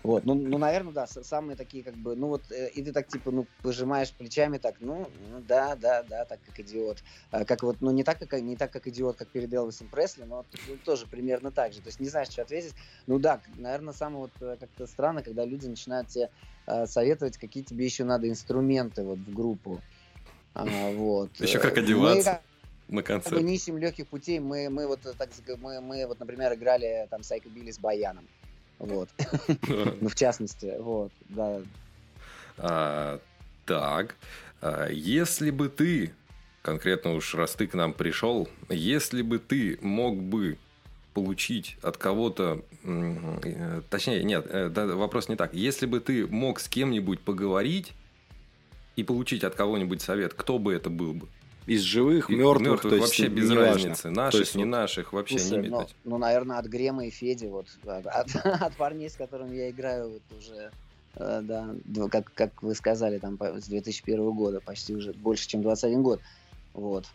Вот, 0.02 0.24
ну, 0.24 0.34
ну, 0.34 0.58
наверное, 0.58 0.92
да, 0.92 1.06
самые 1.06 1.56
такие, 1.56 1.84
как 1.84 1.94
бы, 1.94 2.16
ну, 2.16 2.26
вот, 2.26 2.50
э, 2.50 2.68
и 2.70 2.82
ты 2.82 2.92
так, 2.92 3.06
типа, 3.06 3.30
ну, 3.30 3.46
пожимаешь 3.62 4.12
плечами 4.12 4.58
так, 4.58 4.76
ну, 4.80 5.08
ну, 5.30 5.40
да, 5.46 5.76
да, 5.76 6.02
да, 6.02 6.24
так, 6.24 6.40
как 6.44 6.58
идиот. 6.58 6.98
А, 7.30 7.44
Как 7.44 7.62
вот, 7.62 7.76
ну, 7.80 7.92
не 7.92 8.02
так, 8.02 8.18
как, 8.18 8.40
не 8.40 8.56
так, 8.56 8.72
как 8.72 8.88
идиот, 8.88 9.16
как 9.16 9.28
перед 9.28 9.52
Элвисом 9.54 9.86
Пресли, 9.86 10.24
но 10.24 10.44
ну, 10.68 10.76
тоже 10.84 11.06
примерно 11.06 11.52
так 11.52 11.72
же. 11.72 11.80
То 11.80 11.88
есть 11.88 11.99
не 12.00 12.08
знаешь, 12.08 12.28
что 12.28 12.42
ответить. 12.42 12.74
Ну, 13.06 13.18
да, 13.18 13.40
наверное, 13.56 13.94
самое 13.94 14.22
вот 14.22 14.30
э, 14.40 14.56
как-то 14.58 14.86
странно, 14.86 15.22
когда 15.22 15.44
люди 15.44 15.66
начинают 15.66 16.08
тебе 16.08 16.30
э, 16.66 16.86
советовать, 16.86 17.36
какие 17.38 17.62
тебе 17.62 17.84
еще 17.84 18.04
надо 18.04 18.28
инструменты 18.28 19.02
вот 19.02 19.18
в 19.18 19.34
группу. 19.34 19.80
А, 20.54 20.92
вот. 20.92 21.30
Еще 21.38 21.58
как 21.58 21.76
Э, 21.76 21.80
мы 21.80 21.82
одеваться. 21.82 22.40
На 22.88 23.02
как 23.02 23.18
бы 23.18 23.22
концерт. 23.22 23.42
не 23.44 23.54
ищем 23.54 23.78
легких 23.78 24.08
путей. 24.08 24.40
Мы, 24.40 24.68
мы 24.68 24.88
вот 24.88 25.06
э, 25.06 25.12
так 25.16 25.30
мы, 25.58 25.80
мы 25.80 26.06
вот, 26.06 26.18
например, 26.18 26.54
играли 26.54 27.06
там 27.08 27.22
Сайко 27.22 27.48
Билли 27.48 27.70
с 27.70 27.78
Баяном. 27.78 28.26
Вот. 28.78 29.08
Ну, 30.00 30.08
в 30.08 30.14
частности, 30.14 30.74
вот, 30.78 31.12
да. 31.28 31.60
А, 32.58 33.20
Так, 33.66 34.16
а, 34.60 34.88
если 34.88 35.50
бы 35.50 35.68
ты, 35.68 36.12
конкретно 36.62 37.14
уж 37.14 37.34
раз 37.34 37.52
ты 37.52 37.66
к 37.66 37.74
нам 37.74 37.92
пришел, 37.92 38.48
если 38.68 39.22
бы 39.22 39.38
ты 39.38 39.78
мог 39.82 40.16
бы 40.16 40.58
получить 41.14 41.76
от 41.82 41.96
кого-то, 41.96 42.62
э, 42.84 43.82
точнее, 43.90 44.22
нет, 44.22 44.46
э, 44.48 44.68
вопрос 44.94 45.28
не 45.28 45.36
так. 45.36 45.54
Если 45.54 45.86
бы 45.86 46.00
ты 46.00 46.26
мог 46.26 46.60
с 46.60 46.68
кем-нибудь 46.68 47.20
поговорить 47.20 47.92
и 48.96 49.02
получить 49.02 49.44
от 49.44 49.54
кого-нибудь 49.54 50.00
совет, 50.02 50.34
кто 50.34 50.58
бы 50.58 50.72
это 50.72 50.90
был 50.90 51.14
бы? 51.14 51.28
Из 51.66 51.82
живых, 51.82 52.30
И 52.30 52.34
мертвых, 52.34 52.82
то 52.82 52.88
есть 52.88 53.00
вообще 53.00 53.28
без 53.28 53.50
разницы. 53.50 54.10
Наших, 54.10 54.40
есть 54.40 54.54
не 54.54 54.64
вот- 54.64 54.70
наших, 54.70 55.12
вообще 55.12 55.38
Слушай, 55.38 55.62
не 55.62 55.68
ну, 55.68 55.86
ну, 56.04 56.18
наверное, 56.18 56.58
от 56.58 56.66
Грема 56.66 57.06
и 57.06 57.10
Феди, 57.10 57.46
вот, 57.46 57.66
от, 57.84 58.06
от- 58.06 58.34
от 58.44 58.76
парней, 58.76 59.10
с 59.10 59.14
которыми 59.14 59.54
я 59.56 59.70
играю 59.70 60.10
вот 60.10 60.22
уже, 60.38 60.70
э, 61.16 61.40
да, 61.42 61.74
как, 62.10 62.32
как 62.34 62.62
вы 62.62 62.74
сказали, 62.74 63.18
там, 63.18 63.38
с 63.40 63.66
2001 63.66 64.30
года, 64.32 64.60
почти 64.60 64.94
уже 64.94 65.12
больше, 65.12 65.48
чем 65.48 65.62
21 65.62 66.02
год, 66.02 66.20
вот. 66.72 67.06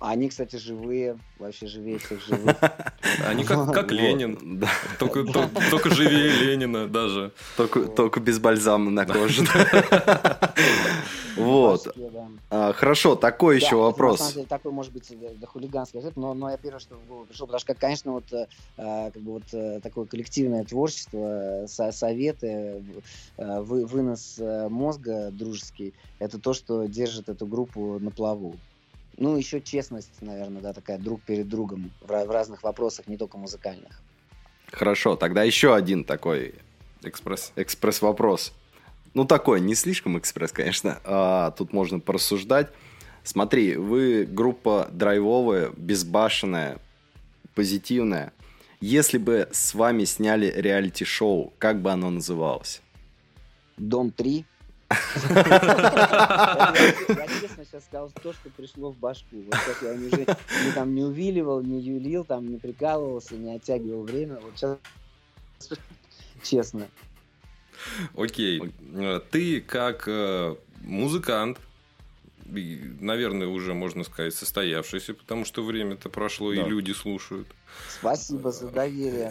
А 0.00 0.10
Они, 0.12 0.28
кстати, 0.28 0.56
живые, 0.56 1.18
вообще 1.38 1.66
живее 1.66 1.98
всех 1.98 2.24
живых. 2.24 2.56
Они 3.26 3.42
как, 3.44 3.72
как 3.72 3.90
Ленин. 3.90 4.60
да. 4.60 4.68
Только, 4.98 5.24
то- 5.24 5.50
только 5.70 5.90
живее 5.94 6.30
Ленина 6.30 6.86
даже. 6.86 7.32
Только, 7.56 7.82
только 7.86 8.20
без 8.20 8.38
бальзама 8.38 8.90
на 8.90 9.04
коже. 9.06 9.44
Вот. 11.36 11.94
А, 12.50 12.72
Хорошо, 12.72 13.14
такой 13.14 13.54
Да, 13.60 13.66
еще 13.66 13.76
это, 13.76 13.76
вопрос. 13.76 14.18
На 14.18 14.24
самом 14.24 14.34
деле 14.34 14.46
такой, 14.46 14.72
может 14.72 14.92
быть, 14.92 15.08
да, 15.20 15.28
да, 15.40 15.46
хулиганский 15.46 16.00
ответ, 16.00 16.16
но, 16.16 16.34
но 16.34 16.50
я 16.50 16.56
первое, 16.56 16.80
что 16.80 16.96
в 16.96 17.06
голову 17.06 17.26
пришло, 17.26 17.46
потому 17.46 17.60
что, 17.60 17.74
конечно, 17.74 18.12
вот, 18.12 18.24
э, 18.32 18.46
э, 18.76 19.10
как 19.12 19.22
бы 19.22 19.32
вот 19.34 19.44
э, 19.52 19.78
такое 19.80 20.06
коллективное 20.06 20.64
творчество, 20.64 21.62
э, 21.62 21.66
со- 21.68 21.92
советы, 21.92 22.82
э, 23.36 23.60
вы- 23.60 23.86
вынос 23.86 24.34
э, 24.38 24.68
мозга 24.68 25.30
дружеский, 25.30 25.94
это 26.18 26.40
то, 26.40 26.54
что 26.54 26.86
держит 26.86 27.28
эту 27.28 27.46
группу 27.46 27.98
на 28.00 28.10
плаву. 28.10 28.56
Ну, 29.18 29.36
еще 29.36 29.60
честность, 29.60 30.22
наверное, 30.22 30.62
да, 30.62 30.72
такая 30.72 30.96
друг 30.96 31.20
перед 31.22 31.48
другом 31.48 31.90
в, 32.00 32.06
в 32.06 32.30
разных 32.30 32.62
вопросах, 32.62 33.08
не 33.08 33.16
только 33.16 33.36
музыкальных. 33.36 34.00
Хорошо, 34.70 35.16
тогда 35.16 35.42
еще 35.42 35.74
один 35.74 36.04
такой 36.04 36.54
Экспресс. 37.02 37.52
экспресс-вопрос. 37.56 38.52
Ну, 39.14 39.24
такой, 39.24 39.60
не 39.60 39.74
слишком 39.74 40.18
экспресс, 40.18 40.52
конечно. 40.52 41.00
А, 41.04 41.50
тут 41.52 41.72
можно 41.72 41.98
порассуждать. 41.98 42.68
Смотри, 43.24 43.76
вы 43.76 44.24
группа 44.24 44.88
драйвовая, 44.92 45.70
безбашенная, 45.76 46.78
позитивная. 47.56 48.32
Если 48.80 49.18
бы 49.18 49.48
с 49.50 49.74
вами 49.74 50.04
сняли 50.04 50.52
реалити-шоу, 50.54 51.52
как 51.58 51.82
бы 51.82 51.90
оно 51.90 52.10
называлось? 52.10 52.80
Дом 53.76 54.12
3. 54.12 54.44
Я 54.90 56.74
честно 57.40 57.64
сейчас 57.64 57.84
сказал 57.84 58.10
то, 58.22 58.32
что 58.32 58.50
пришло 58.50 58.90
в 58.90 58.96
башку. 58.96 59.36
Вот 59.42 59.54
сейчас 59.54 59.82
я 59.82 59.92
уже 59.92 60.26
не 60.64 60.72
там 60.74 60.94
не 60.94 61.04
увиливал, 61.04 61.60
не 61.62 61.80
юлил, 61.80 62.24
там 62.24 62.48
не 62.48 62.58
прикалывался, 62.58 63.34
не 63.36 63.54
оттягивал 63.54 64.04
время. 64.04 64.38
Вот 64.40 64.52
сейчас 64.56 64.78
честно. 66.42 66.88
Окей. 68.16 68.72
Э, 68.94 69.20
Ты 69.30 69.60
как 69.60 70.04
э, 70.08 70.56
музыкант, 70.80 71.58
наверное, 72.46 73.46
уже 73.46 73.74
можно 73.74 74.04
сказать 74.04 74.34
состоявшийся, 74.34 75.12
потому 75.14 75.44
что 75.44 75.62
время-то 75.62 76.08
прошло, 76.08 76.54
Да. 76.54 76.62
и 76.62 76.68
люди 76.68 76.92
слушают. 76.92 77.46
Спасибо 77.88 78.50
за 78.50 78.68
доверие. 78.68 79.28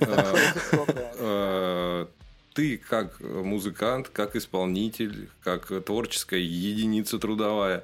Ты 2.57 2.79
как 2.79 3.19
музыкант, 3.19 4.09
как 4.09 4.35
исполнитель, 4.35 5.29
как 5.43 5.67
творческая 5.85 6.39
единица 6.39 7.19
трудовая, 7.19 7.83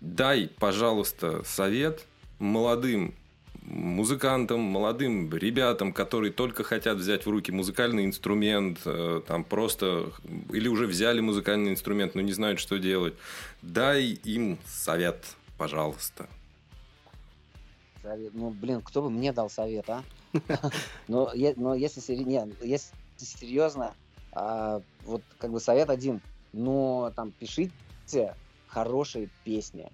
дай, 0.00 0.48
пожалуйста, 0.60 1.42
совет 1.42 2.06
молодым 2.38 3.16
музыкантам, 3.62 4.60
молодым 4.60 5.28
ребятам, 5.34 5.92
которые 5.92 6.30
только 6.30 6.62
хотят 6.62 6.98
взять 6.98 7.26
в 7.26 7.30
руки 7.30 7.50
музыкальный 7.50 8.04
инструмент, 8.04 8.78
э, 8.84 9.22
там 9.26 9.42
просто 9.42 10.12
или 10.52 10.68
уже 10.68 10.86
взяли 10.86 11.18
музыкальный 11.18 11.72
инструмент, 11.72 12.14
но 12.14 12.20
не 12.20 12.32
знают, 12.32 12.60
что 12.60 12.78
делать. 12.78 13.14
Дай 13.60 14.04
им 14.22 14.60
совет, 14.68 15.34
пожалуйста. 15.58 16.28
Совет. 18.04 18.32
Ну, 18.34 18.50
блин, 18.50 18.82
кто 18.82 19.02
бы 19.02 19.10
мне 19.10 19.32
дал 19.32 19.50
совет, 19.50 19.90
а? 19.90 20.04
Но, 21.08 21.32
но 21.56 21.74
если, 21.74 22.14
не, 22.14 22.54
если 22.62 22.94
серьезно, 23.24 23.94
а, 24.32 24.82
вот 25.04 25.22
как 25.38 25.50
бы 25.50 25.60
совет 25.60 25.90
один. 25.90 26.20
Но 26.52 27.12
там 27.14 27.30
пишите 27.32 28.34
хорошие 28.66 29.30
песни. 29.44 29.90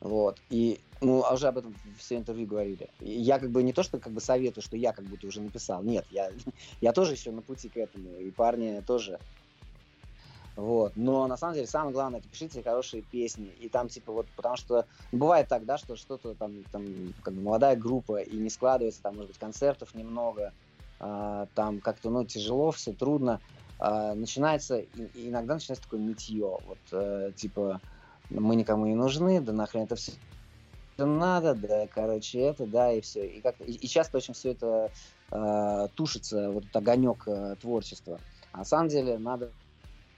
Вот. 0.00 0.38
И, 0.48 0.80
ну, 1.00 1.22
а 1.24 1.34
уже 1.34 1.48
об 1.48 1.58
этом 1.58 1.74
все 1.98 2.16
интервью 2.16 2.46
говорили. 2.46 2.88
И 3.00 3.10
я 3.10 3.38
как 3.38 3.50
бы 3.50 3.62
не 3.62 3.72
то, 3.72 3.82
что 3.82 3.98
как 3.98 4.12
бы 4.12 4.20
советую, 4.20 4.64
что 4.64 4.76
я 4.76 4.92
как 4.92 5.04
будто 5.04 5.26
уже 5.26 5.40
написал. 5.40 5.82
Нет, 5.82 6.06
я, 6.10 6.30
я 6.80 6.92
тоже 6.92 7.12
еще 7.12 7.30
на 7.30 7.42
пути 7.42 7.68
к 7.68 7.76
этому. 7.76 8.16
И 8.16 8.30
парни 8.30 8.82
тоже. 8.86 9.18
Вот. 10.56 10.92
Но 10.96 11.26
на 11.26 11.36
самом 11.36 11.54
деле 11.54 11.66
самое 11.66 11.92
главное, 11.92 12.20
это 12.20 12.28
пишите 12.28 12.62
хорошие 12.62 13.02
песни. 13.02 13.46
И 13.60 13.68
там, 13.68 13.88
типа, 13.88 14.12
вот, 14.12 14.26
потому 14.36 14.56
что 14.56 14.86
бывает 15.12 15.48
так, 15.48 15.64
да, 15.64 15.78
что 15.78 15.96
что-то 15.96 16.34
там, 16.34 16.64
там, 16.72 17.14
как 17.22 17.34
бы 17.34 17.42
молодая 17.42 17.76
группа, 17.76 18.20
и 18.20 18.36
не 18.36 18.50
складывается, 18.50 19.02
там, 19.02 19.14
может 19.16 19.28
быть, 19.28 19.38
концертов 19.38 19.94
немного, 19.94 20.52
там 21.00 21.80
как-то, 21.80 22.10
ну, 22.10 22.24
тяжело, 22.24 22.70
все 22.72 22.92
трудно. 22.92 23.40
А, 23.78 24.14
начинается, 24.14 24.80
иногда 25.14 25.54
начинается 25.54 25.84
такое 25.84 26.00
нытье, 26.00 26.58
вот, 26.66 26.78
э, 26.92 27.32
типа, 27.34 27.80
мы 28.28 28.54
никому 28.54 28.84
не 28.84 28.94
нужны, 28.94 29.40
да 29.40 29.52
нахрен 29.52 29.84
это 29.84 29.96
все 29.96 30.12
надо, 30.98 31.54
да, 31.54 31.86
короче, 31.86 32.40
это, 32.40 32.66
да, 32.66 32.92
и 32.92 33.00
все. 33.00 33.26
И, 33.26 33.40
как 33.40 33.58
и, 33.60 33.72
и 33.72 33.88
часто 33.88 34.18
очень 34.18 34.34
все 34.34 34.50
это 34.50 34.90
э, 35.30 35.88
тушится, 35.94 36.50
вот 36.50 36.64
этот 36.64 36.76
огонек 36.76 37.26
э, 37.26 37.56
творчества. 37.58 38.20
А 38.52 38.58
на 38.58 38.64
самом 38.66 38.88
деле 38.88 39.16
надо 39.18 39.50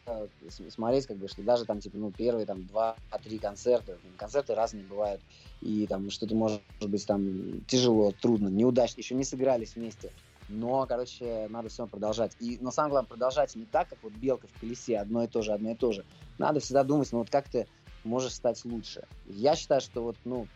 э, 0.07 0.27
смотреть, 0.69 1.07
как 1.07 1.19
бы, 1.19 1.29
что 1.29 1.43
даже 1.43 1.65
там, 1.65 1.79
типа, 1.79 1.97
ну, 1.99 2.11
первые 2.11 2.47
там 2.47 2.67
два-три 2.67 3.39
концерта, 3.39 3.97
концерты 4.17 4.57
разные 4.57 4.85
бывают, 4.85 5.21
и 5.61 5.87
там 5.87 6.11
что-то 6.11 6.35
может 6.35 6.63
быть 6.81 7.07
там 7.07 7.61
тяжело, 7.67 8.13
трудно, 8.21 8.49
неудачно, 8.49 9.01
еще 9.01 9.15
не 9.15 9.25
сыгрались 9.25 9.77
вместе. 9.77 10.11
Но, 10.49 10.87
короче, 10.87 11.47
надо 11.49 11.69
все 11.69 11.87
продолжать. 11.87 12.37
И, 12.41 12.59
но 12.61 12.71
самое 12.71 12.93
главное, 12.93 13.09
продолжать 13.09 13.55
не 13.55 13.65
так, 13.65 13.89
как 13.89 13.99
вот 14.03 14.13
белка 14.13 14.49
в 14.49 14.61
колесе, 14.61 14.99
одно 14.99 15.25
и 15.25 15.27
то 15.27 15.43
же, 15.43 15.53
одно 15.53 15.71
и 15.71 15.75
то 15.75 15.93
же. 15.93 16.05
Надо 16.39 16.61
всегда 16.61 16.85
думать, 16.85 17.11
ну 17.13 17.19
вот 17.19 17.31
как 17.31 17.49
ты 17.49 17.67
можешь 18.05 18.35
стать 18.35 18.65
лучше. 18.65 19.07
Я 19.27 19.55
считаю, 19.57 19.81
что 19.81 20.03
вот, 20.03 20.17
ну, 20.25 20.47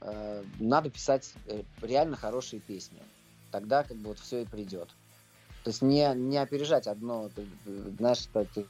э, 0.00 0.44
надо 0.58 0.90
писать 0.90 1.34
э, 1.46 1.62
реально 1.82 2.16
хорошие 2.16 2.60
песни. 2.60 2.98
Тогда 3.50 3.82
как 3.84 3.96
бы 3.96 4.08
вот 4.08 4.18
все 4.18 4.42
и 4.42 4.46
придет. 4.46 4.88
То 5.64 5.70
есть 5.70 5.82
не, 5.82 6.12
не 6.14 6.38
опережать 6.38 6.86
одно, 6.86 7.28
ты, 7.28 7.46
э, 7.66 7.90
знаешь, 7.98 8.18
что 8.18 8.44
ты 8.44 8.66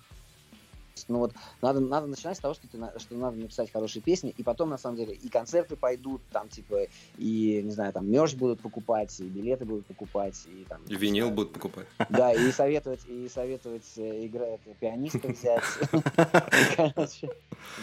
ну 1.09 1.19
вот 1.19 1.33
надо, 1.63 1.81
надо 1.81 2.07
начинать 2.07 2.37
с 2.37 2.41
того, 2.41 2.55
что, 2.55 2.67
ты, 2.69 2.79
что 2.99 3.15
надо 3.15 3.37
написать 3.37 3.71
хорошие 3.73 4.03
песни, 4.03 4.35
и 4.37 4.43
потом, 4.43 4.71
на 4.71 4.79
самом 4.79 4.97
деле, 4.97 5.15
и 5.15 5.29
концерты 5.29 5.77
пойдут, 5.77 6.23
там, 6.33 6.49
типа, 6.49 6.87
и, 7.19 7.61
не 7.65 7.71
знаю, 7.71 7.93
там, 7.93 8.11
мерч 8.11 8.35
будут 8.35 8.61
покупать, 8.61 9.19
и 9.21 9.25
билеты 9.25 9.65
будут 9.65 9.87
покупать, 9.87 10.47
и 10.47 10.65
там... 10.69 10.83
И 10.89 10.97
винил 10.97 11.31
будут 11.31 11.53
покупать. 11.53 11.87
Да, 12.09 12.33
и 12.33 12.51
советовать, 12.51 13.01
и 13.07 13.29
советовать 13.29 13.87
э, 13.97 14.27
играть 14.27 14.61
пианиста 14.81 15.29
взять. 15.29 15.63
Короче, 16.77 17.31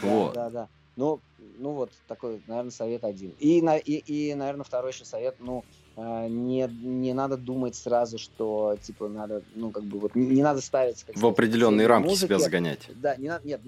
да. 0.02 0.50
Да. 0.50 0.70
Ну, 0.96 1.20
ну 1.58 1.72
вот 1.72 1.92
такой, 2.08 2.42
наверное, 2.48 2.72
совет 2.72 3.04
один. 3.04 3.34
И, 3.40 3.60
и, 3.60 3.98
и 3.98 4.36
наверное, 4.36 4.64
второй 4.64 4.92
еще 4.92 5.06
совет, 5.06 5.36
ну, 5.40 5.64
не, 5.96 6.68
не 6.82 7.14
надо 7.14 7.38
думать 7.38 7.76
сразу, 7.76 8.18
что, 8.18 8.78
типа, 8.82 9.08
надо, 9.10 9.44
ну, 9.56 9.70
как 9.72 9.84
бы, 9.84 10.00
вот, 10.00 10.16
не 10.16 10.26
не 10.28 10.42
надо 10.44 10.60
ставить... 10.62 11.04
как 11.04 11.16
В 11.16 11.20
сказать, 11.20 11.34
определенные 11.34 11.86
рамки 11.88 12.08
музыки. 12.08 12.26
себя 12.30 12.40
загонять. 12.40 12.82
Да, 12.96 13.16
не 13.16 13.28
надо, 13.30 13.48
нет, 13.48 13.62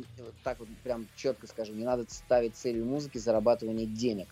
так 0.43 0.59
вот 0.59 0.67
прям 0.83 1.07
четко 1.15 1.45
скажу, 1.47 1.73
не 1.73 1.83
надо 1.85 2.05
ставить 2.09 2.55
целью 2.55 2.85
музыки 2.85 3.17
зарабатывание 3.19 3.85
денег. 3.85 4.27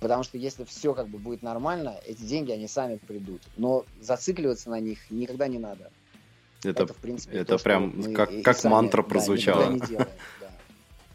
Потому 0.00 0.22
что 0.24 0.36
если 0.36 0.64
все 0.64 0.92
как 0.92 1.08
бы 1.08 1.16
будет 1.18 1.42
нормально, 1.42 1.96
эти 2.06 2.20
деньги, 2.20 2.52
они 2.52 2.68
сами 2.68 2.96
придут. 2.96 3.40
Но 3.56 3.86
зацикливаться 4.00 4.68
на 4.68 4.78
них 4.78 4.98
никогда 5.10 5.48
не 5.48 5.58
надо. 5.58 5.90
Это, 6.62 6.86
в 6.86 6.96
принципе, 6.96 7.38
это 7.38 7.56
то, 7.56 7.64
прям 7.64 7.94
мы 7.96 8.12
как- 8.12 8.30
и 8.32 8.42
как 8.42 8.58
сами, 8.58 8.72
мантра 8.72 9.02
да, 9.02 9.08
прозвучало. 9.08 9.70
никогда 9.72 9.74
не 9.84 9.88
делаем, 9.88 10.08
да. 10.40 10.45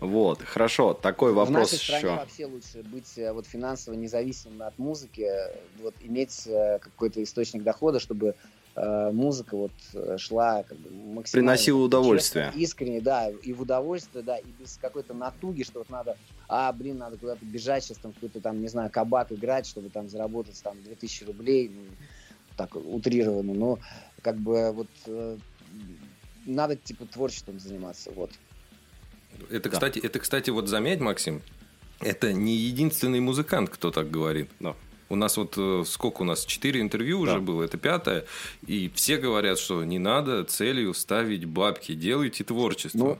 Вот, 0.01 0.41
хорошо, 0.41 0.95
такой 0.95 1.31
В 1.31 1.35
вопрос 1.35 1.71
нашей 1.71 1.83
стране 1.83 1.99
еще. 1.99 2.15
вообще 2.15 2.45
лучше 2.47 2.81
быть 2.81 3.17
э, 3.19 3.31
вот 3.31 3.45
финансово 3.45 3.93
независимым 3.93 4.63
от 4.63 4.77
музыки, 4.79 5.29
вот 5.79 5.93
иметь 6.01 6.47
э, 6.47 6.79
какой-то 6.79 7.21
источник 7.21 7.61
дохода, 7.61 7.99
чтобы 7.99 8.33
э, 8.75 9.11
музыка 9.11 9.55
вот 9.55 9.71
э, 9.93 10.17
шла 10.17 10.63
как 10.63 10.75
бы 10.79 10.89
максимально 10.89 11.51
Приносила 11.51 11.83
удовольствие. 11.83 12.45
честно, 12.47 12.59
искренне, 12.59 12.99
да, 12.99 13.29
и 13.29 13.53
в 13.53 13.61
удовольствие, 13.61 14.23
да, 14.23 14.37
и 14.39 14.47
без 14.59 14.79
какой-то 14.81 15.13
натуги, 15.13 15.61
что 15.61 15.77
вот 15.79 15.91
надо, 15.91 16.17
а, 16.47 16.73
блин, 16.73 16.97
надо 16.97 17.17
куда-то 17.17 17.45
бежать 17.45 17.83
сейчас, 17.83 17.97
там 17.97 18.11
какой-то 18.13 18.41
там, 18.41 18.59
не 18.59 18.69
знаю, 18.69 18.89
кабак 18.89 19.31
играть, 19.31 19.67
чтобы 19.67 19.89
там 19.89 20.09
заработать 20.09 20.59
там 20.63 20.81
2000 20.81 21.25
рублей, 21.25 21.69
ну, 21.69 21.83
так 22.57 22.75
утрированно, 22.75 23.53
но 23.53 23.79
как 24.23 24.37
бы 24.37 24.71
вот 24.71 24.87
надо 26.47 26.75
типа 26.75 27.05
творчеством 27.05 27.59
заниматься, 27.59 28.09
вот. 28.15 28.31
Это, 29.49 29.69
Да. 29.69 29.75
кстати, 29.75 29.99
это, 29.99 30.19
кстати, 30.19 30.49
вот 30.49 30.67
заметь, 30.67 30.99
Максим, 30.99 31.41
это 31.99 32.33
не 32.33 32.55
единственный 32.55 33.19
музыкант, 33.19 33.69
кто 33.69 33.91
так 33.91 34.09
говорит. 34.09 34.49
Да. 34.59 34.75
У 35.09 35.15
нас 35.15 35.35
вот 35.35 35.55
э, 35.57 35.83
сколько 35.85 36.21
у 36.21 36.25
нас? 36.25 36.45
Четыре 36.45 36.79
интервью 36.79 37.19
уже 37.19 37.33
Да. 37.33 37.39
было, 37.39 37.63
это 37.63 37.77
пятое. 37.77 38.25
И 38.65 38.89
все 38.95 39.17
говорят, 39.17 39.59
что 39.59 39.83
не 39.83 39.99
надо 39.99 40.45
целью 40.45 40.93
ставить 40.93 41.43
бабки, 41.45 41.93
делайте 41.95 42.43
творчество. 42.45 42.97
Ну, 42.97 43.17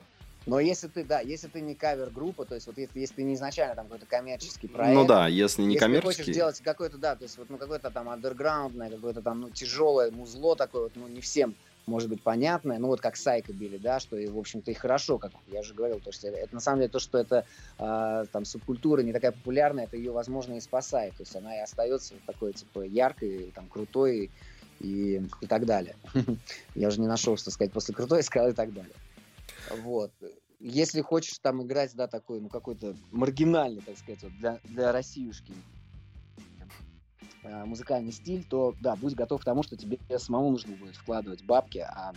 Но 0.48 0.60
если 0.60 0.88
ты, 0.88 1.04
да, 1.04 1.20
если 1.20 1.48
ты 1.48 1.62
не 1.62 1.76
кавер-группа, 1.76 2.46
то 2.46 2.56
есть 2.56 2.66
вот 2.66 2.78
если, 2.78 3.00
если 3.00 3.16
ты 3.16 3.24
не 3.24 3.36
изначально 3.36 3.76
там 3.76 3.86
какой-то 3.86 4.06
коммерческий 4.08 4.68
проект, 4.68 4.96
Ну 4.96 5.06
да, 5.06 5.28
если 5.28 5.62
не 5.64 5.74
если 5.76 5.86
ты 5.86 5.92
хочешь 5.92 6.02
коммерческий, 6.02 6.34
делать 6.34 6.62
какой-то, 6.64 6.98
да, 6.98 7.16
то 7.16 7.24
есть 7.26 7.38
вот 7.38 7.50
ну 7.52 7.58
какое-то 7.58 7.92
там 7.92 8.10
андерграундное, 8.10 8.90
какое-то 8.90 9.22
там 9.22 9.42
ну, 9.42 9.50
тяжелое 9.52 10.10
музло 10.12 10.56
такое, 10.56 10.84
вот, 10.84 10.94
ну 10.96 11.08
не 11.08 11.22
всем 11.22 11.54
может 11.88 12.10
быть 12.10 12.22
понятное, 12.22 12.78
ну 12.78 12.88
вот 12.88 13.02
как 13.02 13.16
Сайка 13.16 13.54
били, 13.54 13.78
да, 13.78 14.00
что 14.00 14.18
и 14.18 14.28
в 14.28 14.38
общем-то 14.38 14.72
и 14.72 14.74
хорошо, 14.74 15.18
как 15.18 15.32
я 15.48 15.62
уже 15.62 15.74
говорил, 15.74 16.00
то 16.00 16.12
что 16.12 16.28
это, 16.28 16.54
на 16.54 16.62
самом 16.62 16.80
деле 16.80 16.90
то, 16.90 17.00
что 17.00 17.18
это 17.18 17.46
а, 17.78 18.26
там 18.26 18.46
субкультура 18.46 19.02
не 19.02 19.14
такая 19.14 19.32
популярная, 19.32 19.86
это 19.86 19.98
ее 19.98 20.12
возможно 20.12 20.54
и 20.54 20.60
спасает, 20.60 21.16
то 21.16 21.24
есть 21.24 21.36
она 21.36 21.56
и 21.56 21.60
остается 21.60 22.16
такой 22.26 22.54
типа 22.54 22.82
яркой, 22.82 23.52
там 23.56 23.68
крутой 23.68 24.32
и, 24.80 25.22
и 25.42 25.48
так 25.48 25.66
далее. 25.66 25.96
Я 26.76 26.88
уже 26.88 27.00
не 27.00 27.08
нашел, 27.08 27.38
что 27.38 27.52
сказать 27.52 27.74
после 27.74 27.94
крутой, 27.94 28.24
сказал 28.24 28.50
и 28.50 28.54
так 28.54 28.74
далее. 28.74 28.94
Вот. 29.84 30.12
Если 30.60 31.02
хочешь 31.02 31.40
там 31.40 31.64
играть, 31.64 31.96
да, 31.96 32.08
такой, 32.08 32.40
ну, 32.40 32.48
какой-то 32.48 32.96
маргинальный, 33.12 33.82
так 33.82 33.98
сказать, 33.98 34.22
вот, 34.22 34.32
для, 34.38 34.60
для 34.66 34.92
Россиюшки 34.92 35.54
э, 35.54 35.81
музыкальный 37.44 38.12
стиль, 38.12 38.44
то, 38.44 38.76
да, 38.82 38.96
будь 38.96 39.16
готов 39.16 39.42
к 39.42 39.46
тому, 39.46 39.64
что 39.64 39.76
тебе 39.76 39.98
самому 40.18 40.52
нужно 40.52 40.76
будет 40.76 40.96
вкладывать 40.96 41.44
бабки, 41.44 41.80
а 41.80 42.14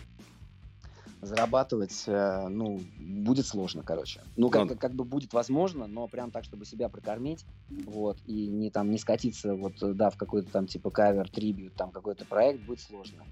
зарабатывать, 1.24 2.04
э, 2.06 2.48
ну, 2.48 2.80
будет 2.98 3.46
сложно, 3.46 3.82
короче. 3.82 4.20
Ну, 4.36 4.50
как, 4.50 4.68
Ну, 4.68 4.76
как 4.76 4.92
бы 4.92 5.04
будет 5.04 5.32
возможно, 5.32 5.86
но 5.86 6.06
прям 6.06 6.30
так, 6.30 6.44
чтобы 6.44 6.64
себя 6.66 6.88
прокормить, 6.88 7.44
вот, 7.86 8.18
и 8.26 8.46
не 8.46 8.70
там 8.70 8.90
не 8.90 8.98
скатиться, 8.98 9.54
вот, 9.54 9.82
э, 9.82 9.92
да, 9.94 10.10
в 10.10 10.16
какой-то 10.16 10.50
там 10.50 10.66
типа 10.66 10.90
кавер, 10.90 11.28
трибют, 11.30 11.74
там 11.74 11.90
какой-то 11.90 12.24
проект, 12.24 12.60
будет 12.64 12.80
сложно. 12.80 13.24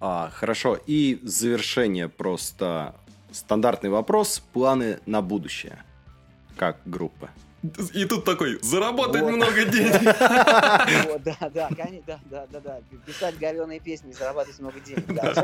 А, 0.00 0.30
хорошо. 0.30 0.78
И 0.86 1.20
завершение 1.22 2.08
просто 2.08 2.94
стандартный 3.32 3.90
вопрос. 3.90 4.42
Планы 4.52 5.00
на 5.06 5.22
будущее. 5.22 5.82
Как 6.56 6.80
группа? 6.84 7.30
И 7.92 8.04
тут 8.04 8.24
такой, 8.24 8.58
заработать 8.62 9.22
Вот. 9.22 9.32
много 9.32 9.64
денег. 9.64 9.94
Вот, 11.08 11.22
да, 11.24 11.50
да, 11.52 11.68
конечно, 11.76 12.02
да, 12.06 12.20
да, 12.30 12.46
да, 12.52 12.60
да. 12.60 12.80
Писать 13.04 13.36
говеные 13.38 13.80
песни 13.80 14.10
и 14.10 14.12
зарабатывать 14.12 14.58
много 14.60 14.78
денег. 14.80 15.06
Да, 15.12 15.34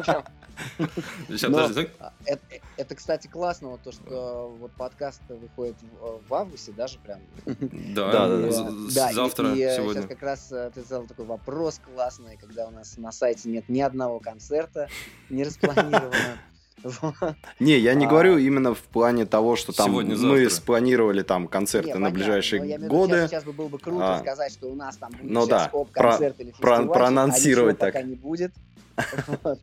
Но- 1.49 1.69
а, 1.99 2.13
это, 2.25 2.41
это, 2.77 2.95
кстати, 2.95 3.27
классно, 3.27 3.69
вот 3.71 3.83
то, 3.83 3.91
что 3.93 4.55
вот 4.61 4.71
подкаст 4.73 5.23
выходит 5.29 5.77
в, 6.01 6.21
в 6.29 6.35
августе 6.35 6.73
даже 6.73 6.99
прям. 7.01 7.21
Да, 7.47 8.13
Да, 8.13 8.29
э, 8.29 8.51
з- 8.51 8.95
да, 8.95 9.11
и- 9.11 9.15
завтра, 9.15 9.55
и, 9.55 9.61
э, 9.61 9.77
сегодня. 9.77 10.03
Сейчас 10.03 10.09
как 10.09 10.23
раз 10.23 10.53
э, 10.53 10.71
ты 10.75 10.83
задал 10.83 11.07
такой 11.07 11.25
вопрос 11.27 11.81
классный, 11.85 12.37
когда 12.37 12.69
у 12.69 12.71
нас 12.71 12.97
на 12.97 13.11
сайте 13.11 13.49
нет 13.49 13.69
ни 13.69 13.81
одного 13.81 14.21
концерта 14.21 14.89
не 15.31 15.43
распланировано. 15.45 16.39
Не, 17.61 17.79
я 17.79 17.95
не 17.95 18.07
А. 18.07 18.09
говорю 18.09 18.37
именно 18.39 18.75
в 18.75 18.83
плане 18.83 19.27
того, 19.27 19.57
что 19.57 19.73
там 19.73 19.93
мы 19.93 20.51
спланировали 20.51 21.23
там 21.23 21.49
концерты 21.49 21.99
на 21.99 22.11
ближайшие 22.11 22.79
годы. 22.79 23.27
Сейчас, 23.29 23.45
бы 23.45 23.53
было 23.53 23.69
бы 23.69 23.79
круто 23.79 24.17
А. 24.17 24.19
сказать, 24.21 24.53
что 24.53 24.69
у 24.71 24.75
нас 24.75 24.97
там 24.97 25.13
будет 25.13 25.31
Ну 25.31 25.47
сейчас 25.47 25.69
оп-концерт 25.73 26.41
или 26.41 26.51
фестиваль, 26.51 26.87
проанонсировать 26.89 27.81
а 27.83 27.87
ничего 27.87 27.93
так. 27.93 27.95
пока 27.95 28.03
не 28.07 28.15
будет. 28.17 28.53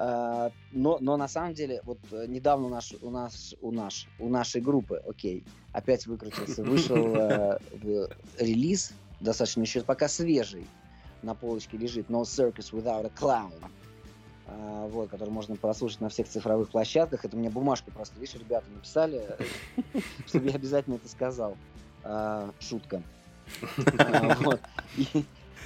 А, 0.00 0.52
Но, 0.70 0.98
но 1.00 1.16
на 1.16 1.26
самом 1.26 1.54
деле, 1.54 1.80
вот 1.84 1.98
э, 2.12 2.26
недавно 2.28 2.66
у, 2.66 2.70
наш, 2.70 2.94
у, 3.02 3.10
нас, 3.10 3.56
у, 3.60 3.72
наш, 3.72 4.06
у 4.20 4.28
нашей 4.28 4.60
группы, 4.60 5.02
окей, 5.08 5.42
опять 5.72 6.06
выкрутился, 6.06 6.62
вышел 6.62 7.16
э, 7.16 7.58
в- 7.82 8.08
релиз, 8.38 8.92
достаточно 9.18 9.62
еще 9.62 9.80
пока 9.80 10.06
свежий, 10.06 10.68
на 11.22 11.34
полочке 11.34 11.76
лежит 11.76 12.08
No 12.10 12.22
Circus 12.22 12.70
Without 12.72 13.06
a 13.06 13.10
Clown. 13.20 13.50
А, 14.48 14.86
вот, 14.88 15.10
который 15.10 15.30
можно 15.30 15.56
прослушать 15.56 16.00
на 16.00 16.08
всех 16.08 16.26
цифровых 16.28 16.70
площадках. 16.70 17.24
Это 17.24 17.36
мне 17.36 17.50
бумажку 17.50 17.90
просто, 17.90 18.18
видишь, 18.18 18.34
ребята 18.34 18.66
написали, 18.70 19.36
чтобы 20.26 20.48
я 20.48 20.54
обязательно 20.54 20.94
это 20.94 21.08
сказал. 21.08 21.56
А, 22.02 22.50
Шутка. 22.58 23.02
А, 23.98 24.58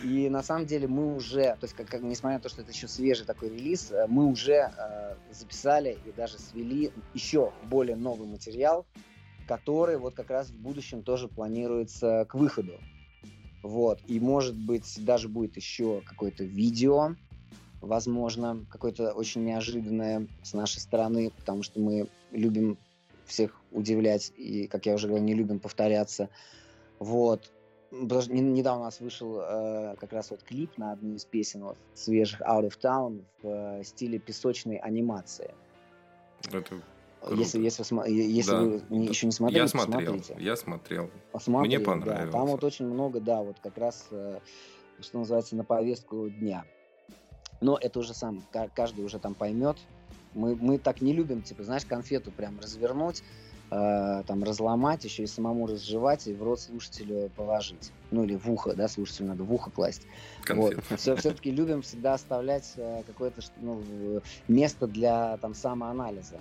И 0.05 0.29
на 0.29 0.43
самом 0.43 0.67
деле 0.67 0.89
мы 0.89 1.15
уже, 1.15 1.43
то 1.61 1.65
есть, 1.65 1.75
как, 1.75 1.87
как- 1.87 2.03
несмотря 2.03 2.39
на 2.39 2.43
то, 2.43 2.49
что 2.49 2.63
это 2.63 2.73
еще 2.73 2.89
свежий 2.89 3.25
такой 3.25 3.51
релиз, 3.51 3.93
э, 3.93 4.07
мы 4.09 4.27
уже 4.27 4.73
э, 4.77 5.15
записали 5.31 5.97
и 6.05 6.11
даже 6.11 6.39
свели 6.39 6.91
еще 7.15 7.53
более 7.71 7.95
новый 7.95 8.27
материал, 8.27 8.85
который 9.47 9.99
вот 9.99 10.15
как 10.15 10.31
раз 10.31 10.49
в 10.49 10.57
будущем 10.57 11.03
тоже 11.03 11.29
планируется 11.29 12.27
к 12.29 12.35
выходу. 12.35 12.81
Вот. 13.63 14.01
И 14.09 14.19
может 14.19 14.57
быть 14.57 14.93
даже 15.05 15.29
будет 15.29 15.55
еще 15.57 16.01
какое-то 16.01 16.43
видео, 16.43 17.15
возможно, 17.83 18.65
какое-то 18.71 19.13
очень 19.13 19.45
неожиданное 19.45 20.27
с 20.43 20.55
нашей 20.55 20.79
стороны, 20.81 21.31
потому 21.37 21.63
что 21.63 21.81
мы 21.81 22.09
любим 22.31 22.79
всех 23.27 23.61
удивлять 23.71 24.33
и, 24.37 24.67
как 24.67 24.87
я 24.87 24.95
уже 24.95 25.09
говорил, 25.09 25.27
не 25.27 25.35
любим 25.35 25.59
повторяться. 25.61 26.29
Вот. 26.99 27.53
Потому 27.91 28.23
что 28.23 28.33
не- 28.33 28.41
недавно 28.41 28.83
у 28.83 28.85
нас 28.85 29.01
вышел 29.01 29.39
э, 29.41 29.97
как 30.01 30.13
раз 30.13 30.31
вот 30.31 30.43
клип 30.43 30.79
на 30.79 30.93
одну 30.93 31.15
из 31.17 31.25
песен 31.27 31.63
вот, 31.65 31.77
свежих 31.95 32.41
Out 32.41 32.69
of 32.69 32.79
Town 32.81 33.23
в 33.43 33.49
э, 33.81 33.85
стиле 33.85 34.19
песочной 34.19 34.77
анимации. 34.77 35.55
Это 36.49 36.63
Круто. 36.63 36.83
Если, 37.37 37.61
если, 37.63 37.85
если 38.11 38.51
Да. 38.51 38.61
вы 38.63 38.83
не- 38.91 39.07
еще 39.07 39.27
не 39.27 39.33
смотрели, 39.33 39.61
я 39.61 39.69
смотрел, 39.69 40.15
смотрите. 40.19 40.37
я 40.41 40.57
смотрел. 40.57 41.11
Посмотрите, 41.31 41.77
Мне 41.77 41.85
да. 41.85 41.91
понравилось. 41.93 42.33
Там 42.33 42.47
вот 42.47 42.65
очень 42.65 42.87
много, 42.87 43.21
да, 43.21 43.43
вот 43.43 43.59
как 43.63 43.77
раз, 43.79 44.09
э, 44.11 44.41
что 45.01 45.19
называется, 45.19 45.55
на 45.55 45.63
повестку 45.65 46.29
дня. 46.31 46.65
Но 47.63 47.79
это 47.81 48.01
уже 48.01 48.13
сам, 48.13 48.43
ка- 48.53 48.69
каждый 48.75 49.05
уже 49.05 49.19
там 49.19 49.35
поймет. 49.35 49.79
Мы, 50.35 50.57
мы 50.57 50.79
так 50.79 51.01
не 51.01 51.13
любим, 51.13 51.43
типа, 51.43 51.63
знаешь, 51.63 51.85
конфету 51.85 52.31
прям 52.31 52.59
развернуть, 52.59 53.23
э, 53.71 54.23
там 54.27 54.43
разломать, 54.43 55.05
еще 55.05 55.23
и 55.23 55.27
самому 55.27 55.67
разжевать 55.67 56.27
и 56.27 56.35
в 56.35 56.43
рот 56.43 56.61
слушателю 56.61 57.31
положить. 57.37 57.93
Ну 58.11 58.25
или 58.25 58.37
в 58.37 58.51
ухо, 58.51 58.75
да, 58.75 58.89
слушателю 58.89 59.29
надо 59.29 59.45
в 59.45 59.53
ухо 59.53 59.71
класть. 59.71 60.03
Вот. 60.49 60.77
Все, 60.97 61.17
все-таки 61.17 61.51
любим 61.51 61.83
всегда 61.83 62.15
оставлять 62.15 62.73
э, 62.77 63.03
какое-то 63.07 63.41
ну, 63.61 63.81
место 64.49 64.87
для 64.87 65.37
там 65.39 65.55
самоанализа. 65.55 66.41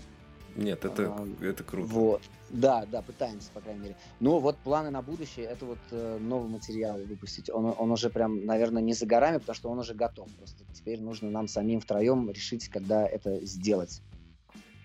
Нет, 0.56 0.84
это, 0.86 1.16
А, 1.18 1.28
это 1.44 1.64
круто. 1.64 1.88
Вот. 1.88 2.22
Да, 2.50 2.86
да, 2.86 3.02
пытаемся, 3.02 3.50
по 3.54 3.62
крайней 3.62 3.80
мере. 3.82 3.96
Но 4.20 4.40
вот 4.40 4.58
планы 4.58 4.90
на 4.90 5.02
будущее 5.02 5.46
это 5.46 5.66
вот 5.66 5.80
э, 5.92 6.18
новый 6.20 6.50
материал 6.50 7.00
выпустить. 7.00 7.50
Он, 7.50 7.74
он 7.78 7.92
уже 7.92 8.10
прям, 8.10 8.46
наверное, 8.46 8.82
не 8.82 8.94
за 8.94 9.06
горами, 9.06 9.38
потому 9.38 9.56
что 9.56 9.70
он 9.70 9.80
уже 9.80 9.94
готов. 9.94 10.30
Просто 10.38 10.64
теперь 10.74 11.00
нужно 11.00 11.30
нам 11.30 11.48
самим 11.48 11.80
втроем 11.80 12.30
решить, 12.30 12.68
когда 12.68 13.08
это 13.08 13.46
сделать. 13.46 14.02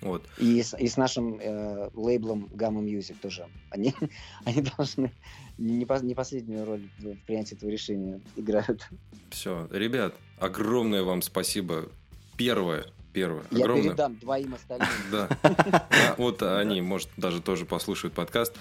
Вот. 0.02 0.22
И 0.38 0.62
с, 0.62 0.76
и 0.76 0.86
с 0.86 0.96
нашим 0.96 1.40
э, 1.40 1.90
лейблом 1.94 2.48
Gamma 2.52 2.84
Music 2.84 3.16
тоже. 3.20 3.46
Они, 3.70 3.94
они 4.44 4.62
должны 4.76 5.12
не, 5.58 5.84
пос- 5.84 6.04
не 6.04 6.14
последнюю 6.14 6.64
роль 6.64 6.88
в 6.98 7.16
принятии 7.26 7.56
этого 7.56 7.70
решения 7.70 8.20
играют. 8.36 8.88
Все. 9.30 9.68
Ребят, 9.72 10.14
огромное 10.38 11.02
вам 11.02 11.22
спасибо. 11.22 11.88
Первое. 12.36 12.86
Первое. 13.16 13.44
Я 13.50 13.64
огромное. 13.64 13.84
передам 13.84 14.16
двоим 14.16 14.54
остальным. 14.54 14.88
Да. 15.10 15.28
А, 15.42 16.14
Вот 16.18 16.42
они, 16.42 16.82
может, 16.82 17.08
даже 17.16 17.40
тоже 17.40 17.64
послушают 17.64 18.12
подкаст. 18.12 18.54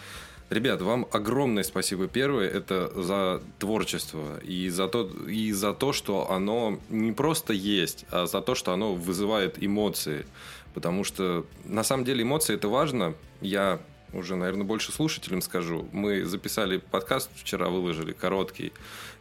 Ребят, 0.49 0.81
вам 0.81 1.05
огромное 1.11 1.63
спасибо. 1.63 2.07
Первое 2.07 2.47
это 2.47 2.89
за 3.03 3.41
творчество 3.59 4.39
и 4.39 4.69
за 4.69 4.87
то, 4.87 5.09
и 5.27 5.51
за 5.51 5.73
то, 5.73 5.91
что 5.91 6.31
оно 6.31 6.79
не 6.89 7.11
просто 7.11 7.51
есть, 7.51 8.05
а 8.11 8.27
за 8.27 8.39
то, 8.39 8.55
что 8.55 8.71
оно 8.71 8.95
вызывает 8.95 9.61
эмоции. 9.61 10.25
Потому 10.73 11.03
что 11.03 11.45
на 11.65 11.83
самом 11.83 12.05
деле 12.05 12.23
эмоции 12.23 12.55
это 12.55 12.69
важно. 12.69 13.13
Я 13.41 13.81
уже, 14.13 14.37
наверное, 14.37 14.63
больше 14.63 14.93
слушателям 14.93 15.41
скажу. 15.41 15.89
Мы 15.91 16.23
записали 16.23 16.77
подкаст 16.77 17.29
вчера, 17.35 17.67
выложили 17.67 18.13
короткий 18.13 18.71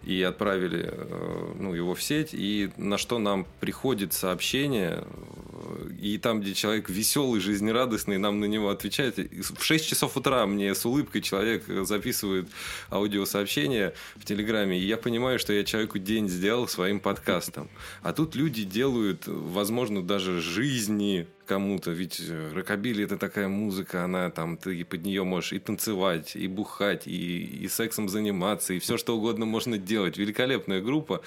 и 0.04 0.22
отправили 0.22 0.90
э, 0.92 1.52
ну, 1.58 1.74
его 1.74 1.94
в 1.94 2.02
сеть. 2.02 2.30
И 2.32 2.70
на 2.76 2.98
что 2.98 3.18
нам 3.18 3.46
приходит 3.60 4.12
сообщение, 4.12 5.04
э, 5.04 5.90
и 6.00 6.18
там, 6.18 6.40
где 6.40 6.54
человек 6.54 6.90
веселый, 6.90 7.40
жизнерадостный, 7.40 8.18
нам 8.18 8.40
на 8.40 8.44
него 8.44 8.70
отвечает. 8.70 9.18
В 9.18 9.62
6 9.62 9.88
часов 9.88 10.16
утра 10.16 10.46
мне 10.46 10.74
с 10.74 10.84
улыбкой 10.84 11.22
человек 11.22 11.64
записывает 11.66 12.48
аудиосообщение 12.90 13.94
в 14.16 14.24
Телеграме, 14.24 14.78
и 14.78 14.84
я 14.84 14.96
понимаю, 14.96 15.38
что 15.38 15.52
я 15.52 15.64
человеку 15.64 15.98
день 15.98 16.28
сделал 16.28 16.68
своим 16.68 17.00
подкастом. 17.00 17.68
А 18.02 18.12
тут 18.12 18.34
люди 18.34 18.64
делают, 18.64 19.22
возможно, 19.26 20.02
даже 20.02 20.40
жизни 20.40 21.26
кому-то, 21.46 21.90
ведь 21.90 22.20
э, 22.20 22.52
рокобили 22.52 23.04
это 23.04 23.16
такая 23.16 23.48
музыка, 23.48 24.04
она 24.04 24.30
там, 24.30 24.56
ты 24.56 24.84
под 24.84 25.04
нее 25.04 25.24
можешь 25.24 25.52
и 25.52 25.58
танцевать, 25.58 26.36
и 26.36 26.46
бухать, 26.48 27.06
и, 27.06 27.44
и 27.44 27.68
сексом 27.68 28.08
заниматься, 28.08 28.74
и 28.74 28.78
все 28.78 28.96
что 28.96 29.16
угодно 29.16 29.44
можно 29.44 29.78
делать. 29.78 29.93
Великолепная 30.02 30.80
группа, 30.80 31.20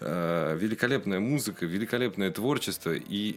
э, 0.00 0.56
великолепная 0.58 1.20
музыка, 1.20 1.66
великолепное 1.66 2.30
творчество. 2.30 2.92
И 2.94 3.36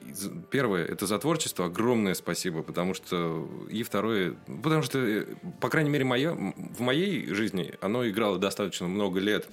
первое, 0.51 0.85
это 0.85 1.07
за 1.07 1.19
творчество. 1.19 1.65
Огромное 1.65 2.13
спасибо, 2.13 2.63
потому 2.63 2.93
что 2.93 3.49
и 3.69 3.83
второе, 3.83 4.35
потому 4.63 4.81
что, 4.81 4.99
э, 4.99 5.25
по 5.59 5.69
крайней 5.69 5.89
мере, 5.89 6.05
моя, 6.05 6.33
в 6.33 6.79
моей 6.79 7.27
жизни 7.33 7.73
оно 7.81 8.07
играло 8.07 8.37
достаточно 8.37 8.87
много 8.87 9.19
лет, 9.19 9.47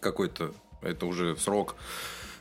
какой-то, 0.00 0.52
это 0.82 1.06
уже 1.06 1.36
срок 1.36 1.76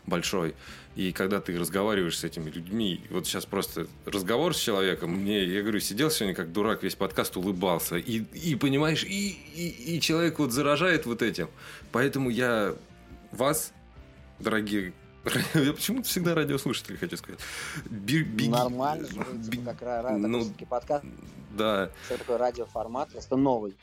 большой. 0.07 0.55
И 0.95 1.11
когда 1.11 1.39
ты 1.39 1.57
разговариваешь 1.59 2.17
с 2.17 2.23
этими 2.23 2.49
людьми, 2.49 3.01
вот 3.11 3.27
сейчас 3.27 3.45
просто 3.45 3.85
разговор 4.05 4.55
с 4.55 4.59
человеком, 4.59 5.11
мне, 5.11 5.43
я 5.43 5.61
говорю, 5.61 5.79
сидел 5.79 6.09
сегодня 6.09 6.33
как 6.33 6.51
дурак, 6.51 6.81
весь 6.81 6.95
подкаст 6.95 7.37
улыбался. 7.37 7.97
И, 7.97 8.23
и 8.33 8.55
понимаешь, 8.55 9.03
и, 9.03 9.29
и, 9.53 9.95
и 9.97 10.01
человек 10.01 10.39
вот 10.39 10.51
заражает 10.51 11.05
вот 11.05 11.21
этим. 11.21 11.49
Поэтому 11.91 12.31
я 12.31 12.73
вас, 13.31 13.73
дорогие 14.39 14.93
я 15.53 15.73
почему-то 15.73 16.07
всегда 16.07 16.33
радиослушатели 16.33 16.95
хочу 16.95 17.17
сказать. 17.17 17.39
Бе- 17.85 18.23
беги- 18.23 18.49
Нормально 18.49 19.07
же, 19.07 19.13
бе- 19.19 19.51
типа, 19.51 19.65
как 19.73 19.81
ра- 19.83 20.03
ра- 20.13 20.17
ну, 20.17 20.45
подкаст, 20.67 21.05
Да, 21.55 21.91
все 22.05 22.17
такое 22.17 22.37
радиоформат, 22.39 23.09
просто 23.11 23.35
новый. 23.35 23.75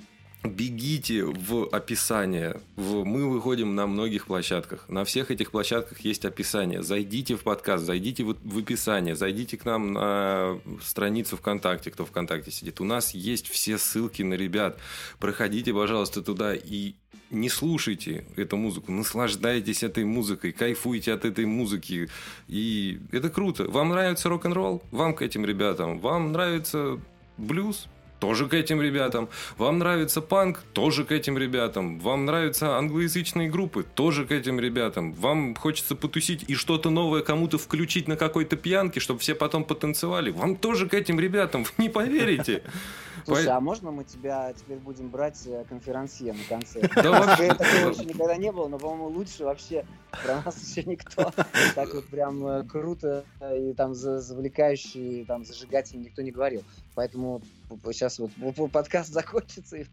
Бегите 0.45 1.25
в 1.25 1.69
описание. 1.71 2.61
В... 2.77 3.05
Мы 3.05 3.29
выходим 3.29 3.75
на 3.75 3.87
многих 3.87 4.27
площадках. 4.27 4.89
На 4.89 5.05
всех 5.05 5.31
этих 5.31 5.51
площадках 5.51 6.01
есть 6.01 6.25
описание. 6.25 6.83
Зайдите 6.83 7.37
в 7.37 7.43
подкаст, 7.43 7.85
зайдите 7.85 8.25
в, 8.25 8.37
в 8.43 8.59
описание, 8.59 9.17
зайдите 9.17 9.57
к 9.57 9.65
нам 9.65 9.93
на 9.93 10.61
страницу 10.83 11.37
ВКонтакте, 11.37 11.91
кто 11.91 12.05
ВКонтакте 12.05 12.51
сидит. 12.51 12.81
У 12.81 12.85
нас 12.85 13.15
есть 13.15 13.49
все 13.49 13.79
ссылки 13.79 14.23
на 14.23 14.35
ребят. 14.35 14.79
Проходите, 15.19 15.73
пожалуйста, 15.73 16.23
туда 16.23 16.55
и 16.55 16.95
не 17.31 17.49
слушайте 17.49 18.27
эту 18.37 18.57
музыку, 18.57 18.93
наслаждайтесь 18.93 19.83
этой 19.83 20.05
музыкой, 20.05 20.53
кайфуйте 20.53 21.13
от 21.13 21.25
этой 21.25 21.47
музыки. 21.47 22.09
И 22.49 23.01
это 23.11 23.31
круто. 23.31 23.65
Вам 23.65 23.89
нравится 23.89 24.29
рок-н-ролл? 24.29 24.83
Вам 24.91 25.15
к 25.15 25.23
этим 25.23 25.45
ребятам. 25.45 25.99
Вам 25.99 26.33
нравится 26.33 27.01
блюз? 27.37 27.89
Тоже 28.25 28.47
к 28.47 28.55
этим 28.55 28.81
ребятам. 28.81 29.29
Вам 29.59 29.81
нравится 29.81 30.23
панк? 30.23 30.63
Тоже 30.73 31.05
к 31.05 31.13
этим 31.13 31.37
ребятам. 31.37 32.01
Вам 32.01 32.25
нравятся 32.25 32.79
англоязычные 32.79 33.51
группы? 33.51 33.85
Тоже 33.95 34.25
к 34.25 34.33
этим 34.33 34.59
ребятам. 34.59 35.13
Вам 35.13 35.55
хочется 35.55 35.95
потусить 35.95 36.43
и 36.49 36.55
что-то 36.55 36.89
новое 36.89 37.21
кому-то 37.21 37.59
включить 37.59 38.09
на 38.09 38.17
какой-то 38.17 38.57
пьянке, 38.57 38.99
чтобы 38.99 39.21
все 39.21 39.35
потом 39.35 39.65
потанцевали? 39.65 40.31
Вам 40.31 40.57
тоже 40.57 40.89
к 40.89 40.95
этим 40.95 41.21
ребятам. 41.21 41.65
Вы 41.65 41.71
не 41.83 41.91
поверите. 41.91 42.63
Слушай, 43.25 43.47
а 43.49 43.61
можно 43.61 43.91
мы 43.91 44.05
тебя 44.05 44.53
теперь 44.53 44.79
будем 44.79 45.09
брать 45.09 45.43
э, 45.47 45.65
конферансье 45.69 46.33
на 46.33 46.45
конце? 46.49 46.81
Да 46.95 47.11
вообще. 47.11 47.49
Такого 47.49 47.91
еще 47.91 48.05
никогда 48.05 48.37
не 48.37 48.53
было, 48.53 48.69
но, 48.69 48.79
по-моему, 48.79 49.07
лучше 49.09 49.45
вообще 49.45 49.87
про 50.23 50.43
нас 50.43 50.63
еще 50.63 50.89
никто. 50.89 51.33
Так 51.75 51.93
вот 51.95 52.07
прям 52.07 52.47
э, 52.47 52.65
круто 52.65 53.25
э, 53.41 53.71
и 53.71 53.75
там 53.75 53.95
за- 53.95 54.21
завлекающе, 54.21 54.99
и 54.99 55.25
там 55.25 55.45
зажигательно 55.45 56.03
никто 56.03 56.23
не 56.23 56.31
говорил. 56.31 56.63
Поэтому 56.95 57.43
сейчас 57.93 58.19
вот 58.19 58.31
подкаст 58.71 59.09
закончится 59.13 59.77
и 59.79 59.87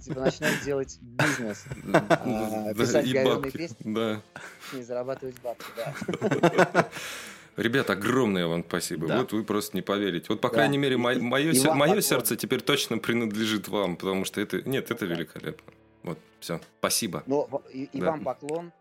типа 0.00 0.20
начнем 0.20 0.48
делать 0.64 0.98
бизнес. 1.00 1.64
А, 1.92 2.72
Писать 2.74 3.12
бабки. 3.24 3.50
песни 3.50 4.20
и 4.78 4.82
зарабатывать 4.82 5.36
бабки, 5.42 5.66
да. 5.76 6.88
Ребят, 7.56 7.90
огромное 7.90 8.46
вам 8.46 8.64
спасибо. 8.66 9.06
Да. 9.06 9.18
Вот 9.18 9.32
вы 9.32 9.44
просто 9.44 9.76
не 9.76 9.82
поверите. 9.82 10.26
Вот, 10.30 10.40
по 10.40 10.48
Да. 10.48 10.54
крайней 10.54 10.78
мере, 10.78 10.96
мое, 10.96 11.16
И 11.18 11.58
вам 11.66 11.78
поклон. 11.78 12.02
сердце 12.02 12.36
теперь 12.36 12.60
точно 12.62 12.98
принадлежит 12.98 13.68
вам, 13.68 13.96
потому 13.96 14.24
что 14.24 14.40
это... 14.40 14.62
Нет, 14.62 14.90
это 14.90 15.04
великолепно. 15.04 15.72
Вот, 16.02 16.18
все. 16.40 16.60
Спасибо. 16.78 17.22
Ну, 17.26 17.46
в- 17.50 17.62
и, 17.72 17.84
и 17.92 18.00
Да. 18.00 18.12
вам 18.12 18.24
поклон 18.24 18.72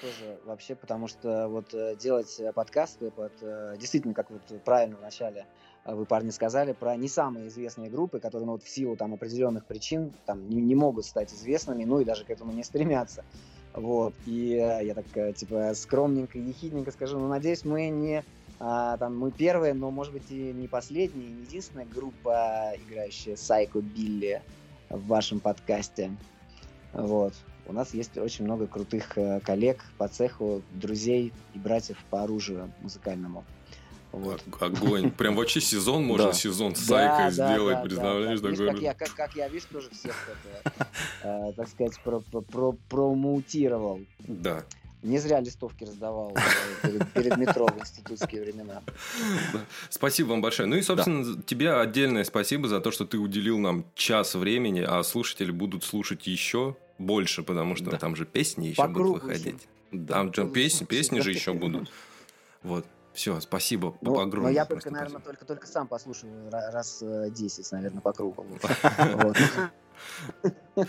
тоже 0.00 0.38
вообще, 0.44 0.74
потому 0.74 1.06
что 1.08 1.48
вот 1.48 1.72
э, 1.72 1.94
делать 1.96 2.34
э, 2.40 2.52
подкасты 2.52 3.10
под 3.10 3.32
э, 3.40 3.76
действительно, 3.78 4.14
как 4.14 4.30
вот 4.30 4.42
правильно 4.64 4.96
вначале 4.96 5.46
вы, 5.86 6.04
парни, 6.04 6.30
сказали, 6.30 6.72
про 6.72 6.96
не 6.96 7.08
самые 7.08 7.46
известные 7.46 7.88
группы, 7.88 8.18
которые 8.18 8.46
ну, 8.46 8.52
вот 8.52 8.64
в 8.64 8.68
силу 8.68 8.96
там 8.96 9.14
определенных 9.14 9.64
причин 9.64 10.12
там 10.26 10.48
не, 10.50 10.60
не 10.60 10.74
могут 10.74 11.06
стать 11.06 11.32
известными, 11.32 11.84
ну 11.84 12.00
и 12.00 12.04
даже 12.04 12.24
к 12.24 12.30
этому 12.30 12.52
не 12.52 12.64
стремятся. 12.64 13.24
Вот. 13.76 14.14
И 14.26 14.54
э, 14.54 14.86
я 14.86 14.94
так, 14.94 15.04
э, 15.14 15.32
типа, 15.34 15.72
скромненько, 15.74 16.38
ехидненько 16.38 16.90
скажу, 16.90 17.18
ну, 17.18 17.28
надеюсь, 17.28 17.64
мы 17.64 17.88
не 17.88 18.24
а, 18.58 18.96
там, 18.96 19.18
мы 19.18 19.30
первые, 19.30 19.74
но, 19.74 19.90
может 19.90 20.14
быть, 20.14 20.30
и 20.30 20.52
не 20.52 20.66
последняя, 20.66 21.26
не 21.26 21.42
единственная 21.42 21.84
группа, 21.84 22.72
играющая 22.88 23.36
Сайко 23.36 23.80
Билли 23.80 24.42
в 24.88 25.06
вашем 25.06 25.40
подкасте. 25.40 26.10
Вот. 26.94 27.34
У 27.66 27.72
нас 27.72 27.92
есть 27.92 28.16
очень 28.16 28.44
много 28.44 28.66
крутых 28.66 29.18
э, 29.18 29.40
коллег 29.40 29.84
по 29.98 30.08
цеху, 30.08 30.62
друзей 30.72 31.32
и 31.52 31.58
братьев 31.58 31.98
по 32.10 32.22
оружию 32.22 32.72
музыкальному. 32.80 33.44
Вот. 34.12 34.42
Огонь. 34.60 35.10
Прям 35.10 35.36
вообще 35.36 35.60
сезон 35.60 36.04
можно 36.04 36.32
сезон 36.32 36.74
сайка 36.74 37.30
да, 37.30 37.30
сделать, 37.30 37.82
представляешь? 37.82 38.40
такой 38.40 39.08
как, 39.16 39.36
я, 39.36 39.48
видишь, 39.48 39.66
тоже 39.70 39.90
всех 39.90 40.14
это, 40.62 40.86
э, 41.22 41.52
так 41.54 41.68
сказать, 41.68 42.00
про, 42.02 42.20
про, 42.20 42.40
про- 42.40 42.76
промоутировал. 42.88 44.00
Да. 44.20 44.64
Не 45.02 45.18
зря 45.18 45.40
листовки 45.40 45.84
раздавал 45.84 46.34
э, 46.34 46.88
перед, 46.88 47.12
перед 47.12 47.36
метро 47.36 47.66
в 47.66 47.78
институтские 47.78 48.42
времена. 48.42 48.82
Спасибо 49.90 50.28
вам 50.28 50.40
большое. 50.40 50.68
Ну 50.68 50.76
и, 50.76 50.82
собственно, 50.82 51.40
тебе 51.42 51.72
отдельное 51.74 52.24
спасибо 52.24 52.68
за 52.68 52.80
то, 52.80 52.90
что 52.90 53.04
ты 53.04 53.18
уделил 53.18 53.58
нам 53.58 53.84
час 53.94 54.34
времени, 54.34 54.80
а 54.86 55.02
слушатели 55.02 55.50
будут 55.50 55.84
слушать 55.84 56.26
еще 56.26 56.76
больше, 56.98 57.42
потому 57.42 57.76
что 57.76 57.90
Да. 57.90 57.98
там 57.98 58.16
же 58.16 58.24
песни 58.24 58.68
еще 58.68 58.82
По 58.82 58.88
будут 58.88 59.22
выходить. 59.22 59.68
Да. 59.92 60.14
Там 60.14 60.34
же 60.34 60.48
песни, 60.48 60.84
песни 60.84 61.20
же 61.20 61.30
еще 61.30 61.52
будут. 61.52 61.90
Вот. 62.62 62.86
Все, 63.16 63.40
спасибо 63.40 63.96
Ну, 64.02 64.14
но 64.14 64.20
огромное. 64.20 64.52
я 64.52 64.66
просто 64.66 64.90
только, 64.90 64.94
наверное, 64.94 65.20
спасибо. 65.20 65.38
только, 65.38 65.44
только 65.46 65.66
сам 65.66 65.88
послушаю 65.88 66.50
ра- 66.50 66.70
раз 66.70 66.98
э, 67.00 67.30
10, 67.30 67.72
наверное, 67.72 68.02
по 68.02 68.12
кругу. 68.12 68.44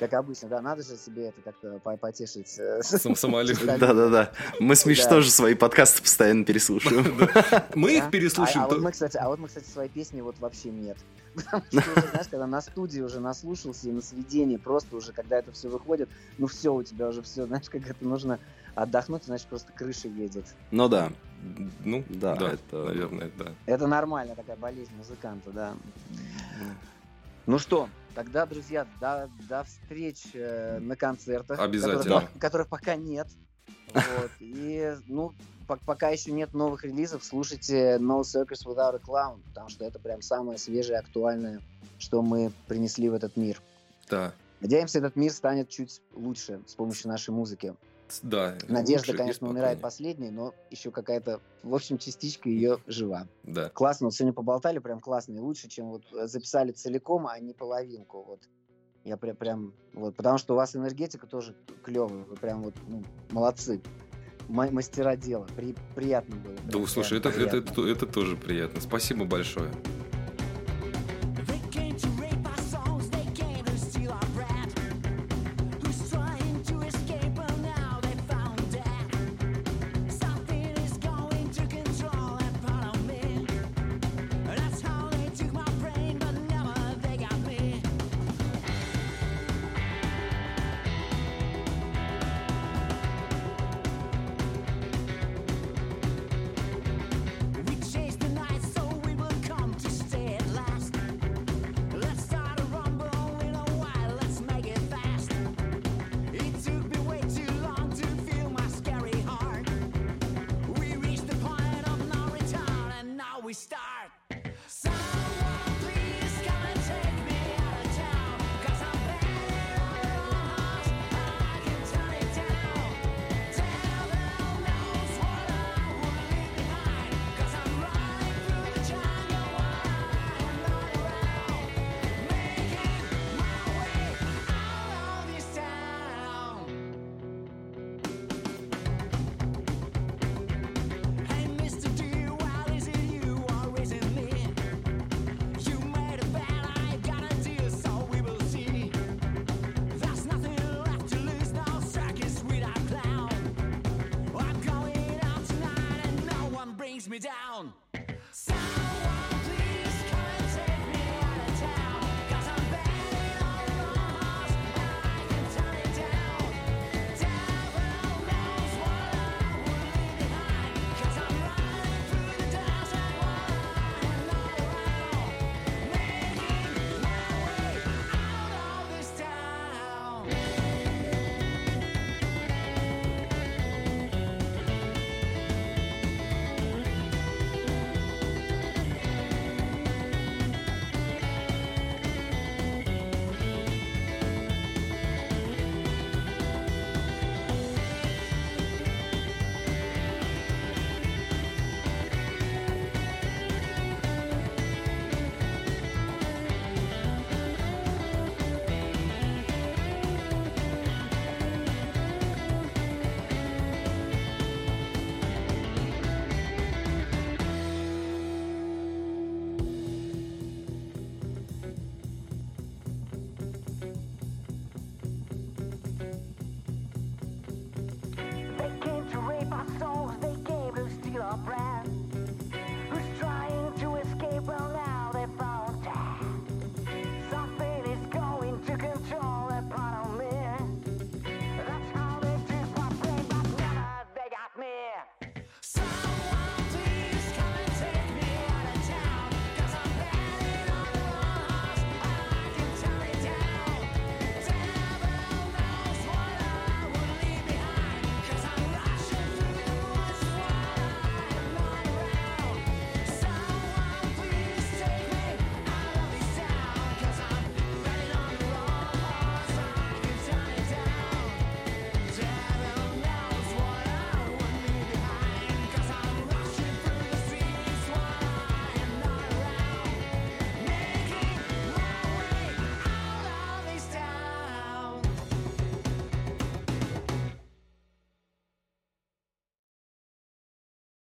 Как 0.00 0.12
обычно, 0.14 0.48
да, 0.48 0.60
надо 0.60 0.82
же 0.82 0.96
себе 0.96 1.28
это 1.28 1.40
как-то 1.42 1.78
по- 1.78 1.96
потешить. 1.96 2.58
э, 2.58 2.80
Сам- 2.82 3.14
самолюбие. 3.14 3.78
Да-да-да. 3.78 4.32
Мы 4.58 4.74
с 4.74 4.84
Миш 4.86 5.04
тоже 5.04 5.30
свои 5.30 5.54
подкасты 5.54 6.02
постоянно 6.02 6.44
переслушиваем. 6.44 7.28
Мы 7.76 7.98
их 7.98 8.10
переслушаем. 8.10 8.62
А, 8.62 8.64
а 8.64 8.68
вот 8.68 8.80
мы, 8.80 8.90
кстати, 8.90 9.16
а 9.16 9.36
свои 9.72 9.88
песни 9.88 10.20
вот 10.20 10.36
вообще 10.40 10.70
нет. 10.70 10.96
Потому 11.36 11.62
что 11.70 12.00
знаешь, 12.10 12.26
когда 12.28 12.48
на 12.48 12.60
студии 12.60 13.00
уже 13.00 13.20
наслушался 13.20 13.88
и 13.88 13.92
на 13.92 14.02
сведении, 14.02 14.56
просто 14.56 14.96
уже, 14.96 15.12
когда 15.12 15.38
это 15.38 15.52
все 15.52 15.68
выходит, 15.68 16.08
ну 16.38 16.48
все, 16.48 16.74
у 16.74 16.82
тебя 16.82 17.08
уже 17.08 17.22
все, 17.22 17.46
знаешь, 17.46 17.70
как 17.70 17.88
это 17.88 18.04
нужно 18.04 18.40
отдохнуть, 18.82 19.24
значит, 19.24 19.46
просто 19.48 19.72
крыша 19.72 20.08
едет. 20.08 20.44
Ну 20.70 20.88
да. 20.88 21.10
Ну, 21.84 22.04
да, 22.08 22.36
да 22.36 22.52
это... 22.52 22.84
наверное, 22.84 23.30
да. 23.36 23.52
Это 23.66 23.86
нормальная 23.86 24.34
такая 24.34 24.56
болезнь 24.56 24.94
музыканта, 24.96 25.50
да. 25.50 25.74
Ну 27.46 27.58
что, 27.58 27.88
тогда, 28.14 28.44
друзья, 28.46 28.86
до, 29.00 29.30
до 29.48 29.64
встреч 29.64 30.26
э, 30.34 30.78
на 30.80 30.96
концертах. 30.96 31.58
Обязательно. 31.58 32.02
Которых, 32.02 32.38
которых 32.38 32.68
пока 32.68 32.96
нет. 32.96 33.28
Вот. 33.94 34.30
И, 34.40 34.96
ну, 35.06 35.32
пока 35.66 36.10
еще 36.10 36.32
нет 36.32 36.52
новых 36.54 36.84
релизов, 36.84 37.24
слушайте 37.24 37.96
No 37.98 38.20
Circus 38.20 38.66
Without 38.66 38.96
a 38.96 38.98
Clown, 38.98 39.40
потому 39.48 39.68
что 39.70 39.84
это 39.84 39.98
прям 39.98 40.20
самое 40.22 40.58
свежее, 40.58 40.98
актуальное, 40.98 41.60
что 41.98 42.22
мы 42.22 42.52
принесли 42.66 43.08
в 43.08 43.14
этот 43.14 43.36
мир. 43.36 43.62
Да. 44.10 44.32
Надеемся, 44.60 44.98
этот 44.98 45.16
мир 45.16 45.32
станет 45.32 45.68
чуть 45.68 46.02
лучше 46.14 46.60
с 46.66 46.74
помощью 46.74 47.08
нашей 47.08 47.30
музыки. 47.30 47.74
Да. 48.22 48.56
Надежда, 48.68 49.10
лучше, 49.10 49.16
конечно, 49.16 49.48
умирает 49.48 49.80
последней, 49.80 50.30
но 50.30 50.54
еще 50.70 50.90
какая-то, 50.90 51.40
в 51.62 51.74
общем, 51.74 51.98
частичка 51.98 52.48
ее 52.48 52.78
жива. 52.86 53.26
Да. 53.42 53.68
Классно, 53.70 54.06
вот 54.06 54.14
сегодня 54.14 54.32
поболтали, 54.32 54.78
прям 54.78 55.00
классно 55.00 55.34
и 55.34 55.38
лучше, 55.38 55.68
чем 55.68 55.90
вот 55.90 56.02
э, 56.12 56.26
записали 56.26 56.72
целиком, 56.72 57.26
а 57.26 57.38
не 57.38 57.52
половинку. 57.52 58.22
Вот 58.22 58.40
я 59.04 59.16
прям, 59.16 59.36
прям 59.36 59.74
вот, 59.94 60.14
потому 60.16 60.38
что 60.38 60.54
у 60.54 60.56
вас 60.56 60.76
энергетика 60.76 61.26
тоже 61.26 61.54
клевая, 61.82 62.24
вы 62.24 62.36
прям 62.36 62.62
вот 62.62 62.74
ну, 62.86 63.02
молодцы 63.30 63.80
мастера 64.48 65.16
дела. 65.16 65.46
При, 65.56 65.74
приятно 65.94 66.36
было. 66.36 66.54
Да, 66.54 66.72
прям, 66.72 66.86
слушай, 66.86 67.18
это, 67.18 67.30
приятно. 67.30 67.56
это, 67.58 67.70
это, 67.72 67.86
это 67.86 68.06
тоже 68.06 68.36
приятно. 68.36 68.80
Спасибо 68.80 69.24
большое. 69.24 69.70